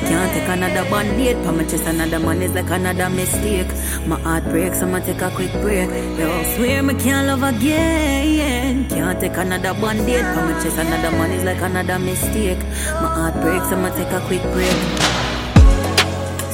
Can't 0.00 0.32
take 0.32 0.48
another 0.48 0.84
date. 1.16 1.44
For 1.44 1.52
me 1.52 1.64
chest 1.64 1.86
another 1.86 2.18
man 2.18 2.42
is 2.42 2.52
like 2.54 2.70
another 2.70 3.08
mistake. 3.08 3.68
My 4.04 4.18
heart 4.20 4.44
breaks, 4.44 4.82
I'ma 4.82 4.98
take 4.98 5.22
a 5.22 5.30
quick 5.30 5.52
break. 5.62 5.88
Yo, 6.18 6.42
swear 6.56 6.82
me 6.82 6.94
can't 6.94 7.28
love 7.28 7.44
again. 7.44 8.88
Can't 8.88 9.20
take 9.20 9.36
another 9.36 9.74
date. 9.74 10.26
For 10.34 10.42
me 10.46 10.54
chest 10.62 10.78
another 10.78 11.12
man 11.12 11.30
is 11.30 11.44
like 11.44 11.62
another 11.62 11.98
mistake. 12.00 12.58
My 13.00 13.08
heart 13.16 13.34
breaks, 13.40 13.70
I'ma 13.70 13.90
take 13.94 14.10
a 14.10 14.20
quick 14.26 14.42
break. 14.52 14.78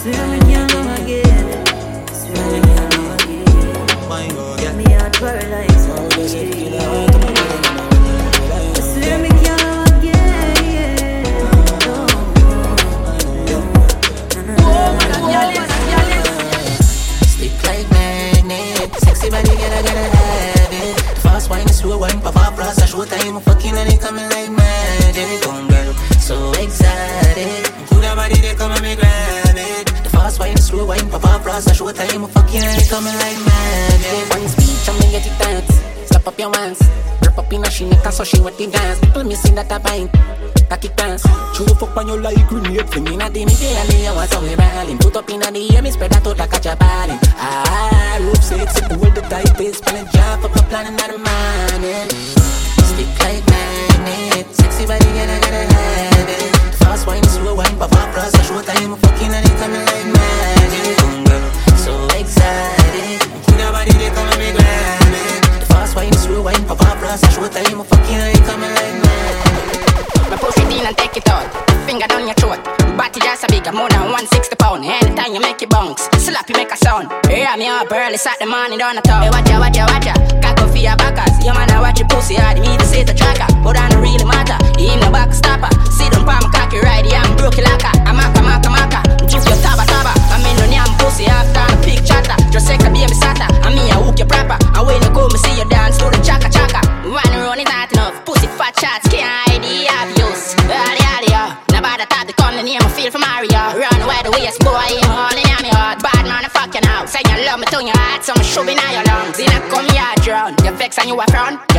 Swear 0.00 0.26
me 0.28 0.38
can't 0.40 0.74
love 0.74 0.98
again. 1.00 1.66
Swear 2.12 2.62
me 2.62 2.67
slow 21.88 21.98
wine, 21.98 22.20
pop 22.20 22.36
up, 22.36 22.54
plus 22.54 22.78
I 22.82 22.86
show 22.86 23.04
time, 23.04 23.36
I'm 23.36 23.40
fucking 23.40 23.74
and 23.74 23.88
it 23.92 24.00
coming 24.00 24.28
like 24.28 24.50
magic. 24.50 25.40
Come 25.40 25.68
girl, 25.68 25.92
so 26.20 26.52
excited. 26.52 27.64
Cool 27.88 28.00
that 28.04 28.14
body, 28.14 28.40
they 28.40 28.54
come 28.54 28.72
and 28.72 28.82
me 28.82 28.94
grab 28.94 29.56
it. 29.56 29.86
The 30.04 30.10
fast 30.10 30.38
wine, 30.38 30.58
slow 30.58 30.84
wine, 30.84 31.08
up, 31.14 31.42
plus 31.42 31.66
I 31.66 31.72
show 31.72 31.90
time, 31.92 32.24
I'm 32.24 32.30
fucking 32.30 32.62
and 32.62 32.82
it 32.82 32.88
coming 32.90 33.16
like 33.24 33.40
magic. 33.40 34.30
One 34.36 34.48
speech, 34.48 34.88
I'm 34.88 35.00
gonna 35.00 35.12
get 35.12 35.26
it 35.26 35.36
tight. 35.40 35.97
Slap 36.18 36.34
up 36.34 36.38
your 36.40 36.56
hands, 36.56 36.82
grip 37.22 37.38
up 37.38 37.52
in 37.52 37.62
a 37.62 37.70
she 37.70 37.88
neck 37.88 38.04
so 38.10 38.24
she 38.24 38.40
want 38.40 38.58
the 38.58 38.66
dance. 38.66 38.98
People 38.98 39.22
missing 39.22 39.54
that 39.54 39.70
a 39.70 39.78
pint. 39.78 40.10
Cocky 40.68 40.88
dance, 40.96 41.22
show 41.54 41.64
fuck 41.78 41.96
on 41.96 42.08
your 42.08 42.20
like 42.20 42.44
grenade 42.48 42.90
Fling 42.90 43.06
inna 43.06 43.30
the 43.30 43.44
middle 43.44 43.76
and 43.78 43.88
the 43.88 44.06
hours 44.08 44.32
how 44.32 44.42
we 44.42 44.56
ballin' 44.56 44.98
Put 44.98 45.16
up 45.16 45.30
inna 45.30 45.50
the 45.52 45.76
air, 45.76 45.80
me 45.80 45.92
spread 45.92 46.10
that 46.10 46.26
out 46.26 46.36
like 46.36 46.52
a 46.52 46.58
jabalin 46.58 47.18
Ah, 47.38 48.18
rope 48.20 48.42
sexy, 48.42 48.82
hold 48.94 49.14
the 49.14 49.22
tight 49.30 49.56
base 49.56 49.78
Spell 49.78 49.94
and 49.94 50.10
jump 50.10 50.44
up 50.44 50.56
a 50.56 50.62
plan 50.68 50.86
in 50.90 50.96
the 50.96 51.18
morning 51.22 52.08
Stick 52.10 53.08
like 53.22 53.46
magnet, 53.46 54.46
sexy 54.56 54.84
body 54.84 55.06
girl 55.06 55.30
I 55.30 55.38
gotta 55.38 55.62
have 55.72 56.28
it. 56.28 56.74
Fast 56.82 57.06
wine, 57.06 57.22
slow 57.24 57.54
wine, 57.54 57.78
pop 57.78 57.92
up, 57.92 58.12
plus 58.12 58.34
a 58.34 58.42
show 58.42 58.60
time 58.60 58.96
Fucking 58.96 59.32
and 59.32 59.48
ass 65.88 65.96
wine, 65.96 66.12
slow 66.12 66.42
wine, 66.42 66.64
pop 66.66 66.80
up, 66.80 66.98
plus 66.98 67.24
I 67.24 67.30
show 67.30 67.48
time, 67.48 67.84
fucking 67.84 68.20
I 68.20 68.32
coming 68.44 68.72
like 68.76 68.96
mad. 69.02 70.30
My 70.30 70.36
pussy 70.36 70.64
lean 70.68 70.84
and 70.84 70.96
take 70.96 71.16
it 71.16 71.28
out, 71.28 71.48
finger 71.86 72.06
down 72.06 72.26
your 72.26 72.34
throat. 72.34 72.60
Body 72.96 73.20
just 73.20 73.44
a 73.44 73.46
bigger, 73.48 73.72
more 73.72 73.88
than 73.88 74.12
160 74.12 74.56
pound. 74.56 74.84
Anytime 74.84 75.32
you 75.34 75.40
make 75.40 75.62
it 75.62 75.70
bounce, 75.70 76.08
slap 76.18 76.48
you 76.48 76.56
make 76.56 76.72
a 76.72 76.76
sound. 76.76 77.08
Yeah, 77.30 77.56
me 77.56 77.68
up 77.68 77.90
early, 77.90 78.18
sat 78.18 78.38
the 78.38 78.46
morning 78.46 78.78
down 78.78 78.96
the 78.96 79.02
top. 79.02 79.24
Hey, 79.24 79.30
watcha, 79.30 79.56
watcha, 79.56 79.84
watcha, 79.88 80.14
cock 80.42 80.60
off 80.60 80.76
your 80.76 80.96
backers. 80.96 81.32
Your 81.44 81.54
man, 81.54 81.70
I 81.70 81.80
watch 81.80 81.98
your 82.00 82.08
pussy 82.08 82.34
hard, 82.36 82.60
me 82.60 82.76
to 82.76 82.84
say 82.84 83.04
the 83.04 83.14
tracker. 83.14 83.48
But 83.62 83.78
I 83.78 83.88
don't 83.88 84.02
really 84.02 84.24
matter, 84.24 84.58
he 84.76 84.92
in 84.92 85.00
the 85.00 85.08
backstopper. 85.08 85.72
See 85.88 86.08
them 86.10 86.24
palm 86.24 86.44
cocky 86.52 86.80
right, 86.80 87.04
yeah, 87.06 87.22
I'm 87.22 87.36
broke 87.36 87.58
locker. 87.58 87.92
I'm 88.04 88.18
a 88.20 88.42
maka, 88.42 88.68
maka, 88.68 89.00
juice 89.26 89.46
your 89.46 89.56
taba, 89.64 89.86
taba. 89.86 90.17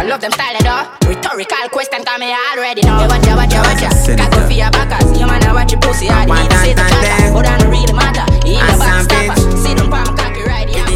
Love 0.10 0.22
them 0.22 0.32
style, 0.34 0.57
eh, 0.57 0.66
though. 0.66 1.07
Rhetorical 1.07 1.70
question, 1.70 2.01
come 2.03 2.26
me 2.26 2.34
already 2.34 2.82
know. 2.82 2.97
Hey, 2.97 3.07
watch 3.07 3.26
ya, 3.30 3.38
watch 3.38 3.53
ya, 3.53 3.62
watch 3.62 3.82
ya. 3.86 3.93
Cock 4.18 4.34
up 4.34 4.49
for 4.49 4.57
your 4.57 4.72
backers. 4.74 5.14
You 5.14 5.30
man, 5.30 5.45
I 5.45 5.53
watch 5.53 5.72
your 5.72 5.82
pussy 5.86 6.10
hard. 6.10 6.26
You 6.26 6.34
need 6.34 6.49
to 6.49 6.57
say 6.66 6.74
the 6.74 6.82
chatter. 6.82 7.30
But 7.30 7.45
I 7.45 7.62
don't 7.62 7.70
really 7.70 7.93
matter. 7.93 8.26
He 8.41 8.57
in 8.57 8.66
the 8.66 8.74
back 8.82 9.05
stopper. 9.05 9.38
See 9.62 9.78
them 9.78 9.93
palm 9.93 10.18
cocky 10.18 10.41
right, 10.49 10.66
yeah. 10.66 10.89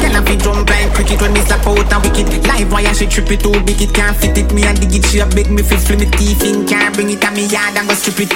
Can 0.00 0.16
I 0.16 0.24
be 0.24 0.40
jump 0.40 0.64
like 0.72 0.88
cricket 0.96 1.20
when 1.20 1.36
me 1.36 1.44
step 1.44 1.60
out 1.68 1.92
and 1.92 2.00
wicked 2.00 2.32
Live 2.48 2.72
wire 2.72 2.94
she 2.94 3.06
trip 3.06 3.30
it 3.30 3.44
too 3.44 3.52
big 3.68 3.82
it 3.82 3.92
can't 3.92 4.16
fit 4.16 4.36
it 4.38 4.50
Me 4.52 4.64
and 4.64 4.80
dig 4.80 4.96
it 4.96 5.04
she 5.04 5.20
a 5.20 5.26
beg 5.26 5.50
me 5.52 5.62
fi 5.62 5.76
fling 5.76 6.00
me 6.00 6.06
teeth 6.16 6.42
in 6.42 6.66
Can't 6.66 6.94
bring 6.94 7.10
it 7.10 7.20
to 7.20 7.30
me 7.36 7.44
yard 7.44 7.76
and 7.76 7.86
go 7.86 7.92
strip 7.92 8.24
it 8.24 8.32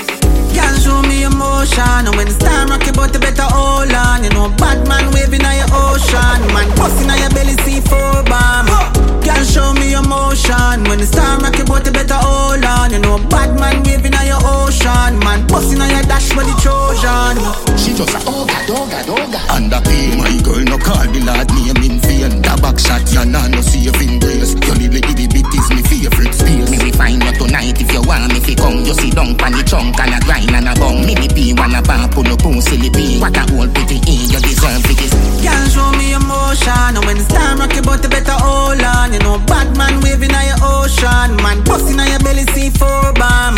Girl 0.52 0.76
show 0.76 1.00
me 1.09 1.24
emotion 1.24 2.05
And 2.05 2.14
when 2.16 2.28
the 2.28 2.36
star 2.36 2.68
rock 2.68 2.84
your 2.84 2.92
body 2.92 3.18
better 3.18 3.48
hold 3.48 3.90
on 3.90 4.24
You 4.24 4.30
know 4.36 4.52
bad 4.61 4.86
man 4.86 5.09
waving 5.16 5.40
on 5.40 5.57
your 5.57 5.72
ocean 5.72 6.40
Man 6.52 6.68
busting 6.76 7.09
on 7.09 7.16
your 7.16 7.30
belly 7.32 7.57
see 7.64 7.80
four 7.80 8.20
bomb 8.28 9.03
Girl 9.22 9.44
show 9.44 9.72
me 9.74 9.94
emotion 9.94 10.82
When 10.88 10.98
the 10.98 11.06
star 11.06 11.38
rock 11.38 11.56
your 11.56 11.66
body 11.66 11.90
better 11.90 12.18
hold 12.18 12.64
on. 12.64 12.90
You 12.90 12.98
know 12.98 13.18
bad 13.30 13.54
man 13.60 13.82
waving 13.84 14.14
on 14.14 14.26
your 14.26 14.40
ocean. 14.42 15.18
Man 15.22 15.46
busting 15.46 15.80
on 15.80 15.90
your 15.90 16.02
dash 16.08 16.34
with 16.34 16.48
the 16.48 16.54
Trojan. 16.58 17.38
She 17.78 17.94
just 17.94 18.10
a 18.16 18.20
oga, 18.26 18.58
doga, 18.66 19.00
doga 19.06 19.40
Under 19.52 19.80
pay 19.84 20.16
my 20.16 20.34
girl 20.42 20.64
no 20.64 20.78
call 20.78 21.04
the 21.12 21.20
lad. 21.22 21.48
Name 21.54 21.84
in 21.84 21.96
vain 22.00 22.42
The 22.42 22.52
back 22.60 22.78
shot. 22.78 23.04
Ya 23.12 23.24
nah 23.24 23.46
no 23.48 23.60
saving 23.60 24.18
grace 24.18 24.56
Your 24.66 24.76
little 24.80 24.98
itty 24.98 25.26
bit 25.28 25.46
is 25.54 25.68
me 25.70 25.82
favorite 25.84 26.34
space. 26.34 26.68
Me 26.70 26.76
we 26.82 26.90
find 26.92 27.22
you 27.22 27.32
tonight 27.36 27.78
if 27.80 27.92
you 27.92 28.02
want 28.02 28.32
me 28.32 28.40
fi 28.40 28.54
come. 28.54 28.82
You 28.84 28.94
sit 28.94 29.14
down 29.14 29.36
pan 29.36 29.52
the 29.52 29.62
trunk 29.62 30.00
and 30.00 30.16
a 30.16 30.18
grind 30.24 30.50
and 30.50 30.68
a 30.68 30.74
bum. 30.74 31.04
Me 31.06 31.14
me 31.14 31.28
pee 31.28 31.52
wanna 31.54 31.82
bump 31.82 32.12
pull 32.14 32.26
up 32.28 32.44
on 32.44 32.60
silly 32.60 32.90
bee 32.90 33.18
What 33.20 33.36
a 33.36 33.42
old 33.56 33.72
pretty 33.74 33.98
in 34.04 34.28
you 34.30 34.40
deserve 34.40 34.84
it 34.88 35.00
is 35.00 35.14
Girl, 35.44 35.66
show 35.68 35.90
me 35.98 36.14
emotion. 36.14 36.96
And 36.96 37.04
when 37.04 37.18
the 37.18 37.24
star 37.24 37.56
rock 37.56 37.74
your 37.74 37.82
body, 37.84 38.08
better 38.08 38.32
hold 38.32 38.80
on. 38.80 39.03
You 39.12 39.20
know, 39.20 39.38
bad 39.46 39.76
man 39.76 40.00
waving 40.00 40.32
on 40.32 40.46
your 40.46 40.61
ocean. 40.62 41.36
Man, 41.42 41.62
busting 41.64 42.00
on 42.00 42.09
your 42.09 42.20
belly, 42.20 42.44
see 42.55 42.70
four 42.70 43.12
bomb. 43.14 43.57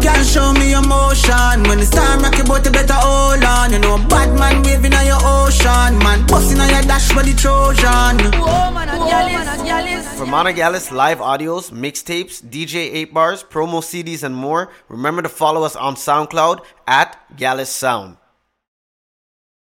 Girl, 0.00 0.22
show 0.22 0.52
me 0.52 0.72
emotion. 0.72 1.64
When 1.68 1.78
the 1.78 1.86
star 1.86 2.18
rock 2.20 2.36
your 2.36 2.46
body, 2.46 2.70
better 2.70 2.94
hold 2.94 3.42
on. 3.42 3.72
You 3.72 3.78
know, 3.80 3.98
bad 4.08 4.38
man 4.38 4.62
waving 4.62 4.94
on 4.94 5.06
your 5.06 5.18
ocean. 5.20 5.98
Man, 5.98 6.26
busting 6.26 6.60
on 6.60 6.68
your 6.70 6.82
dash 6.82 7.14
with 7.14 7.26
the 7.26 7.34
Trojan. 7.34 8.18
For 10.16 10.26
Mona 10.26 10.52
Gallis 10.52 10.90
live 10.92 11.18
audios, 11.18 11.70
mixtapes, 11.70 12.42
DJ 12.42 12.92
8 12.94 13.14
bars, 13.14 13.42
promo 13.42 13.80
CDs, 13.82 14.22
and 14.22 14.34
more, 14.34 14.70
remember 14.88 15.22
to 15.22 15.28
follow 15.28 15.62
us 15.64 15.74
on 15.76 15.96
SoundCloud 15.96 16.64
at 16.86 17.18
Gallis 17.36 17.66
Sound. 17.66 18.16